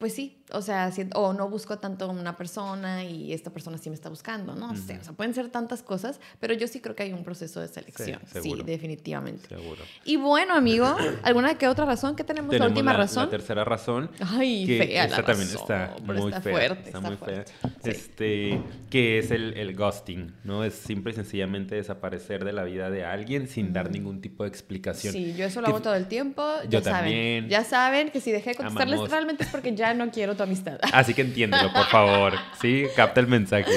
pues 0.00 0.14
sí, 0.14 0.42
o 0.50 0.62
sea, 0.62 0.90
o 1.14 1.34
no 1.34 1.50
busco 1.50 1.78
tanto 1.78 2.08
una 2.08 2.34
persona 2.34 3.04
y 3.04 3.34
esta 3.34 3.50
persona 3.50 3.76
sí 3.76 3.90
me 3.90 3.94
está 3.94 4.08
buscando, 4.08 4.54
¿no? 4.54 4.74
sé, 4.74 4.98
o 4.98 5.04
sea, 5.04 5.12
pueden 5.12 5.34
ser 5.34 5.50
tantas 5.50 5.82
cosas, 5.82 6.20
pero 6.38 6.54
yo 6.54 6.66
sí 6.68 6.80
creo 6.80 6.96
que 6.96 7.02
hay 7.02 7.12
un 7.12 7.22
proceso 7.22 7.60
de 7.60 7.68
selección. 7.68 8.18
Sí, 8.40 8.54
definitivamente. 8.64 9.46
Seguro. 9.46 9.82
Y 10.06 10.16
bueno, 10.16 10.54
amigo, 10.54 10.86
¿alguna 11.22 11.58
que 11.58 11.68
otra 11.68 11.84
razón? 11.84 12.16
¿Qué 12.16 12.24
tenemos, 12.24 12.58
la 12.58 12.66
última 12.66 12.94
razón? 12.94 13.24
La 13.24 13.30
tercera 13.30 13.62
razón. 13.62 14.10
Ay, 14.20 14.64
que 14.64 14.78
fea 14.78 15.04
esta 15.04 15.22
también 15.22 15.50
está 15.50 15.94
muy 16.02 16.32
fea. 16.32 16.40
Fuerte, 16.40 16.82
está, 16.86 17.00
muy 17.00 17.16
fea. 17.16 17.44
Este, 17.84 18.62
que 18.88 19.18
es 19.18 19.30
el, 19.30 19.52
el, 19.58 19.76
ghosting, 19.76 20.32
¿no? 20.44 20.64
Es 20.64 20.76
simple 20.76 21.12
y 21.12 21.14
sencillamente 21.14 21.74
desaparecer 21.74 22.46
de 22.46 22.54
la 22.54 22.64
vida 22.64 22.88
de 22.88 23.04
alguien 23.04 23.48
sin 23.48 23.74
dar 23.74 23.90
ningún 23.90 24.22
tipo 24.22 24.44
de 24.44 24.48
explicación. 24.48 25.12
Sí, 25.12 25.34
yo 25.36 25.44
eso 25.44 25.60
lo 25.60 25.66
hago 25.66 25.82
todo 25.82 25.94
el 25.94 26.06
tiempo. 26.06 26.42
Yo 26.70 26.80
ya 26.80 26.90
también. 26.90 27.42
Saben, 27.44 27.50
ya 27.50 27.64
saben 27.64 28.10
que 28.10 28.22
si 28.22 28.32
dejé 28.32 28.50
de 28.50 28.56
contestarles 28.56 29.10
realmente 29.10 29.44
es 29.44 29.50
porque 29.50 29.74
ya 29.76 29.89
no 29.94 30.10
quiero 30.10 30.36
tu 30.36 30.42
amistad. 30.42 30.78
Así 30.92 31.14
que 31.14 31.22
entiéndelo, 31.22 31.72
por 31.72 31.86
favor. 31.86 32.34
Sí, 32.60 32.84
capta 32.96 33.20
el 33.20 33.26
mensaje. 33.26 33.72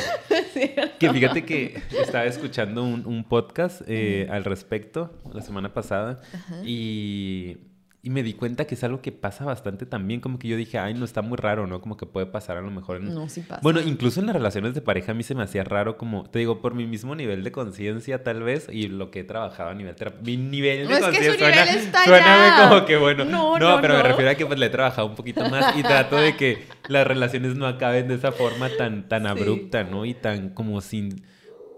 Que 1.00 1.12
fíjate 1.12 1.46
que 1.46 1.82
estaba 2.00 2.26
escuchando 2.26 2.84
un, 2.84 3.24
podcast 3.24 3.82
eh, 3.88 4.28
al 4.30 4.44
respecto 4.44 5.20
la 5.34 5.42
semana 5.42 5.74
pasada 5.74 6.22
y 6.64 7.58
y 8.06 8.10
me 8.10 8.22
di 8.22 8.34
cuenta 8.34 8.66
que 8.66 8.76
es 8.76 8.84
algo 8.84 9.02
que 9.02 9.14
pasa 9.14 9.46
bastante 9.46 9.86
también, 9.86 10.20
como 10.20 10.38
que 10.38 10.50
yo 10.50 10.58
dije, 10.58 10.78
ay, 10.78 10.94
no 10.94 11.06
está 11.06 11.22
muy 11.22 11.38
raro, 11.38 11.68
¿no? 11.68 11.80
Como 11.80 11.96
que 11.96 12.06
puede 12.06 12.26
pasar 12.26 12.58
a 12.58 12.62
lo 12.62 12.70
mejor 12.70 12.98
en... 12.98 13.14
No, 13.14 13.30
sí 13.30 13.40
pasa. 13.40 13.62
Bueno, 13.64 13.80
incluso 13.80 14.20
en 14.20 14.26
las 14.26 14.36
relaciones 14.36 14.74
de 14.74 14.82
pareja 14.82 15.14
a 15.14 15.16
mí 15.16 15.24
se 15.24 15.36
me 15.36 15.44
hacía 15.44 15.64
raro 15.64 15.98
como, 15.98 16.30
te 16.30 16.40
digo, 16.40 16.60
por 16.60 16.76
mi 16.76 16.86
mismo 16.86 17.16
nivel 17.16 17.46
de 17.46 17.54
conciencia 17.54 18.22
tal 18.22 18.44
vez 18.44 18.68
y 18.70 18.90
lo 18.90 19.10
que 19.10 19.22
he 19.22 19.24
trabajado 19.24 19.70
a 19.70 19.74
nivel 19.74 19.96
terapia. 19.96 20.20
Mi 20.22 20.36
nivel 20.36 20.86
de 20.86 21.00
conciencia 21.00 21.38
suena, 21.38 22.04
suena 22.04 22.68
como 22.68 22.86
que 22.86 22.98
bueno. 22.98 23.24
No, 23.24 23.58
no, 23.58 23.80
pero 23.80 23.94
me 23.94 24.04
refiero 24.04 24.32
a 24.32 24.36
que 24.36 24.46
pues 24.46 24.60
le 24.60 24.66
he 24.66 24.70
trabajado 24.70 25.08
un 25.08 25.16
poquito 25.16 25.50
más 25.50 25.74
y 25.78 25.82
trato 25.82 26.18
de 26.18 26.36
que 26.36 26.66
las 26.90 27.08
relaciones 27.08 27.56
no 27.56 27.68
acaben 27.68 28.10
de 28.10 28.16
esa 28.16 28.34
forma 28.34 28.68
tan, 28.78 29.08
tan 29.08 29.28
abrupta, 29.28 29.86
¿no? 29.86 30.04
Y 30.04 30.14
tan 30.14 30.50
como 30.50 30.82
sin... 30.82 31.24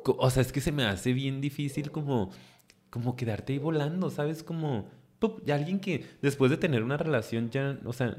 O 0.03 0.31
sea, 0.31 0.41
es 0.41 0.51
que 0.51 0.61
se 0.61 0.71
me 0.71 0.85
hace 0.85 1.13
bien 1.13 1.39
difícil 1.39 1.91
como, 1.91 2.31
como 2.89 3.15
quedarte 3.15 3.53
ahí 3.53 3.59
volando, 3.59 4.09
¿sabes? 4.09 4.41
Como 4.41 4.89
¡pup! 5.19 5.49
alguien 5.49 5.79
que 5.79 6.05
después 6.21 6.51
de 6.51 6.57
tener 6.57 6.83
una 6.83 6.97
relación 6.97 7.49
ya, 7.49 7.77
o 7.85 7.93
sea, 7.93 8.17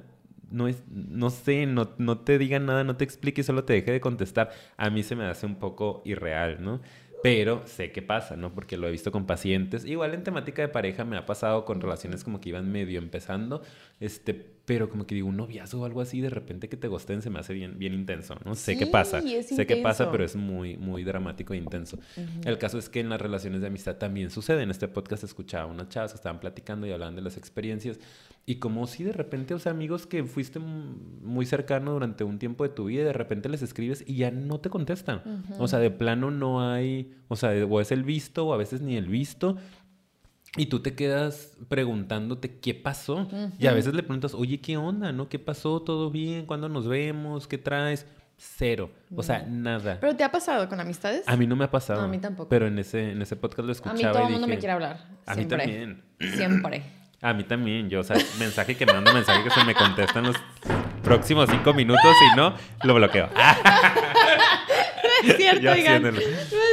no 0.51 0.69
es, 0.69 0.83
no 0.89 1.31
sé, 1.31 1.67
no, 1.67 1.91
no 1.99 2.19
te 2.19 2.39
diga 2.39 2.59
nada, 2.59 2.85
no 2.85 2.97
te 2.97 3.05
explique, 3.05 3.43
solo 3.43 3.65
te 3.65 3.73
deje 3.75 3.93
de 3.93 4.01
contestar, 4.01 4.51
a 4.77 4.91
mí 4.91 5.03
se 5.03 5.17
me 5.17 5.25
hace 5.25 5.47
un 5.47 5.57
poco 5.57 6.03
irreal, 6.05 6.63
¿no? 6.63 6.81
Pero 7.23 7.67
sé 7.67 7.93
qué 7.93 8.03
pasa, 8.03 8.37
¿no? 8.37 8.55
Porque 8.55 8.77
lo 8.77 8.87
he 8.87 8.91
visto 8.91 9.11
con 9.11 9.27
pacientes. 9.27 9.85
Igual 9.85 10.15
en 10.15 10.23
temática 10.23 10.63
de 10.63 10.69
pareja 10.69 11.05
me 11.05 11.17
ha 11.17 11.27
pasado 11.27 11.65
con 11.65 11.81
relaciones 11.81 12.23
como 12.23 12.41
que 12.41 12.51
iban 12.51 12.71
medio 12.71 12.99
empezando. 12.99 13.63
Este, 13.99 14.56
pero 14.67 14.91
como 14.91 15.07
que 15.07 15.15
digo, 15.15 15.29
un 15.29 15.37
noviazgo 15.37 15.83
o 15.83 15.85
algo 15.85 16.01
así, 16.01 16.21
de 16.21 16.29
repente 16.29 16.69
que 16.69 16.77
te 16.77 16.89
gusten 16.89 17.23
se 17.23 17.31
me 17.31 17.39
hace 17.39 17.55
bien, 17.55 17.79
bien 17.79 17.95
intenso, 17.95 18.37
¿no? 18.45 18.57
sé 18.57 18.77
qué 18.77 18.87
pasa, 18.87 19.23
sé 19.23 19.65
qué 19.65 19.77
pasa, 19.77 20.11
pero 20.11 20.25
es 20.25 20.35
muy, 20.35 20.77
muy 20.77 21.05
dramático 21.05 21.55
e 21.55 21.57
intenso. 21.57 21.99
El 22.45 22.59
caso 22.59 22.77
es 22.77 22.89
que 22.89 22.99
en 22.99 23.09
las 23.09 23.21
relaciones 23.21 23.61
de 23.61 23.69
amistad 23.69 23.97
también 23.97 24.29
sucede. 24.31 24.65
En 24.65 24.71
este 24.71 24.89
podcast 24.89 25.23
escuchaba 25.23 25.67
unas 25.67 25.89
chavas 25.89 26.13
que 26.13 26.17
estaban 26.17 26.41
platicando 26.41 26.85
y 26.87 26.91
hablaban 26.91 27.15
de 27.15 27.23
las 27.23 27.37
experiencias. 27.37 28.01
Y 28.45 28.57
como 28.57 28.89
si 28.89 29.05
de 29.05 29.13
repente, 29.13 29.55
o 29.55 29.59
sea, 29.61 29.71
amigos 29.71 30.07
que 30.07 30.25
fuiste 30.25 30.59
muy 30.59 31.47
cercano 31.47 31.93
durante 31.93 32.25
un 32.25 32.39
tiempo 32.39 32.65
de 32.65 32.71
tu 32.71 32.87
vida 32.87 33.03
y 33.03 33.05
de 33.05 33.13
repente 33.13 33.49
les 33.49 33.63
escribes 33.63 34.03
y 34.05 34.17
ya 34.17 34.33
no 34.33 34.59
te 34.59 34.69
contestan. 34.69 35.23
O 35.59 35.69
sea, 35.69 35.79
de 35.79 35.91
plano 35.91 36.33
no 36.33 36.69
hay, 36.69 37.13
o 37.29 37.37
sea, 37.37 37.51
o 37.67 37.81
es 37.81 37.93
el 37.93 38.03
visto 38.03 38.47
o 38.47 38.53
a 38.53 38.57
veces 38.57 38.81
ni 38.81 38.97
el 38.97 39.09
visto. 39.09 39.57
Y 40.57 40.67
tú 40.67 40.81
te 40.81 40.95
quedas 40.95 41.57
preguntándote 41.69 42.59
qué 42.59 42.75
pasó. 42.75 43.29
Y 43.59 43.67
a 43.67 43.73
veces 43.73 43.95
le 43.95 44.03
preguntas, 44.03 44.35
oye, 44.35 44.61
¿qué 44.61 44.77
onda? 44.77 45.13
¿No? 45.13 45.29
¿Qué 45.29 45.39
pasó? 45.39 45.81
¿Todo 45.83 46.11
bien? 46.11 46.47
¿Cuándo 46.47 46.69
nos 46.69 46.89
vemos? 46.89 47.47
¿Qué 47.47 47.59
traes? 47.59 48.07
Cero. 48.39 48.91
O 49.15 49.23
sea, 49.23 49.47
nada. 49.49 49.99
¿Pero 50.01 50.15
te 50.15 50.25
ha 50.25 50.31
pasado 50.31 50.69
con 50.69 50.79
amistades? 50.81 51.23
A 51.27 51.37
mí 51.37 51.47
no 51.47 51.57
me 51.57 51.65
ha 51.65 51.71
pasado. 51.71 52.03
a 52.03 52.09
mí 52.09 52.19
tampoco. 52.19 52.49
Pero 52.49 52.67
en 52.67 52.79
ese, 52.79 53.13
en 53.13 53.23
ese 53.23 53.37
podcast 53.37 53.67
lo 53.67 53.73
escuchaba. 53.73 53.99
A 53.99 54.13
mí 54.13 54.13
todo 54.13 54.27
el 54.27 54.33
mundo 54.33 54.47
me 54.47 54.59
quiere 54.59 54.73
hablar. 54.73 55.07
A 55.25 55.35
mí 55.35 55.47
también. 55.47 56.03
Siempre. 56.21 56.83
A 57.23 57.33
mí 57.33 57.45
también. 57.45 57.89
Yo, 57.89 58.01
o 58.01 58.05
sea, 58.05 58.17
mensaje 58.39 58.77
que 58.77 58.85
mando, 58.85 59.13
mensaje 59.13 59.43
que 59.43 59.51
se 59.51 59.65
me 59.65 59.75
contesta 59.75 60.19
en 60.19 60.27
los 60.27 60.37
próximos 61.03 61.49
cinco 61.51 61.73
minutos 61.73 62.15
y 62.33 62.37
no, 62.37 62.55
lo 62.85 62.95
bloqueo. 62.95 63.31
es 65.25 65.37
cierto, 65.37 66.11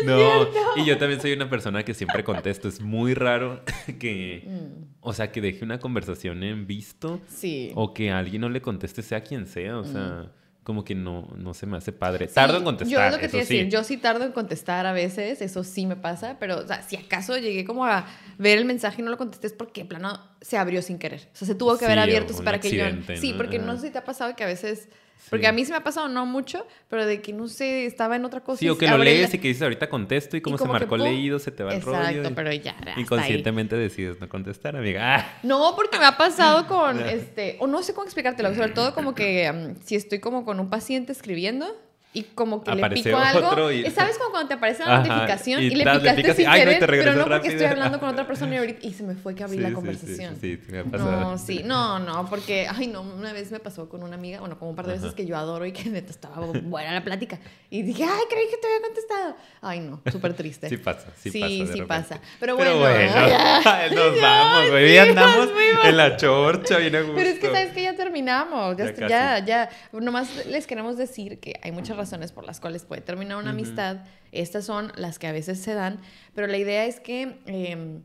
No, 0.06 0.46
y 0.76 0.86
yo 0.86 0.98
también 0.98 1.22
soy 1.22 1.34
una 1.34 1.50
persona 1.50 1.84
que 1.84 1.94
siempre 1.94 2.24
contesto. 2.24 2.68
Es 2.68 2.82
muy 2.82 3.14
raro 3.14 3.62
que, 4.00 4.44
mm. 4.46 4.86
o 5.02 5.14
sea, 5.14 5.32
que 5.32 5.42
deje 5.42 5.64
una 5.64 5.80
conversación 5.80 6.44
en 6.44 6.68
visto. 6.68 7.22
Sí. 7.28 7.72
O 7.76 7.94
que 7.94 8.12
alguien 8.12 8.42
no 8.42 8.50
le 8.50 8.62
conteste, 8.62 9.02
sea 9.02 9.22
quien 9.22 9.48
sea. 9.48 9.78
O 9.78 9.86
sea, 9.86 10.02
mm. 10.02 10.64
como 10.64 10.84
que 10.84 10.96
no, 10.96 11.28
no 11.38 11.54
se 11.54 11.66
me 11.66 11.78
hace 11.78 11.92
padre. 11.92 12.28
tardo 12.28 12.58
en 12.58 12.64
contestar. 12.64 13.12
Yo 13.12 13.16
lo 13.16 13.22
que 13.22 13.30
te 13.30 13.38
decir, 13.38 13.70
yo 13.70 13.84
sí 13.84 13.98
tardo 13.98 14.26
en 14.26 14.32
contestar 14.32 14.86
a 14.86 14.94
veces, 14.94 15.42
eso 15.42 15.64
sí 15.64 15.86
me 15.86 15.96
pasa, 15.96 16.38
pero, 16.40 16.60
o 16.60 16.68
sea, 16.68 16.82
si 16.82 16.96
acaso 16.96 17.38
llegué 17.38 17.66
como 17.66 17.86
a 17.86 18.06
ver 18.38 18.58
el 18.58 18.66
mensaje 18.66 19.02
y 19.02 19.06
no 19.06 19.12
lo 19.12 19.18
contesté 19.18 19.48
es 19.48 19.54
porque, 19.54 19.86
plano, 19.86 20.20
se 20.42 20.58
abrió 20.58 20.82
sin 20.82 21.00
querer. 21.00 21.30
O 21.34 21.36
sea, 21.36 21.48
se 21.48 21.56
tuvo 21.56 21.78
que 21.78 21.86
haber 21.86 22.00
abierto 22.00 22.34
para 22.44 22.60
que 22.60 22.72
yo. 22.76 22.86
Sí, 23.16 23.34
porque 23.36 23.60
no 23.60 23.76
sé 23.78 23.88
si 23.88 23.94
te 23.94 24.00
ha 24.00 24.04
pasado 24.04 24.36
que 24.36 24.44
a 24.44 24.48
veces 24.48 24.90
porque 25.30 25.48
a 25.48 25.52
mí 25.52 25.66
se 25.66 25.72
me 25.72 25.78
ha 25.78 25.84
pasado 25.84 26.08
no 26.08 26.26
mucho, 26.26 26.66
pero 26.90 27.06
de 27.06 27.22
que 27.22 27.34
no 27.34 27.48
sé, 27.48 27.86
estaba 27.86 28.16
en 28.16 28.26
otra 28.26 28.42
cosa. 28.42 28.60
Sí, 28.60 28.70
o 28.70 28.78
que 28.78 28.88
lo 28.88 28.98
lees 28.98 29.34
y 29.34 29.40
que 29.40 29.48
dices 29.48 29.64
ahorita 29.64 29.90
contesto 29.90 30.38
y 30.38 30.42
como, 30.42 30.58
se 30.58 30.68
marcó 30.68 30.98
leído, 30.98 31.40
se 31.40 31.52
te 31.52 31.64
va 31.64 31.74
el 31.74 31.82
rollo. 31.82 32.00
Exacto, 32.00 32.32
pero 32.36 32.52
ya. 32.54 32.76
Inconscientemente 32.98 33.76
decides 33.76 34.20
no 34.20 34.30
contestar, 34.30 34.76
amiga. 34.76 35.40
No, 35.44 35.74
porque 35.76 36.00
me 36.00 36.06
ha 36.06 36.18
pasado 36.18 36.68
con 36.68 37.00
este, 37.00 37.58
o 37.60 37.68
no 37.68 37.84
sé 37.84 37.94
cómo 37.94 38.06
explicártelo, 38.06 38.54
sobre 38.54 38.70
todo 38.70 38.94
como 38.94 39.16
que 39.16 39.52
mm, 39.52 39.84
si 39.84 39.96
estoy 39.96 40.20
como 40.20 40.46
con 40.46 40.60
un 40.60 40.70
paciente 40.70 41.12
escribiendo 41.12 41.68
y 42.14 42.24
como 42.24 42.64
que 42.64 42.74
le 42.74 42.90
pico 42.92 43.18
algo. 43.18 43.72
Y... 43.72 43.90
¿Sabes 43.92 44.18
como 44.18 44.32
cuando 44.32 44.48
te 44.50 44.54
aparece 44.54 44.86
la 44.86 44.98
notificación 45.00 45.64
y, 45.64 45.70
le 45.72 45.84
picaste 45.84 46.34
sin 46.36 46.52
querer, 46.52 46.80
pero 46.80 47.16
no 47.16 47.26
porque 47.26 47.50
estoy 47.50 47.66
hablando 47.66 48.00
con 48.00 48.10
otra 48.10 48.28
persona 48.28 48.56
y, 48.56 48.58
ahorita, 48.60 48.86
y 48.86 48.94
se 48.94 49.04
me 49.04 49.16
fue 49.16 49.36
que 49.36 49.44
abrí 49.44 49.58
la 49.58 49.74
conversación. 49.74 50.38
Sí, 50.40 50.60
sí, 50.64 50.72
me 50.72 50.80
ha 50.80 50.84
pasado. 50.84 51.20
No, 51.20 51.38
sí, 51.38 51.62
no, 51.64 52.00
no, 52.00 52.28
porque, 52.30 52.68
ay, 52.70 52.88
no, 52.88 53.02
una 53.02 53.34
vez 53.34 53.52
me 53.52 53.60
pasó 53.60 53.90
con 53.90 54.04
una 54.04 54.16
amiga, 54.16 54.40
bueno, 54.40 54.60
como 54.60 54.72
un 54.72 54.76
par 54.76 54.88
de 54.88 54.94
veces 54.94 55.14
que 55.14 55.26
yo 55.26 55.36
adoro 55.38 55.66
y 55.66 55.72
que 55.72 55.90
neta 55.90 56.12
estaba 56.12 56.46
buena 56.46 56.94
la 56.94 57.04
plática. 57.04 57.40
Y 57.70 57.82
dije, 57.82 58.04
ay, 58.04 58.24
creí 58.30 58.48
que 58.50 58.58
te 58.58 58.68
había 58.68 58.82
contestado. 58.82 59.36
Ay, 59.62 59.80
no, 59.80 60.02
súper 60.12 60.34
triste. 60.34 60.70
sí 60.70 60.78
pasa, 60.78 61.08
sí, 61.18 61.32
sí 61.32 61.40
pasa. 61.40 61.50
Sí, 61.50 61.68
sí 61.74 61.82
pasa. 61.82 62.22
Pero 62.40 62.56
bueno, 62.56 62.74
nos 63.96 64.22
vamos, 64.22 64.70
güey. 64.70 64.94
Ya 64.94 65.04
andamos 65.04 65.50
en 65.84 65.98
la 65.98 66.16
chorcha, 66.18 66.78
bien 66.78 66.96
a 66.96 67.02
gusto. 67.02 67.16
Pero 67.16 67.30
es 67.30 67.40
que 67.40 67.48
sabes 67.48 67.74
que 67.74 67.82
ya 67.82 67.83
terminamos. 68.14 68.78
Ya, 68.78 68.94
ya, 68.94 69.08
ya, 69.08 69.46
ya. 69.46 69.70
Nomás 69.92 70.46
les 70.46 70.68
queremos 70.68 70.98
decir 70.98 71.40
que 71.40 71.60
hay 71.64 71.72
muchas 71.72 71.98
razones 71.98 72.32
por 72.32 72.46
las 72.46 72.60
cuales 72.60 72.86
puede 72.86 73.02
terminar 73.02 73.38
una 73.38 73.50
amistad. 73.50 73.98
Estas 74.32 74.66
son 74.66 74.92
las 74.96 75.20
que 75.20 75.28
a 75.28 75.32
veces 75.32 75.60
se 75.60 75.74
dan, 75.74 76.00
pero 76.34 76.48
la 76.48 76.58
idea 76.58 76.86
es 76.86 77.00
que... 77.00 77.40
Em, 77.46 78.04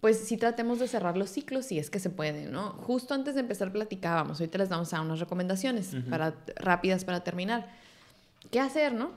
pues 0.00 0.18
sí 0.18 0.36
tratemos 0.36 0.80
de 0.80 0.88
cerrar 0.88 1.16
los 1.16 1.30
ciclos 1.30 1.66
si 1.66 1.78
es 1.78 1.88
que 1.88 2.00
se 2.00 2.10
puede, 2.10 2.46
¿no? 2.46 2.70
Justo 2.70 3.14
antes 3.14 3.36
de 3.36 3.40
empezar 3.40 3.70
platicábamos, 3.70 4.40
ahorita 4.40 4.58
les 4.58 4.68
damos 4.68 4.92
a 4.92 5.00
unas 5.00 5.20
recomendaciones 5.20 5.94
para, 6.10 6.34
rápidas 6.56 7.04
para 7.04 7.22
terminar. 7.22 7.68
¿Qué 8.50 8.58
hacer, 8.58 8.92
no? 8.92 9.12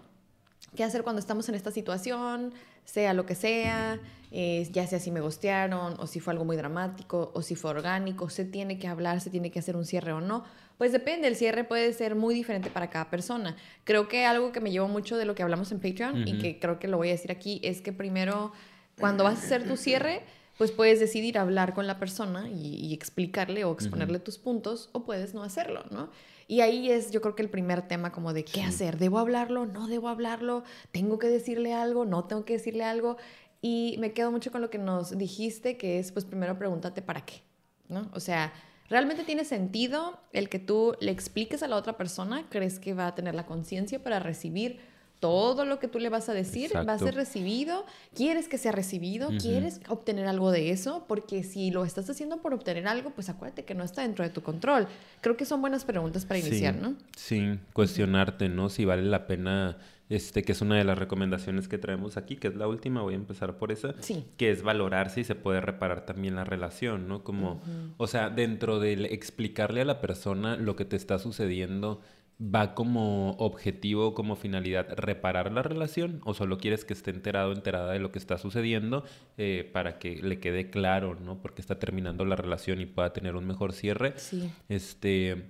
¿Qué 0.75 0.83
hacer 0.83 1.01
cuando 1.01 1.19
estamos 1.19 1.49
en 1.49 1.55
esta 1.55 1.71
situación? 1.71 2.53
Sea 2.85 3.13
lo 3.13 3.25
que 3.25 3.35
sea, 3.35 3.99
eh, 4.31 4.67
ya 4.71 4.87
sea 4.87 4.99
si 4.99 5.11
me 5.11 5.21
gostearon 5.21 5.95
o 5.99 6.07
si 6.07 6.19
fue 6.19 6.33
algo 6.33 6.45
muy 6.45 6.57
dramático 6.57 7.31
o 7.33 7.41
si 7.41 7.55
fue 7.55 7.71
orgánico, 7.71 8.29
se 8.29 8.45
tiene 8.45 8.79
que 8.79 8.87
hablar, 8.87 9.21
se 9.21 9.29
tiene 9.29 9.51
que 9.51 9.59
hacer 9.59 9.75
un 9.75 9.85
cierre 9.85 10.13
o 10.13 10.21
no. 10.21 10.43
Pues 10.77 10.91
depende, 10.91 11.27
el 11.27 11.35
cierre 11.35 11.63
puede 11.63 11.93
ser 11.93 12.15
muy 12.15 12.35
diferente 12.35 12.69
para 12.69 12.89
cada 12.89 13.09
persona. 13.09 13.55
Creo 13.85 14.07
que 14.07 14.25
algo 14.25 14.51
que 14.51 14.59
me 14.59 14.71
llevó 14.71 14.87
mucho 14.87 15.15
de 15.17 15.25
lo 15.25 15.35
que 15.35 15.43
hablamos 15.43 15.71
en 15.71 15.79
Patreon 15.79 16.27
y 16.27 16.37
que 16.37 16.59
creo 16.59 16.79
que 16.79 16.87
lo 16.87 16.97
voy 16.97 17.09
a 17.09 17.11
decir 17.11 17.31
aquí 17.31 17.61
es 17.63 17.81
que 17.81 17.93
primero, 17.93 18.51
cuando 18.99 19.23
vas 19.23 19.39
a 19.39 19.45
hacer 19.45 19.67
tu 19.67 19.77
cierre, 19.77 20.23
pues 20.57 20.71
puedes 20.71 20.99
decidir 20.99 21.37
hablar 21.37 21.73
con 21.73 21.87
la 21.87 21.99
persona 21.99 22.49
y, 22.49 22.93
explicarle 22.93 23.63
o 23.63 23.73
exponerle 23.73 24.19
tus 24.19 24.37
puntos 24.37 24.89
o 24.91 25.05
puedes 25.05 25.33
no 25.33 25.43
hacerlo, 25.43 25.83
¿no? 25.91 26.09
Y 26.47 26.61
ahí 26.61 26.91
es 26.91 27.11
yo 27.11 27.21
creo 27.21 27.35
que 27.35 27.41
el 27.41 27.49
primer 27.49 27.87
tema 27.87 28.11
como 28.11 28.33
de 28.33 28.45
qué 28.45 28.61
hacer, 28.61 28.97
¿debo 28.97 29.19
hablarlo? 29.19 29.65
¿No 29.65 29.87
debo 29.87 30.09
hablarlo? 30.09 30.63
¿Tengo 30.91 31.17
que 31.19 31.27
decirle 31.27 31.73
algo? 31.73 32.05
¿No 32.05 32.25
tengo 32.25 32.45
que 32.45 32.53
decirle 32.53 32.83
algo? 32.83 33.17
Y 33.61 33.95
me 33.99 34.13
quedo 34.13 34.31
mucho 34.31 34.51
con 34.51 34.61
lo 34.61 34.69
que 34.69 34.77
nos 34.77 35.17
dijiste, 35.17 35.77
que 35.77 35.99
es 35.99 36.11
pues 36.11 36.25
primero 36.25 36.57
pregúntate 36.57 37.01
para 37.01 37.25
qué, 37.25 37.41
¿no? 37.89 38.09
O 38.13 38.19
sea, 38.19 38.53
¿Realmente 38.87 39.23
tiene 39.23 39.45
sentido 39.45 40.19
el 40.31 40.47
que 40.47 40.59
tú 40.59 40.95
le 40.99 41.11
expliques 41.11 41.63
a 41.63 41.67
la 41.67 41.75
otra 41.75 41.97
persona? 41.97 42.45
¿Crees 42.49 42.79
que 42.79 42.93
va 42.93 43.07
a 43.07 43.15
tener 43.15 43.33
la 43.33 43.47
conciencia 43.47 44.03
para 44.03 44.19
recibir 44.19 44.79
todo 45.25 45.65
lo 45.65 45.79
que 45.79 45.87
tú 45.87 45.97
le 45.97 46.09
vas 46.09 46.29
a 46.29 46.35
decir? 46.35 46.71
¿Va 46.75 46.93
a 46.93 46.99
ser 46.99 47.15
recibido? 47.15 47.83
¿Quieres 48.13 48.47
que 48.47 48.59
sea 48.59 48.71
recibido? 48.71 49.31
¿Quieres 49.41 49.81
obtener 49.89 50.27
algo 50.27 50.51
de 50.51 50.69
eso? 50.69 51.05
Porque 51.07 51.41
si 51.41 51.71
lo 51.71 51.83
estás 51.83 52.07
haciendo 52.11 52.43
por 52.43 52.53
obtener 52.53 52.87
algo, 52.87 53.09
pues 53.09 53.27
acuérdate 53.27 53.65
que 53.65 53.73
no 53.73 53.83
está 53.83 54.03
dentro 54.03 54.23
de 54.23 54.29
tu 54.29 54.43
control. 54.43 54.87
Creo 55.21 55.35
que 55.35 55.45
son 55.45 55.61
buenas 55.61 55.83
preguntas 55.83 56.25
para 56.25 56.39
iniciar, 56.39 56.75
¿no? 56.75 56.93
Sí, 57.17 57.57
cuestionarte, 57.73 58.49
¿no? 58.49 58.69
Si 58.69 58.85
vale 58.85 59.01
la 59.01 59.25
pena 59.25 59.79
este, 60.09 60.43
que 60.43 60.51
es 60.51 60.61
una 60.61 60.75
de 60.75 60.83
las 60.83 60.99
recomendaciones 60.99 61.67
que 61.67 61.79
traemos 61.79 62.17
aquí, 62.17 62.35
que 62.35 62.49
es 62.49 62.55
la 62.55 62.67
última, 62.67 63.01
voy 63.01 63.15
a 63.15 63.17
empezar 63.17 63.57
por 63.57 63.71
esa, 63.71 63.95
que 64.37 64.51
es 64.51 64.61
valorar 64.61 65.09
si 65.09 65.23
se 65.23 65.33
puede 65.33 65.61
reparar 65.61 66.05
también 66.05 66.35
la 66.35 66.43
relación, 66.43 67.07
¿no? 67.07 67.23
Como, 67.23 67.61
o 67.97 68.05
sea, 68.05 68.29
dentro 68.29 68.79
del 68.79 69.05
explicarle 69.05 69.81
a 69.81 69.85
la 69.85 70.01
persona 70.01 70.57
lo 70.57 70.75
que 70.75 70.85
te 70.85 70.95
está 70.95 71.17
sucediendo, 71.17 72.01
¿va 72.39 72.73
como 72.73 73.31
objetivo, 73.37 74.13
como 74.13 74.35
finalidad 74.35 74.87
reparar 74.97 75.51
la 75.51 75.63
relación? 75.63 76.21
¿O 76.25 76.33
solo 76.33 76.57
quieres 76.57 76.85
que 76.85 76.93
esté 76.93 77.11
enterado, 77.11 77.53
enterada 77.53 77.93
de 77.93 77.99
lo 77.99 78.11
que 78.11 78.19
está 78.19 78.37
sucediendo 78.37 79.05
eh, 79.37 79.69
para 79.71 79.97
que 79.99 80.21
le 80.21 80.39
quede 80.39 80.69
claro, 80.69 81.15
¿no? 81.15 81.41
Porque 81.41 81.61
está 81.61 81.79
terminando 81.79 82.25
la 82.25 82.35
relación 82.35 82.81
y 82.81 82.85
pueda 82.85 83.13
tener 83.13 83.35
un 83.35 83.47
mejor 83.47 83.73
cierre. 83.73 84.13
Sí. 84.17 84.51
Este, 84.69 85.45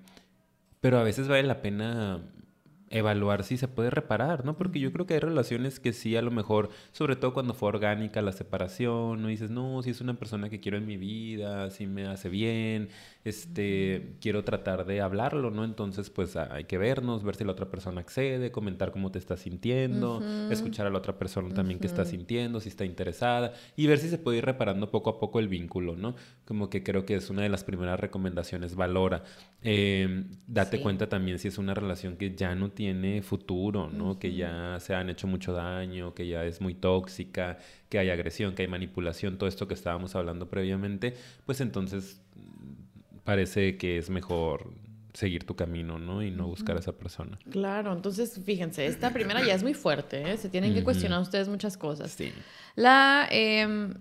pero 0.79 0.99
a 0.99 1.03
veces 1.03 1.27
vale 1.27 1.43
la 1.43 1.61
pena 1.61 2.21
evaluar 2.97 3.43
si 3.43 3.57
se 3.57 3.67
puede 3.67 3.89
reparar, 3.89 4.45
¿no? 4.45 4.57
Porque 4.57 4.79
yo 4.79 4.91
creo 4.91 5.05
que 5.05 5.15
hay 5.15 5.19
relaciones 5.19 5.79
que 5.79 5.91
sí, 5.91 6.15
a 6.15 6.21
lo 6.21 6.31
mejor, 6.31 6.69
sobre 6.93 7.15
todo 7.15 7.33
cuando 7.33 7.53
fue 7.53 7.67
orgánica 7.69 8.21
la 8.21 8.31
separación, 8.31 9.21
¿no? 9.21 9.27
dices, 9.27 9.49
no, 9.49 9.83
si 9.83 9.89
es 9.89 9.99
una 9.99 10.13
persona 10.13 10.49
que 10.49 10.61
quiero 10.61 10.77
en 10.77 10.85
mi 10.85 10.95
vida, 10.95 11.69
si 11.71 11.87
me 11.87 12.07
hace 12.07 12.29
bien, 12.29 12.89
este, 13.25 14.15
quiero 14.21 14.43
tratar 14.43 14.85
de 14.85 15.01
hablarlo, 15.01 15.51
¿no? 15.51 15.65
Entonces, 15.65 16.09
pues 16.09 16.37
hay 16.37 16.65
que 16.65 16.77
vernos, 16.77 17.23
ver 17.23 17.35
si 17.35 17.43
la 17.43 17.51
otra 17.51 17.69
persona 17.69 17.99
accede, 17.99 18.51
comentar 18.51 18.91
cómo 18.91 19.11
te 19.11 19.19
estás 19.19 19.41
sintiendo, 19.41 20.23
escuchar 20.49 20.87
a 20.87 20.89
la 20.89 20.99
otra 20.99 21.17
persona 21.17 21.53
también 21.53 21.79
qué 21.79 21.87
está 21.87 22.05
sintiendo, 22.05 22.61
si 22.61 22.69
está 22.69 22.85
interesada, 22.85 23.53
y 23.75 23.87
ver 23.87 23.99
si 23.99 24.09
se 24.09 24.17
puede 24.17 24.37
ir 24.37 24.45
reparando 24.45 24.89
poco 24.89 25.09
a 25.09 25.19
poco 25.19 25.39
el 25.39 25.49
vínculo, 25.49 25.95
¿no? 25.97 26.15
Como 26.45 26.69
que 26.69 26.83
creo 26.83 27.05
que 27.05 27.15
es 27.15 27.29
una 27.29 27.41
de 27.41 27.49
las 27.49 27.63
primeras 27.63 27.99
recomendaciones, 27.99 28.75
valora. 28.75 29.23
Em, 29.67 30.29
date 30.45 30.79
cuenta 30.79 31.09
también 31.09 31.39
si 31.39 31.47
es 31.47 31.57
una 31.57 31.73
relación 31.73 32.17
que 32.17 32.35
ya 32.35 32.53
no 32.53 32.69
tiene 32.69 33.23
futuro, 33.23 33.89
¿no? 33.89 34.19
Que 34.19 34.35
ya 34.35 34.77
se 34.79 34.93
han 34.93 35.09
hecho 35.09 35.25
mucho 35.25 35.53
daño, 35.53 36.13
que 36.13 36.27
ya 36.27 36.45
es 36.45 36.61
muy 36.61 36.75
tóxica, 36.75 37.57
que 37.89 37.97
hay 37.97 38.11
agresión, 38.11 38.53
que 38.53 38.61
hay 38.61 38.67
manipulación, 38.67 39.39
todo 39.39 39.49
esto 39.49 39.67
que 39.67 39.73
estábamos 39.73 40.15
hablando 40.15 40.49
previamente, 40.49 41.15
pues 41.47 41.61
entonces 41.61 42.21
parece 43.23 43.77
que 43.77 43.97
es 43.97 44.11
mejor 44.11 44.71
seguir 45.13 45.45
tu 45.45 45.55
camino, 45.55 45.97
¿no? 45.97 46.21
Y 46.21 46.29
no 46.29 46.45
buscar 46.45 46.77
a 46.77 46.79
esa 46.79 46.95
persona. 46.95 47.39
Claro, 47.49 47.91
entonces 47.91 48.39
fíjense, 48.45 48.85
esta 48.85 49.11
primera 49.11 49.43
ya 49.43 49.55
es 49.55 49.63
muy 49.63 49.73
fuerte, 49.73 50.31
¿eh? 50.31 50.37
Se 50.37 50.47
tienen 50.47 50.75
que 50.75 50.83
cuestionar 50.83 51.21
ustedes 51.21 51.47
muchas 51.47 51.75
cosas. 51.75 52.11
Sí. 52.11 52.31
La, 52.75 53.27
em, 53.31 53.95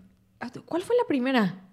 ¿cuál 0.67 0.83
fue 0.83 0.95
la 0.97 1.07
primera? 1.09 1.65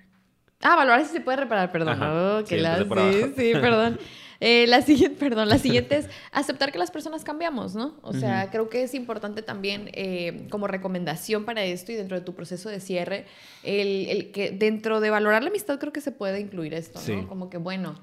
Ah, 0.61 0.75
valorar 0.75 1.05
si 1.05 1.13
se 1.13 1.21
puede 1.21 1.37
reparar, 1.37 1.71
perdón. 1.71 2.01
Oh, 2.01 2.43
que 2.43 2.57
la... 2.57 2.77
sí, 2.77 3.33
sí, 3.35 3.51
perdón. 3.61 3.99
Eh, 4.39 4.65
la 4.65 4.81
siguiente, 4.81 5.19
perdón, 5.19 5.49
la 5.49 5.59
siguiente 5.59 5.97
es 5.97 6.09
aceptar 6.31 6.71
que 6.71 6.79
las 6.79 6.89
personas 6.89 7.23
cambiamos, 7.23 7.75
¿no? 7.75 7.99
O 8.01 8.11
sea, 8.11 8.49
creo 8.49 8.69
que 8.69 8.81
es 8.81 8.95
importante 8.95 9.43
también 9.43 9.91
eh, 9.93 10.47
como 10.49 10.65
recomendación 10.65 11.45
para 11.45 11.63
esto 11.63 11.91
y 11.91 11.95
dentro 11.95 12.17
de 12.17 12.25
tu 12.25 12.33
proceso 12.33 12.67
de 12.67 12.79
cierre, 12.79 13.27
el, 13.61 14.07
el, 14.09 14.31
que 14.31 14.49
dentro 14.49 14.99
de 14.99 15.11
valorar 15.11 15.43
la 15.43 15.49
amistad 15.49 15.77
creo 15.77 15.93
que 15.93 16.01
se 16.01 16.11
puede 16.11 16.39
incluir 16.39 16.73
esto, 16.73 16.99
¿no? 17.07 17.27
Como 17.27 17.51
que, 17.51 17.59
bueno, 17.59 18.01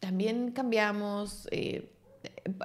también 0.00 0.50
cambiamos 0.52 1.46
eh, 1.50 1.92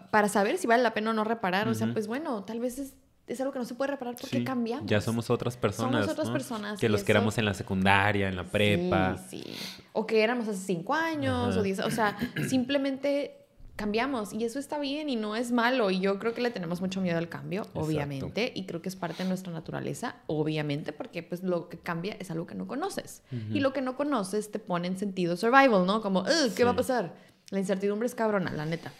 para 0.09 0.29
saber 0.29 0.57
si 0.57 0.67
vale 0.67 0.82
la 0.82 0.93
pena 0.93 1.09
o 1.09 1.13
no 1.13 1.25
reparar. 1.25 1.67
O 1.67 1.73
sea, 1.73 1.91
pues 1.91 2.07
bueno, 2.07 2.45
tal 2.45 2.61
vez 2.61 2.79
es 2.79 2.93
es 3.28 3.39
algo 3.39 3.53
que 3.53 3.59
no 3.59 3.65
se 3.65 3.76
puede 3.76 3.91
reparar 3.91 4.15
porque 4.19 4.43
cambiamos. 4.43 4.89
Ya 4.89 5.01
somos 5.01 5.30
otras 5.30 5.57
personas. 5.57 6.05
Somos 6.05 6.11
otras 6.11 6.30
personas. 6.30 6.80
Que 6.80 6.89
los 6.89 7.03
que 7.03 7.11
éramos 7.11 7.38
en 7.38 7.45
la 7.45 7.53
secundaria, 7.53 8.28
en 8.28 8.36
la 8.36 8.43
prepa. 8.43 9.17
Sí, 9.30 9.41
sí. 9.43 9.53
O 9.93 10.05
que 10.05 10.24
éramos 10.24 10.47
hace 10.47 10.59
cinco 10.59 10.93
años 10.93 11.55
o 11.55 11.63
diez. 11.63 11.80
O 11.80 11.91
sea, 11.91 12.17
simplemente 12.49 13.38
cambiamos 13.76 14.32
y 14.34 14.43
eso 14.43 14.59
está 14.59 14.80
bien 14.80 15.09
y 15.09 15.15
no 15.15 15.36
es 15.36 15.51
malo. 15.51 15.89
Y 15.89 15.99
yo 15.99 16.19
creo 16.19 16.34
que 16.34 16.41
le 16.41 16.51
tenemos 16.51 16.82
mucho 16.82 17.01
miedo 17.01 17.17
al 17.17 17.30
cambio, 17.30 17.67
obviamente. 17.74 18.51
Y 18.53 18.65
creo 18.65 18.82
que 18.82 18.89
es 18.89 18.95
parte 18.95 19.24
de 19.24 19.30
nuestra 19.30 19.51
naturaleza, 19.51 20.15
obviamente, 20.28 20.93
porque 20.93 21.24
pues 21.24 21.41
lo 21.41 21.69
que 21.69 21.80
cambia 21.80 22.15
es 22.19 22.32
algo 22.32 22.45
que 22.45 22.55
no 22.55 22.67
conoces. 22.67 23.24
Y 23.51 23.59
lo 23.59 23.74
que 23.74 23.82
no 23.82 23.95
conoces 23.95 24.51
te 24.51 24.59
pone 24.59 24.88
en 24.88 24.97
sentido 24.97 25.38
survival, 25.38 25.86
¿no? 25.86 26.01
Como, 26.01 26.26
¿qué 26.55 26.63
va 26.63 26.72
a 26.72 26.76
pasar? 26.76 27.15
La 27.49 27.59
incertidumbre 27.59 28.05
es 28.05 28.15
cabrona, 28.15 28.51
la 28.51 28.65
neta. 28.65 28.91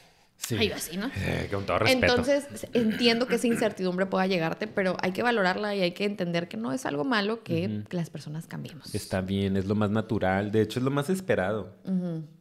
Sí. 0.48 0.72
así, 0.72 0.98
¿no? 0.98 1.10
Eh, 1.16 1.48
con 1.52 1.66
todo 1.66 1.80
respeto. 1.80 2.06
Entonces, 2.06 2.68
entiendo 2.74 3.28
que 3.28 3.36
esa 3.36 3.48
incertidumbre 3.48 4.06
pueda 4.08 4.26
llegarte, 4.28 4.68
pero 4.68 4.98
hay 5.02 5.12
que 5.12 5.24
valorarla 5.24 5.76
y 5.76 5.82
hay 5.82 5.92
que 5.92 6.06
entender 6.06 6.48
que 6.48 6.58
no 6.58 6.74
es 6.74 6.86
algo 6.86 7.04
malo 7.04 7.44
que 7.44 7.84
las 7.92 8.10
personas 8.10 8.48
cambiemos. 8.48 8.94
Está 8.94 9.22
bien, 9.22 9.56
es 9.56 9.66
lo 9.66 9.76
más 9.76 9.92
natural. 9.92 10.52
De 10.52 10.62
hecho, 10.62 10.80
es 10.80 10.86
lo 10.86 10.92
más 10.92 11.10
esperado. 11.10 11.76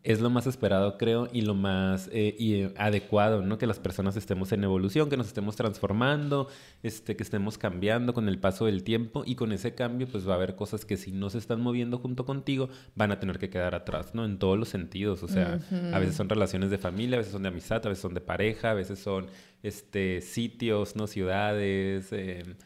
Es 0.03 0.21
lo 0.21 0.31
más 0.31 0.47
esperado, 0.47 0.97
creo, 0.97 1.29
y 1.31 1.43
lo 1.43 1.55
más 1.55 2.09
eh, 2.13 2.35
y, 2.39 2.65
adecuado, 2.79 3.43
¿no? 3.43 3.59
Que 3.59 3.67
las 3.67 3.79
personas 3.79 4.17
estemos 4.17 4.51
en 4.53 4.65
evolución, 4.65 5.11
que 5.11 5.19
nos 5.19 5.27
estemos 5.27 5.57
transformando, 5.57 6.49
este, 6.83 7.17
que 7.17 7.23
estemos 7.23 7.59
cambiando 7.59 8.15
con 8.15 8.29
el 8.29 8.39
paso 8.39 8.65
del 8.65 8.83
tiempo 8.83 9.25
y 9.27 9.35
con 9.35 9.53
ese 9.53 9.75
cambio, 9.75 10.09
pues 10.09 10.27
va 10.27 10.33
a 10.33 10.37
haber 10.37 10.57
cosas 10.57 10.87
que 10.87 10.97
si 10.97 11.13
no 11.13 11.29
se 11.29 11.37
están 11.37 11.61
moviendo 11.61 11.99
junto 11.99 12.25
contigo, 12.25 12.71
van 12.95 13.13
a 13.13 13.21
tener 13.21 13.39
que 13.39 13.51
quedar 13.51 13.75
atrás, 13.75 14.15
¿no? 14.15 14.25
En 14.25 14.39
todos 14.39 14.59
los 14.59 14.71
sentidos. 14.71 15.23
O 15.23 15.29
sea, 15.29 15.61
a 15.93 15.99
veces 15.99 16.17
son 16.17 16.31
relaciones 16.31 16.71
de 16.71 16.79
familia, 16.79 17.17
a 17.17 17.19
veces 17.19 17.33
son 17.33 17.43
de 17.43 17.49
amistad, 17.49 17.83
a 17.91 17.93
veces 17.93 18.03
son 18.03 18.15
de 18.15 18.21
pareja, 18.21 18.71
a 18.71 18.75
veces 18.75 18.99
son 18.99 19.27
este, 19.63 20.21
sitios, 20.21 20.97
¿no? 20.97 21.07
Ciudades, 21.07 22.09
eh, 22.13 22.57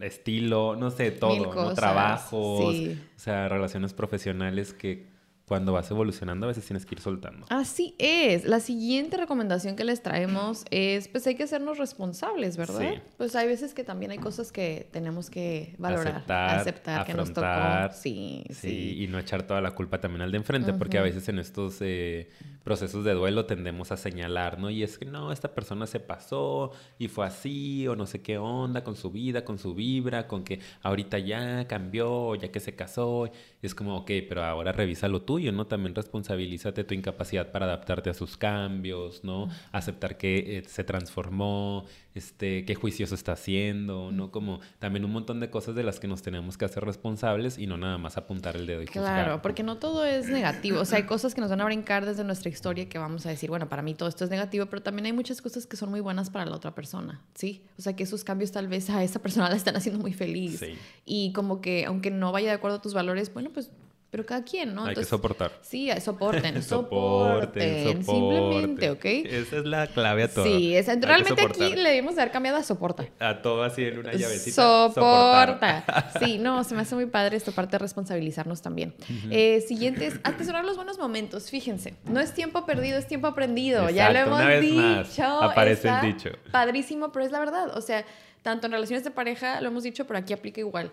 estilo, 0.00 0.76
no 0.76 0.90
sé, 0.90 1.10
todo, 1.10 1.54
¿no? 1.54 1.74
Trabajos, 1.74 2.74
o 2.74 2.94
sea, 3.16 3.48
relaciones 3.48 3.92
profesionales 3.92 4.72
que 4.72 5.15
cuando 5.46 5.72
vas 5.72 5.88
evolucionando 5.92 6.46
a 6.46 6.48
veces 6.48 6.66
tienes 6.66 6.84
que 6.84 6.96
ir 6.96 7.00
soltando. 7.00 7.46
Así 7.50 7.94
es. 7.98 8.44
La 8.44 8.58
siguiente 8.58 9.16
recomendación 9.16 9.76
que 9.76 9.84
les 9.84 10.02
traemos 10.02 10.64
es, 10.70 11.06
pues 11.06 11.24
hay 11.28 11.36
que 11.36 11.44
hacernos 11.44 11.78
responsables, 11.78 12.56
¿verdad? 12.56 12.80
Sí. 12.80 13.00
Pues 13.16 13.36
hay 13.36 13.46
veces 13.46 13.72
que 13.72 13.84
también 13.84 14.10
hay 14.10 14.18
cosas 14.18 14.50
que 14.50 14.88
tenemos 14.90 15.30
que 15.30 15.76
valorar, 15.78 16.16
aceptar, 16.16 16.58
aceptar 16.58 17.06
que 17.06 17.14
nos 17.14 17.32
tocó. 17.32 17.46
Sí, 17.92 18.44
sí, 18.50 19.04
Y 19.04 19.06
no 19.06 19.20
echar 19.20 19.44
toda 19.44 19.60
la 19.60 19.70
culpa 19.70 20.00
también 20.00 20.22
al 20.22 20.32
de 20.32 20.38
enfrente, 20.38 20.72
porque 20.72 20.98
a 20.98 21.02
veces 21.02 21.28
en 21.28 21.38
estos 21.38 21.76
eh, 21.80 22.28
procesos 22.64 23.04
de 23.04 23.14
duelo 23.14 23.46
tendemos 23.46 23.92
a 23.92 23.96
señalar, 23.96 24.58
¿no? 24.58 24.68
Y 24.68 24.82
es 24.82 24.98
que 24.98 25.04
no, 25.04 25.30
esta 25.30 25.54
persona 25.54 25.86
se 25.86 26.00
pasó 26.00 26.72
y 26.98 27.06
fue 27.06 27.24
así, 27.24 27.86
o 27.86 27.94
no 27.94 28.06
sé 28.06 28.20
qué 28.20 28.38
onda 28.38 28.82
con 28.82 28.96
su 28.96 29.12
vida, 29.12 29.44
con 29.44 29.58
su 29.58 29.74
vibra, 29.74 30.26
con 30.26 30.42
que 30.42 30.58
ahorita 30.82 31.20
ya 31.20 31.68
cambió, 31.68 32.34
ya 32.34 32.50
que 32.50 32.58
se 32.58 32.74
casó. 32.74 33.30
Y 33.62 33.66
es 33.66 33.76
como, 33.76 33.98
ok, 33.98 34.10
pero 34.28 34.42
ahora 34.42 34.72
revisa 34.72 35.06
lo 35.06 35.22
tuyo, 35.36 35.52
¿no? 35.52 35.66
También 35.66 35.94
responsabilízate 35.94 36.82
tu 36.84 36.94
incapacidad 36.94 37.52
para 37.52 37.66
adaptarte 37.66 38.08
a 38.08 38.14
sus 38.14 38.38
cambios, 38.38 39.22
¿no? 39.22 39.48
Aceptar 39.70 40.16
que 40.16 40.56
eh, 40.56 40.62
se 40.66 40.82
transformó, 40.82 41.84
este, 42.14 42.64
qué 42.64 42.74
juicioso 42.74 43.14
está 43.14 43.32
haciendo, 43.32 44.10
¿no? 44.12 44.30
Como 44.30 44.60
también 44.78 45.04
un 45.04 45.12
montón 45.12 45.38
de 45.38 45.50
cosas 45.50 45.74
de 45.74 45.82
las 45.82 46.00
que 46.00 46.08
nos 46.08 46.22
tenemos 46.22 46.56
que 46.56 46.64
hacer 46.64 46.84
responsables 46.84 47.58
y 47.58 47.66
no 47.66 47.76
nada 47.76 47.98
más 47.98 48.16
apuntar 48.16 48.56
el 48.56 48.66
dedo 48.66 48.80
y 48.82 48.86
Claro, 48.86 49.42
porque 49.42 49.62
no 49.62 49.76
todo 49.76 50.06
es 50.06 50.30
negativo. 50.30 50.80
O 50.80 50.86
sea, 50.86 50.96
hay 50.96 51.04
cosas 51.04 51.34
que 51.34 51.42
nos 51.42 51.50
van 51.50 51.60
a 51.60 51.66
brincar 51.66 52.06
desde 52.06 52.24
nuestra 52.24 52.48
historia 52.48 52.88
que 52.88 52.96
vamos 52.96 53.26
a 53.26 53.28
decir, 53.28 53.50
bueno, 53.50 53.68
para 53.68 53.82
mí 53.82 53.94
todo 53.94 54.08
esto 54.08 54.24
es 54.24 54.30
negativo, 54.30 54.64
pero 54.66 54.82
también 54.82 55.04
hay 55.04 55.12
muchas 55.12 55.42
cosas 55.42 55.66
que 55.66 55.76
son 55.76 55.90
muy 55.90 56.00
buenas 56.00 56.30
para 56.30 56.46
la 56.46 56.56
otra 56.56 56.74
persona, 56.74 57.20
¿sí? 57.34 57.62
O 57.78 57.82
sea, 57.82 57.94
que 57.94 58.04
esos 58.04 58.24
cambios 58.24 58.52
tal 58.52 58.68
vez 58.68 58.88
a 58.88 59.04
esa 59.04 59.20
persona 59.20 59.50
la 59.50 59.56
están 59.56 59.76
haciendo 59.76 60.00
muy 60.00 60.14
feliz. 60.14 60.64
Y 61.04 61.34
como 61.34 61.60
que, 61.60 61.84
aunque 61.84 62.10
no 62.10 62.32
vaya 62.32 62.48
de 62.48 62.54
acuerdo 62.54 62.78
a 62.78 62.80
tus 62.80 62.94
valores, 62.94 63.34
bueno, 63.34 63.50
pues 63.52 63.70
pero 64.10 64.24
cada 64.24 64.44
quien, 64.44 64.74
¿no? 64.74 64.84
Hay 64.84 64.94
que 64.94 65.04
soportar. 65.04 65.52
Sí, 65.62 65.90
soporten, 66.00 66.62
soporten, 66.62 68.04
simplemente, 68.04 68.90
¿ok? 68.90 69.04
Esa 69.04 69.58
es 69.58 69.64
la 69.64 69.88
clave 69.88 70.24
a 70.24 70.32
todo. 70.32 70.44
Sí, 70.44 70.74
realmente 71.00 71.42
aquí 71.42 71.74
le 71.74 71.90
debimos 71.90 72.14
haber 72.16 72.30
cambiado 72.30 72.58
a 72.58 72.62
soporta. 72.62 73.06
A 73.18 73.42
todo 73.42 73.64
así 73.64 73.84
en 73.84 73.98
una 73.98 74.12
llavecita. 74.12 74.54
Soporta. 74.54 75.84
Sí, 76.20 76.38
no, 76.38 76.64
se 76.64 76.74
me 76.74 76.82
hace 76.82 76.94
muy 76.94 77.06
padre 77.06 77.36
esta 77.36 77.52
parte 77.52 77.72
de 77.72 77.78
responsabilizarnos 77.78 78.62
también. 78.62 78.94
Eh, 79.30 79.60
siguiente 79.66 80.06
es 80.06 80.20
atesorar 80.22 80.64
los 80.64 80.76
buenos 80.76 80.98
momentos. 80.98 81.50
Fíjense, 81.50 81.94
no 82.04 82.20
es 82.20 82.32
tiempo 82.32 82.64
perdido, 82.64 82.98
es 82.98 83.06
tiempo 83.06 83.26
aprendido. 83.26 83.90
ya 83.90 84.10
lo 84.10 84.18
hemos 84.18 84.60
dicho. 84.60 85.24
aparece 85.24 85.88
el 85.88 86.00
dicho. 86.00 86.30
Padrísimo, 86.50 87.12
pero 87.12 87.24
es 87.24 87.32
la 87.32 87.40
verdad. 87.40 87.76
O 87.76 87.80
sea, 87.80 88.04
tanto 88.42 88.66
en 88.66 88.72
relaciones 88.72 89.04
de 89.04 89.10
pareja, 89.10 89.60
lo 89.60 89.68
hemos 89.68 89.82
dicho, 89.82 90.06
pero 90.06 90.18
aquí 90.18 90.32
aplica 90.32 90.60
igual 90.60 90.90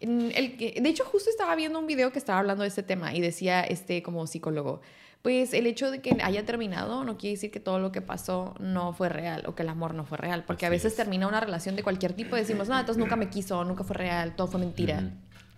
el 0.00 0.56
que, 0.56 0.78
de 0.80 0.88
hecho, 0.88 1.04
justo 1.04 1.30
estaba 1.30 1.54
viendo 1.54 1.78
un 1.78 1.86
video 1.86 2.12
que 2.12 2.18
estaba 2.18 2.38
hablando 2.38 2.62
de 2.62 2.68
este 2.68 2.82
tema 2.82 3.14
y 3.14 3.20
decía, 3.20 3.62
este, 3.62 4.02
como 4.02 4.26
psicólogo, 4.26 4.80
pues 5.22 5.54
el 5.54 5.66
hecho 5.66 5.90
de 5.90 6.00
que 6.00 6.16
haya 6.22 6.44
terminado 6.44 7.02
no 7.02 7.16
quiere 7.16 7.34
decir 7.34 7.50
que 7.50 7.58
todo 7.58 7.80
lo 7.80 7.90
que 7.90 8.00
pasó 8.00 8.54
no 8.60 8.92
fue 8.92 9.08
real 9.08 9.42
o 9.46 9.54
que 9.54 9.62
el 9.62 9.68
amor 9.68 9.94
no 9.94 10.04
fue 10.04 10.18
real, 10.18 10.44
porque 10.46 10.66
a 10.66 10.68
veces 10.68 10.94
termina 10.94 11.26
una 11.26 11.40
relación 11.40 11.74
de 11.74 11.82
cualquier 11.82 12.12
tipo 12.12 12.36
y 12.36 12.40
decimos, 12.40 12.68
no, 12.68 12.78
entonces 12.78 13.02
nunca 13.02 13.16
me 13.16 13.28
quiso, 13.28 13.64
nunca 13.64 13.82
fue 13.82 13.96
real, 13.96 14.36
todo 14.36 14.46
fue 14.46 14.60
mentira. 14.60 15.00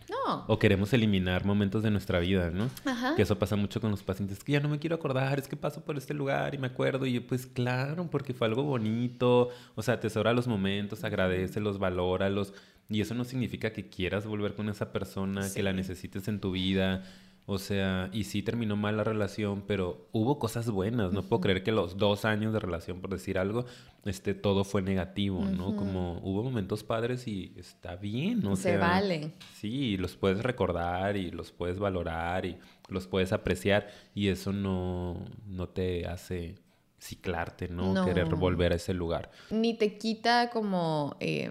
No. 0.08 0.44
O 0.46 0.58
queremos 0.58 0.90
eliminar 0.94 1.44
momentos 1.44 1.82
de 1.82 1.90
nuestra 1.90 2.18
vida, 2.18 2.50
¿no? 2.50 2.70
Ajá. 2.86 3.14
Que 3.14 3.22
eso 3.22 3.38
pasa 3.38 3.56
mucho 3.56 3.78
con 3.78 3.90
los 3.90 4.02
pacientes. 4.02 4.42
Que 4.42 4.52
ya 4.52 4.60
no 4.60 4.70
me 4.70 4.78
quiero 4.78 4.96
acordar, 4.96 5.38
es 5.38 5.48
que 5.48 5.56
paso 5.56 5.84
por 5.84 5.98
este 5.98 6.14
lugar 6.14 6.54
y 6.54 6.58
me 6.58 6.68
acuerdo. 6.68 7.04
Y 7.04 7.12
yo, 7.12 7.26
pues 7.26 7.46
claro, 7.46 8.08
porque 8.10 8.32
fue 8.32 8.46
algo 8.46 8.62
bonito. 8.62 9.50
O 9.74 9.82
sea, 9.82 9.94
atesora 9.94 10.32
los 10.32 10.48
momentos, 10.48 11.04
agradecelos, 11.04 11.78
valóralos. 11.78 12.54
Y 12.90 13.02
eso 13.02 13.14
no 13.14 13.24
significa 13.24 13.72
que 13.72 13.88
quieras 13.88 14.26
volver 14.26 14.54
con 14.54 14.68
esa 14.68 14.92
persona, 14.92 15.46
que 15.54 15.62
la 15.62 15.72
necesites 15.72 16.26
en 16.28 16.40
tu 16.40 16.52
vida. 16.52 17.04
O 17.50 17.58
sea, 17.58 18.10
y 18.12 18.24
sí 18.24 18.42
terminó 18.42 18.76
mal 18.76 18.98
la 18.98 19.04
relación, 19.04 19.62
pero 19.66 20.06
hubo 20.12 20.38
cosas 20.38 20.70
buenas. 20.70 21.12
No 21.12 21.22
puedo 21.22 21.40
creer 21.40 21.62
que 21.62 21.72
los 21.72 21.96
dos 21.96 22.26
años 22.26 22.52
de 22.52 22.60
relación, 22.60 23.00
por 23.00 23.10
decir 23.10 23.38
algo, 23.38 23.64
este, 24.04 24.34
todo 24.34 24.64
fue 24.64 24.82
negativo, 24.82 25.44
¿no? 25.44 25.74
Como 25.74 26.20
hubo 26.22 26.42
momentos 26.42 26.84
padres 26.84 27.26
y 27.26 27.54
está 27.56 27.96
bien, 27.96 28.40
¿no? 28.40 28.54
Se 28.54 28.76
vale. 28.76 29.32
Sí, 29.54 29.96
los 29.96 30.16
puedes 30.16 30.42
recordar 30.42 31.16
y 31.16 31.30
los 31.30 31.50
puedes 31.50 31.78
valorar 31.78 32.44
y 32.44 32.58
los 32.88 33.06
puedes 33.06 33.32
apreciar 33.32 33.88
y 34.14 34.28
eso 34.28 34.52
no, 34.52 35.24
no 35.46 35.70
te 35.70 36.06
hace 36.06 36.56
ciclarte, 36.98 37.68
¿no? 37.68 38.04
Querer 38.04 38.34
volver 38.34 38.72
a 38.72 38.76
ese 38.76 38.92
lugar. 38.92 39.30
Ni 39.50 39.74
te 39.74 39.96
quita 39.96 40.50
como... 40.50 41.16
Eh, 41.20 41.50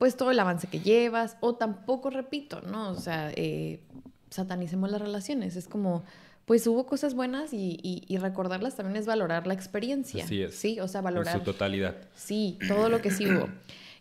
pues 0.00 0.16
todo 0.16 0.30
el 0.30 0.40
avance 0.40 0.66
que 0.66 0.80
llevas, 0.80 1.36
o 1.40 1.56
tampoco, 1.56 2.08
repito, 2.08 2.62
¿no? 2.62 2.88
O 2.88 2.94
sea, 2.94 3.30
eh, 3.36 3.80
satanicemos 4.30 4.90
las 4.90 4.98
relaciones, 4.98 5.56
es 5.56 5.68
como, 5.68 6.04
pues 6.46 6.66
hubo 6.66 6.86
cosas 6.86 7.12
buenas 7.12 7.52
y, 7.52 8.06
recordarlas 8.18 8.76
también 8.76 8.96
es 8.96 9.04
valorar 9.04 9.46
la 9.46 9.52
experiencia. 9.52 10.24
Así 10.24 10.40
es. 10.40 10.54
Sí, 10.54 10.80
o 10.80 10.88
sea, 10.88 11.02
valorar. 11.02 11.34
En 11.34 11.40
su 11.40 11.44
totalidad. 11.44 11.98
Sí, 12.14 12.58
todo 12.66 12.88
lo 12.88 13.02
que 13.02 13.10
sí 13.10 13.26
hubo. 13.26 13.50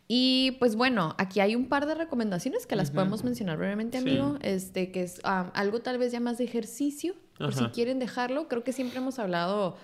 Y 0.07 0.55
pues 0.59 0.77
bueno, 0.77 1.15
aquí 1.17 1.41
hay 1.41 1.53
un 1.53 1.67
par 1.67 1.85
de 1.85 1.95
recomendaciones 1.95 2.65
que 2.65 2.77
las 2.77 2.91
podemos 2.91 3.25
mencionar 3.25 3.57
brevemente, 3.57 3.97
amigo. 3.97 4.37
Este, 4.39 4.91
que 4.91 5.03
es 5.03 5.19
ah, 5.25 5.51
algo 5.53 5.81
tal 5.81 5.97
vez 5.97 6.13
ya 6.13 6.21
más 6.21 6.37
de 6.37 6.45
ejercicio, 6.45 7.13
por 7.37 7.53
si 7.53 7.65
quieren 7.65 7.99
dejarlo. 7.99 8.47
Creo 8.47 8.63
que 8.63 8.71
siempre 8.71 8.99
hemos 8.99 9.19
hablado 9.19 9.75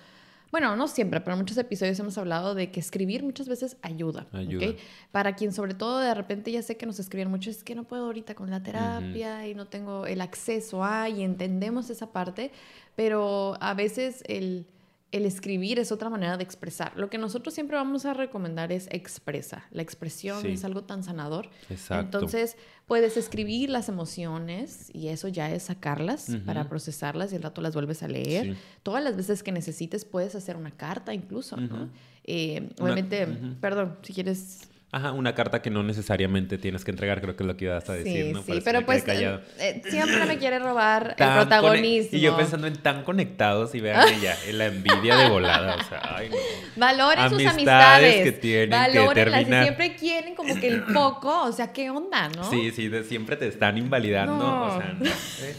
bueno, 0.56 0.74
no 0.78 0.88
siempre, 0.88 1.20
pero 1.20 1.34
en 1.34 1.40
muchos 1.40 1.58
episodios 1.58 2.00
hemos 2.00 2.18
hablado 2.18 2.56
de 2.56 2.72
que 2.72 2.80
escribir 2.80 3.24
muchas 3.24 3.50
veces 3.50 3.76
ayuda. 3.82 4.26
ayuda. 4.32 4.68
Para 5.12 5.36
quien 5.36 5.52
sobre 5.52 5.74
todo 5.74 6.00
de 6.00 6.14
repente 6.14 6.50
ya 6.50 6.62
sé 6.62 6.78
que 6.78 6.86
nos 6.86 6.98
escriben 6.98 7.30
mucho, 7.30 7.50
es 7.50 7.62
que 7.62 7.76
no 7.76 7.84
puedo 7.84 8.06
ahorita 8.06 8.36
con 8.36 8.50
la 8.50 8.64
terapia 8.64 9.46
y 9.50 9.54
no 9.54 9.68
tengo 9.68 10.06
el 10.06 10.22
acceso 10.22 10.82
a, 10.82 11.10
y 11.10 11.24
entendemos 11.24 11.90
esa 11.90 12.14
parte, 12.14 12.54
pero 12.96 13.58
a 13.60 13.74
veces 13.74 14.24
el 14.28 14.66
el 15.12 15.26
escribir 15.26 15.80
es 15.80 15.92
otra 15.92 16.10
manera 16.10 16.36
de 16.38 16.44
expresar. 16.44 16.92
Lo 16.98 17.10
que 17.10 17.18
nosotros 17.18 17.54
siempre 17.54 17.78
vamos 17.78 18.06
a 18.06 18.14
recomendar 18.14 18.72
es 18.72 18.88
expresa. 18.92 19.66
La 19.72 19.82
expresión 19.82 20.46
es 20.46 20.66
algo 20.66 20.84
tan 20.84 21.04
sanador. 21.04 21.50
Exacto. 21.70 22.18
Entonces, 22.18 22.58
puedes 22.86 23.16
escribir 23.16 23.70
las 23.70 23.88
emociones 23.88 24.90
y 24.94 25.08
eso 25.08 25.28
ya 25.28 25.52
es 25.52 25.64
sacarlas 25.64 26.36
para 26.46 26.68
procesarlas 26.68 27.32
y 27.32 27.38
el 27.38 27.44
rato 27.44 27.62
las 27.62 27.74
vuelves 27.74 28.04
a 28.04 28.08
leer. 28.08 28.58
Todas 28.84 29.04
las 29.04 29.16
veces 29.16 29.42
que 29.42 29.52
necesites 29.52 30.06
puedes 30.06 30.36
hacer 30.36 30.58
una 30.58 30.72
carta 30.72 31.14
incluso, 31.14 31.56
¿no? 31.58 31.90
Eh, 32.26 32.72
obviamente, 32.80 33.28
perdón, 33.62 33.98
si 34.02 34.14
quieres 34.14 34.70
Ajá, 34.98 35.12
una 35.12 35.36
carta 35.36 35.62
que 35.62 35.70
no 35.70 35.84
necesariamente 35.84 36.58
tienes 36.58 36.86
que 36.86 36.92
entregar, 36.92 37.20
creo 37.20 37.36
que 37.36 37.44
es 37.44 37.48
lo 37.48 37.58
que 37.58 37.66
ibas 37.66 37.90
a 37.90 37.94
decir, 37.96 38.28
sí, 38.28 38.32
¿no? 38.32 38.42
Sí, 38.44 38.62
pero 38.64 38.80
que 38.80 38.86
pues 38.86 39.04
eh, 39.10 39.40
eh, 39.60 39.82
siempre 39.90 40.26
me 40.26 40.38
quiere 40.38 40.58
robar 40.58 41.08
el 41.10 41.16
Tan 41.18 41.28
cone- 41.28 41.42
protagonismo. 41.48 42.18
Y 42.18 42.22
yo 42.22 42.38
pensando 42.38 42.66
en 42.68 42.78
tan 42.78 43.04
conectados 43.04 43.76
y 43.76 43.82
vean 43.82 44.08
ella, 44.08 44.38
en 44.48 44.58
la 44.58 44.68
envidia 44.68 45.18
de 45.18 45.28
volada, 45.30 45.76
o 45.76 45.84
sea, 45.84 46.16
ay 46.16 46.30
no. 46.30 46.38
Valoren 46.78 47.30
sus 47.30 47.46
Amistades 47.46 47.58
amistades. 47.58 48.24
que 48.24 48.32
tienen 48.32 48.70
que 48.70 48.76
Valórenlas, 49.00 49.14
terminar. 49.42 49.62
Y 49.62 49.66
siempre 49.66 49.96
quieren 49.98 50.34
como 50.34 50.56
que 50.58 50.68
el 50.70 50.84
poco, 50.84 51.44
o 51.44 51.52
sea, 51.52 51.74
¿qué 51.74 51.90
onda, 51.90 52.30
no? 52.30 52.50
Sí, 52.50 52.72
sí, 52.72 52.88
de 52.88 53.04
siempre 53.04 53.36
te 53.36 53.50
están 53.50 53.78
invalidando, 53.78 54.38
No. 54.38 54.66
o 54.78 54.78
sea, 54.80 54.94
no. 54.98 55.06
Eh, 55.10 55.56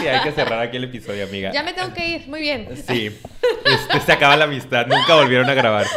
sí, 0.00 0.06
hay 0.06 0.20
que 0.22 0.30
cerrar 0.30 0.60
aquí 0.60 0.76
el 0.76 0.84
episodio, 0.84 1.24
amiga. 1.24 1.50
Ya 1.50 1.64
me 1.64 1.72
tengo 1.72 1.92
que 1.92 2.06
ir, 2.08 2.28
muy 2.28 2.40
bien. 2.42 2.68
Sí, 2.86 3.06
este, 3.64 4.00
se 4.06 4.12
acaba 4.12 4.36
la 4.36 4.44
amistad, 4.44 4.86
nunca 4.86 5.16
volvieron 5.16 5.50
a 5.50 5.54
grabar. 5.54 5.86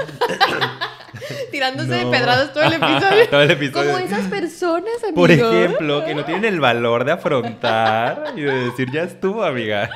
Tirándose 1.51 1.91
de 1.93 2.05
pedradas 2.07 2.53
todo 2.53 2.63
el 2.63 2.73
episodio. 2.73 3.27
Todo 3.29 3.41
el 3.41 3.51
episodio. 3.51 3.91
Como 3.93 4.05
esas 4.05 4.27
personas, 4.27 4.93
amigo. 5.03 5.15
Por 5.15 5.31
ejemplo, 5.31 6.03
que 6.05 6.15
no 6.15 6.25
tienen 6.25 6.45
el 6.45 6.59
valor 6.59 7.03
de 7.05 7.11
afrontar 7.11 8.33
y 8.35 8.41
de 8.41 8.51
decir, 8.69 8.89
ya 8.91 9.03
estuvo, 9.03 9.43
amiga. 9.43 9.89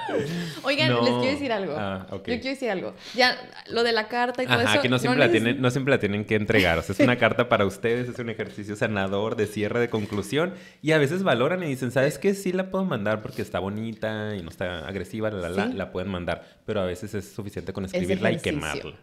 Oigan, 0.64 0.90
No. 0.90 1.02
les 1.02 1.10
quiero 1.12 1.32
decir 1.32 1.52
algo. 1.52 1.76
Ah, 1.78 2.06
ok. 2.12 2.18
Yo 2.28 2.36
quiero 2.36 2.50
decir 2.50 2.70
algo. 2.70 2.94
Ya, 3.14 3.36
lo 3.68 3.84
de 3.84 3.92
la 3.92 4.08
carta 4.08 4.44
y 4.44 4.46
todo 4.48 4.60
Ajá, 4.60 4.74
eso. 4.74 4.82
que 4.82 4.90
no 4.90 5.00
siempre, 5.00 5.20
la 5.26 5.32
tienen, 5.32 5.62
no 5.62 5.70
siempre 5.72 5.94
la 5.94 6.00
tienen 6.00 6.26
que 6.26 6.36
entregar. 6.36 6.78
O 6.78 6.82
sea, 6.82 6.94
es 6.94 7.00
una 7.00 7.16
carta 7.18 7.50
para 7.50 7.66
ustedes, 7.66 8.10
es 8.10 8.20
un 8.20 8.30
ejercicio 8.30 8.76
sanador 8.76 9.36
de 9.36 9.48
cierre, 9.48 9.80
de 9.80 9.90
conclusión. 9.90 10.54
Y 10.82 10.92
a 10.92 10.98
veces 10.98 11.24
valoran 11.24 11.64
y 11.64 11.68
dicen, 11.68 11.92
¿sabes 11.92 12.18
qué? 12.20 12.34
Sí 12.34 12.52
la 12.52 12.70
puedo 12.70 12.86
mandar 12.86 13.22
porque 13.22 13.42
está 13.42 13.60
bonita 13.60 14.36
y 14.36 14.42
no 14.42 14.50
está 14.50 14.80
agresiva, 14.88 15.30
la, 15.32 15.50
la, 15.50 15.50
la, 15.50 15.66
Sí. 15.68 15.74
la 15.74 15.92
pueden 15.92 16.12
mandar. 16.12 16.44
Pero 16.66 16.82
a 16.82 16.86
veces 16.86 17.14
es 17.14 17.32
suficiente 17.34 17.74
con 17.74 17.86
escribirla 17.86 18.32
y 18.32 18.40
quemarla. 18.40 18.96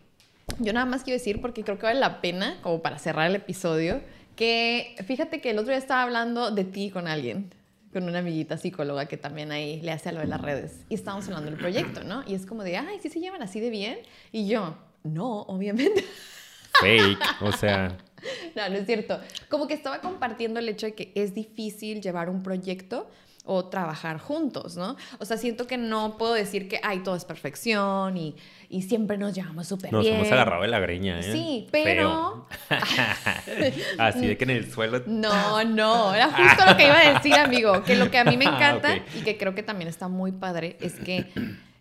Yo 0.59 0.73
nada 0.73 0.87
más 0.87 1.03
quiero 1.05 1.19
decir, 1.19 1.41
porque 1.41 1.63
creo 1.63 1.79
que 1.79 1.87
vale 1.87 2.01
la 2.01 2.21
pena, 2.21 2.59
como 2.63 2.83
para 2.83 2.99
cerrar 2.99 3.29
el 3.29 3.37
episodio, 3.37 4.01
que 4.37 4.97
fíjate 5.07 5.41
que 5.41 5.51
el 5.51 5.59
otro 5.59 5.71
día 5.71 5.79
estaba 5.79 6.03
hablando 6.03 6.51
de 6.51 6.65
ti 6.65 6.91
con 6.91 7.09
alguien, 7.09 7.53
con 7.93 8.05
una 8.05 8.21
amiguita 8.21 8.57
psicóloga 8.57 9.07
que 9.07 9.17
también 9.17 9.53
ahí 9.53 9.81
le 9.83 9.93
hace 9.93 10.09
a 10.09 10.13
lo 10.13 10.21
de 10.21 10.27
las 10.27 10.41
redes. 10.41 10.85
Y 10.89 10.95
estábamos 10.95 11.27
hablando 11.27 11.51
del 11.51 11.59
proyecto, 11.59 12.05
¿no? 12.05 12.25
Y 12.27 12.35
es 12.35 12.47
como 12.47 12.63
de, 12.63 12.77
ay, 12.77 12.99
¿sí 13.01 13.09
se 13.09 13.21
llevan 13.21 13.43
así 13.43 13.61
de 13.61 13.71
bien? 13.71 13.99
Y 14.31 14.47
yo, 14.47 14.77
no, 15.05 15.43
obviamente. 15.43 16.05
Fake, 16.81 17.19
o 17.43 17.53
sea, 17.53 17.97
No, 18.55 18.69
no 18.69 18.77
es 18.77 18.87
cierto. 18.87 19.21
Como 19.49 19.67
que 19.67 19.75
estaba 19.75 20.01
compartiendo 20.01 20.61
el 20.61 20.69
hecho 20.69 20.87
de 20.87 20.95
que 20.95 21.13
es 21.15 21.35
difícil 21.35 22.01
llevar 22.01 22.29
un 22.29 22.43
proyecto 22.43 23.09
o 23.45 23.64
trabajar 23.68 24.18
juntos, 24.18 24.76
¿no? 24.76 24.97
O 25.18 25.24
sea, 25.24 25.36
siento 25.36 25.66
que 25.66 25.76
no 25.76 26.16
puedo 26.16 26.32
decir 26.34 26.68
que, 26.68 26.80
ay, 26.82 27.01
todo 27.01 27.16
es 27.16 27.24
perfección 27.24 28.16
y, 28.16 28.36
y 28.68 28.82
siempre 28.82 29.18
nos 29.18 29.34
llevamos 29.34 29.66
súper 29.66 29.93
nos 29.93 30.03
bien. 30.05 30.14
hemos 30.16 30.30
agarrado 30.30 30.62
de 30.62 30.68
la 30.68 30.78
greña, 30.78 31.18
¿eh? 31.18 31.32
Sí, 31.32 31.66
pero-. 31.72 32.47
Así 33.99 34.26
de 34.26 34.36
que 34.36 34.45
en 34.45 34.51
el 34.51 34.70
suelo... 34.70 35.03
No, 35.07 35.64
no, 35.64 36.14
era 36.14 36.30
justo 36.30 36.66
lo 36.70 36.76
que 36.76 36.86
iba 36.86 36.99
a 36.99 37.12
decir, 37.14 37.34
amigo. 37.34 37.82
Que 37.82 37.97
lo 37.97 38.11
que 38.11 38.18
a 38.18 38.24
mí 38.24 38.36
me 38.36 38.47
Ah, 38.53 38.55
encanta 38.57 38.95
ok. 38.95 39.16
y 39.20 39.22
que 39.22 39.38
creo 39.38 39.55
que 39.55 39.62
también 39.62 39.88
está 39.88 40.09
muy 40.09 40.30
padre 40.32 40.76
es 40.80 40.95
que, 40.95 41.32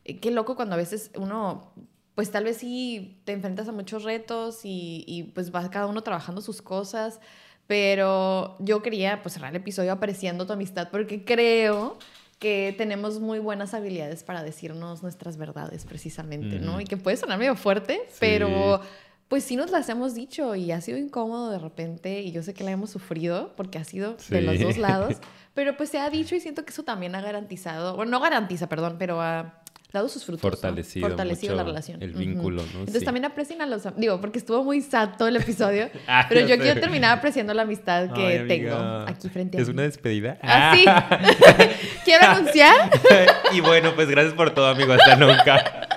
eh, 0.05 0.19
qué 0.19 0.31
loco 0.31 0.55
cuando 0.55 0.75
a 0.75 0.77
veces 0.77 1.11
uno, 1.15 1.73
pues 2.15 2.31
tal 2.31 2.45
vez 2.45 2.57
sí 2.57 3.21
te 3.25 3.33
enfrentas 3.33 3.67
a 3.67 3.71
muchos 3.71 4.03
retos 4.03 4.61
y, 4.63 5.03
y, 5.07 5.23
pues 5.23 5.53
va 5.53 5.69
cada 5.69 5.87
uno 5.87 6.01
trabajando 6.01 6.41
sus 6.41 6.61
cosas, 6.61 7.19
pero 7.67 8.55
yo 8.59 8.81
quería 8.81 9.21
pues 9.21 9.33
cerrar 9.33 9.51
el 9.51 9.57
episodio 9.57 9.91
apreciando 9.91 10.45
tu 10.45 10.53
amistad 10.53 10.89
porque 10.91 11.23
creo 11.23 11.97
que 12.39 12.73
tenemos 12.77 13.19
muy 13.19 13.39
buenas 13.39 13.73
habilidades 13.73 14.23
para 14.23 14.41
decirnos 14.43 15.03
nuestras 15.03 15.37
verdades 15.37 15.85
precisamente, 15.85 16.59
¿no? 16.59 16.81
Y 16.81 16.85
que 16.85 16.97
puede 16.97 17.15
sonar 17.17 17.37
medio 17.37 17.55
fuerte, 17.55 18.01
Sí. 18.09 18.17
pero 18.19 18.81
pues 19.27 19.43
sí 19.45 19.55
nos 19.55 19.69
las 19.71 19.87
hemos 19.89 20.13
dicho 20.15 20.55
y 20.55 20.71
ha 20.71 20.81
sido 20.81 20.97
incómodo 20.97 21.51
de 21.51 21.59
repente 21.59 22.21
y 22.21 22.31
yo 22.31 22.43
sé 22.43 22.53
que 22.53 22.63
la 22.65 22.71
hemos 22.71 22.89
sufrido 22.89 23.53
porque 23.55 23.77
ha 23.77 23.83
sido 23.85 24.17
de 24.29 24.41
los 24.41 24.59
dos 24.59 24.77
lados, 24.77 25.17
pero 25.53 25.77
pues 25.77 25.89
se 25.89 25.99
ha 25.99 26.09
dicho 26.09 26.35
y 26.35 26.39
siento 26.41 26.65
que 26.65 26.71
eso 26.71 26.83
también 26.83 27.13
ha 27.15 27.21
garantizado, 27.21 27.95
bueno, 27.95 28.11
no 28.11 28.19
garantiza, 28.19 28.67
perdón, 28.67 28.95
pero 28.99 29.21
ha 29.21 29.60
dado 29.93 30.07
sus 30.09 30.23
frutos. 30.25 30.43
¿no? 30.43 30.49
Fortalecido 30.51 31.07
Fortalecido 31.07 31.53
mucho 31.53 31.63
la 31.63 31.69
relación. 31.69 32.01
el 32.01 32.13
vínculo, 32.13 32.61
¿no? 32.63 32.79
Entonces 32.79 32.99
Sí. 32.99 33.05
también 33.05 33.25
aprecien 33.25 33.61
a 33.61 33.65
los, 33.65 33.83
digo, 33.97 34.19
porque 34.21 34.39
estuvo 34.39 34.63
muy 34.63 34.81
sad 34.81 35.09
todo 35.17 35.27
el 35.27 35.35
episodio, 35.35 35.89
Ah, 36.07 36.25
pero 36.29 36.47
yo 36.47 36.57
quiero 36.57 36.79
terminar 36.79 37.17
apreciando 37.17 37.53
la 37.53 37.63
amistad 37.63 38.11
que 38.13 38.39
Ay, 38.39 38.47
tengo 38.47 38.75
aquí 39.07 39.29
frente 39.29 39.57
a 39.57 39.61
¿Es 39.61 39.67
mí. 39.67 39.73
una 39.73 39.83
despedida? 39.83 40.37
¿Ah, 40.41 40.73
sí? 40.75 40.85
¿Quiero 42.05 42.25
anunciar? 42.27 42.89
y 43.53 43.59
bueno, 43.61 43.93
pues 43.95 44.09
gracias 44.09 44.33
por 44.33 44.51
todo, 44.51 44.67
amigo. 44.67 44.93
Hasta 44.93 45.15
nunca. 45.15 45.87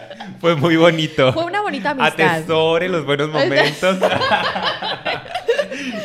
Fue 0.41 0.57
muy 0.57 0.77
bonito. 0.77 1.33
Fue 1.33 1.45
una 1.45 1.63
bonita 1.63 1.91
amistad. 1.91 2.37
Atesore 2.39 2.89
los 2.89 3.07
buenos 3.07 3.29
momentos. 3.31 3.99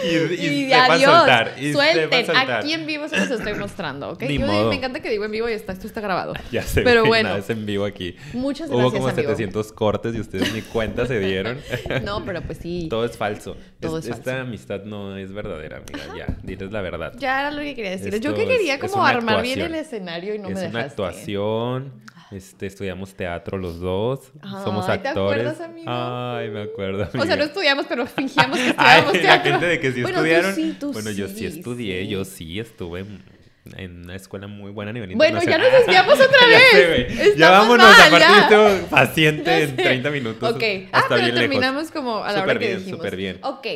Y, 0.09 0.65
y, 0.67 0.73
adiós. 0.73 1.13
soltar. 1.17 1.53
Y 1.59 1.73
Suelten. 1.73 2.25
Aquí 2.35 2.73
en 2.73 2.85
vivo 2.85 3.07
se 3.07 3.17
los 3.17 3.29
estoy 3.31 3.53
mostrando, 3.55 4.09
¿ok? 4.11 4.21
Ni 4.23 4.37
Yo 4.37 4.45
modo. 4.45 4.69
me 4.69 4.75
encanta 4.75 4.99
que 5.01 5.09
digo 5.09 5.25
en 5.25 5.31
vivo 5.31 5.49
y 5.49 5.53
está, 5.53 5.73
esto 5.73 5.87
está 5.87 6.01
grabado. 6.01 6.33
Ya 6.51 6.61
se 6.63 6.81
Pero 6.81 7.05
bueno. 7.05 7.29
nada, 7.29 7.39
es 7.39 7.49
en 7.49 7.65
vivo 7.65 7.85
aquí. 7.85 8.15
Muchas 8.33 8.69
Hubo 8.69 8.77
gracias, 8.77 8.93
como 8.99 9.07
amigo. 9.09 9.29
700 9.29 9.71
cortes 9.73 10.15
y 10.15 10.19
ustedes 10.19 10.53
ni 10.53 10.61
cuenta 10.61 11.05
se 11.05 11.19
dieron. 11.19 11.59
No, 12.03 12.23
pero 12.25 12.41
pues 12.41 12.57
sí. 12.59 12.87
Todo 12.89 13.05
es 13.05 13.17
falso. 13.17 13.55
Todo 13.79 13.97
Es- 13.99 14.05
es 14.05 14.11
Esta 14.17 14.31
falso. 14.31 14.41
amistad 14.47 14.83
no 14.83 15.17
es 15.17 15.31
verdadera, 15.33 15.77
amiga. 15.77 16.13
Ya, 16.17 16.37
diles 16.43 16.71
la 16.71 16.81
verdad. 16.81 17.13
Ya 17.17 17.39
era 17.41 17.51
lo 17.51 17.59
que 17.61 17.75
quería 17.75 17.91
decir. 17.91 18.19
Yo 18.19 18.33
que 18.33 18.45
quería 18.45 18.75
es- 18.75 18.83
es 18.83 18.91
como 18.91 19.03
una 19.03 19.11
armar 19.11 19.41
bien 19.41 19.59
el 19.61 19.75
escenario 19.75 20.33
y 20.35 20.39
no 20.39 20.47
es 20.49 20.55
me 20.55 20.59
una 20.61 20.79
dejaste. 20.79 20.89
actuación. 21.03 21.93
Este, 22.31 22.67
estudiamos 22.67 23.15
teatro 23.15 23.57
los 23.57 23.79
dos. 23.79 24.31
Somos 24.63 24.87
Ay, 24.87 24.99
¿te 24.99 25.07
actores. 25.07 25.39
acuerdas, 25.47 25.61
amigo? 25.61 25.85
Ay, 25.91 26.49
me 26.49 26.61
acuerdo. 26.63 27.03
O 27.03 27.05
sea, 27.11 27.21
amiga. 27.21 27.35
no 27.37 27.43
estudiamos, 27.45 27.85
pero 27.87 28.05
fingíamos 28.05 28.57
que 28.59 28.65
Ay, 28.77 28.99
estudiamos 28.99 29.13
la 29.15 29.21
teatro. 29.21 29.51
gente 29.51 29.65
de 29.65 29.79
que 29.79 29.91
sí 29.91 30.01
Bueno, 30.03 30.17
estudiaron. 30.19 30.51
Tú 30.55 30.61
sí, 30.61 30.77
tú 30.79 30.93
bueno, 30.93 31.11
yo 31.11 31.27
sí 31.27 31.35
sí, 31.37 31.45
estudié, 31.47 32.01
sí. 32.03 32.07
yo 32.09 32.25
sí 32.25 32.59
estuve 32.59 32.99
en, 32.99 34.03
una 34.03 34.15
escuela 34.15 34.47
muy 34.47 34.71
buena 34.71 34.91
a 34.91 34.93
nivel 34.93 35.15
Bueno, 35.15 35.39
ya 35.39 35.43
internacional. 35.43 35.71
nos 35.79 35.85
desviamos 35.87 36.19
otra 36.27 36.39
Ya 36.49 36.87
vez. 36.89 37.17
ya 37.17 37.23
Estamos 37.25 37.59
vámonos, 37.67 37.87
mal, 37.87 38.07
aparte 38.07 38.19
ya. 38.19 38.49
yo 38.49 38.67
estoy 38.67 38.89
paciente 38.89 39.43
Ya 39.51 39.59
en 39.59 39.69
sé. 39.75 39.75
30 39.83 40.09
minutos. 40.11 40.53
Ok. 40.55 40.63
Ah, 40.91 41.05
pero 41.09 41.15
bien 41.21 41.35
lejos. 41.35 41.39
terminamos 41.39 41.91
como 41.91 42.23
a 42.23 42.31
la 42.31 42.33
hora 42.33 42.41
Súper 42.41 42.59
que 42.59 42.65
bien, 42.67 42.77
dijimos. 42.79 42.97
súper 42.99 43.15
bien. 43.15 43.39
Ok. 43.41 43.67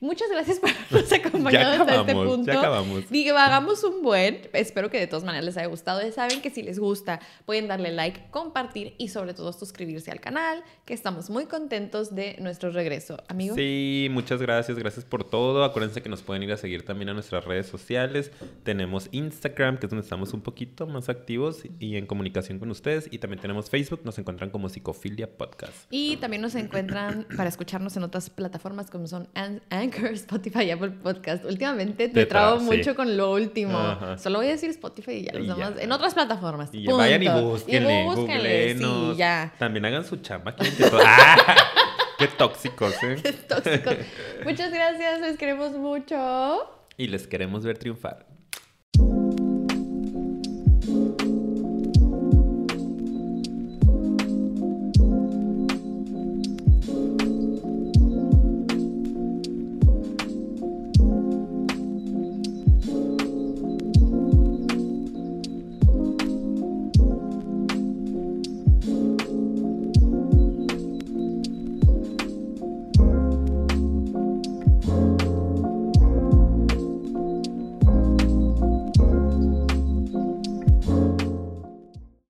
Muchas 0.00 0.28
gracias 0.30 0.58
por 0.58 0.68
habernos 0.70 1.12
acompañado 1.48 1.74
Ya 1.74 1.80
hasta 1.82 2.00
este 2.00 2.12
punto. 2.14 2.52
ya 2.52 2.58
acabamos. 2.58 3.10
Digo, 3.10 3.36
hagamos 3.36 3.84
un 3.84 4.02
buen. 4.02 4.48
Espero 4.52 4.90
que 4.90 4.98
de 4.98 5.06
todas 5.06 5.24
maneras 5.24 5.44
les 5.44 5.56
haya 5.56 5.66
gustado. 5.66 6.00
Ya 6.02 6.12
saben 6.12 6.40
que 6.40 6.50
si 6.50 6.62
les 6.62 6.78
gusta, 6.78 7.20
pueden 7.46 7.68
darle 7.68 7.92
like, 7.92 8.28
compartir 8.30 8.94
y 8.98 9.08
sobre 9.08 9.34
todo 9.34 9.52
suscribirse 9.52 10.10
al 10.10 10.20
canal, 10.20 10.62
que 10.84 10.94
estamos 10.94 11.30
muy 11.30 11.46
contentos 11.46 12.14
de 12.14 12.36
nuestro 12.40 12.70
regreso. 12.70 13.22
Amigo. 13.28 13.54
Sí, 13.54 14.08
muchas 14.10 14.40
gracias, 14.40 14.78
gracias 14.78 15.04
por 15.04 15.24
todo. 15.24 15.64
Acuérdense 15.64 16.02
que 16.02 16.08
nos 16.08 16.22
pueden 16.22 16.42
ir 16.42 16.52
a 16.52 16.56
seguir 16.56 16.84
también 16.84 17.08
a 17.10 17.14
nuestras 17.14 17.44
redes 17.44 17.66
sociales. 17.66 18.30
Tenemos 18.64 19.08
Instagram, 19.12 19.78
que 19.78 19.86
es 19.86 19.90
donde 19.90 20.02
estamos 20.02 20.32
un 20.34 20.40
poquito 20.42 20.86
más 20.86 21.08
activos 21.08 21.62
y 21.78 21.96
en 21.96 22.06
comunicación 22.06 22.58
con 22.58 22.70
ustedes. 22.70 23.08
Y 23.10 23.18
también 23.18 23.40
tenemos 23.40 23.70
Facebook, 23.70 24.00
nos 24.04 24.18
encuentran 24.18 24.50
como 24.50 24.68
Psicofilia 24.68 25.30
Podcast. 25.36 25.86
Y 25.90 26.16
también 26.18 26.42
nos 26.42 26.54
encuentran 26.54 27.26
para 27.36 27.48
escucharnos 27.48 27.96
en 27.96 28.02
otras 28.02 28.30
plataformas 28.30 28.90
como 28.90 29.06
son 29.06 29.28
An- 29.34 29.62
Anchor, 29.70 30.06
Spotify 30.12 30.70
Apple 30.70 30.90
Podcast. 30.90 31.31
Últimamente 31.44 32.08
me 32.08 32.14
Te 32.14 32.26
trabo 32.26 32.58
sí. 32.60 32.64
mucho 32.66 32.94
con 32.94 33.16
lo 33.16 33.32
último. 33.32 33.78
Ajá. 33.78 34.18
Solo 34.18 34.38
voy 34.38 34.48
a 34.48 34.50
decir 34.52 34.70
Spotify 34.70 35.12
y 35.12 35.22
ya 35.24 35.32
los 35.32 35.46
demás. 35.46 35.72
En 35.78 35.90
otras 35.92 36.14
plataformas. 36.14 36.70
Y 36.72 36.84
ya 36.84 36.94
vayan 36.94 37.22
y 37.22 37.26
punto. 37.26 37.42
búsquenle, 37.42 38.00
Y 38.00 38.04
búsquenle, 38.04 38.78
sí, 38.78 39.14
ya. 39.16 39.52
También 39.58 39.84
hagan 39.84 40.04
su 40.04 40.16
chamba. 40.16 40.54
¡Ah! 41.04 41.36
¡Qué 42.18 42.28
tóxicos, 42.28 42.94
eh! 43.02 43.16
Tóxicos. 43.48 43.96
Muchas 44.44 44.72
gracias, 44.72 45.20
les 45.20 45.36
queremos 45.38 45.72
mucho. 45.72 46.16
Y 46.96 47.08
les 47.08 47.26
queremos 47.26 47.64
ver 47.64 47.78
triunfar. 47.78 48.26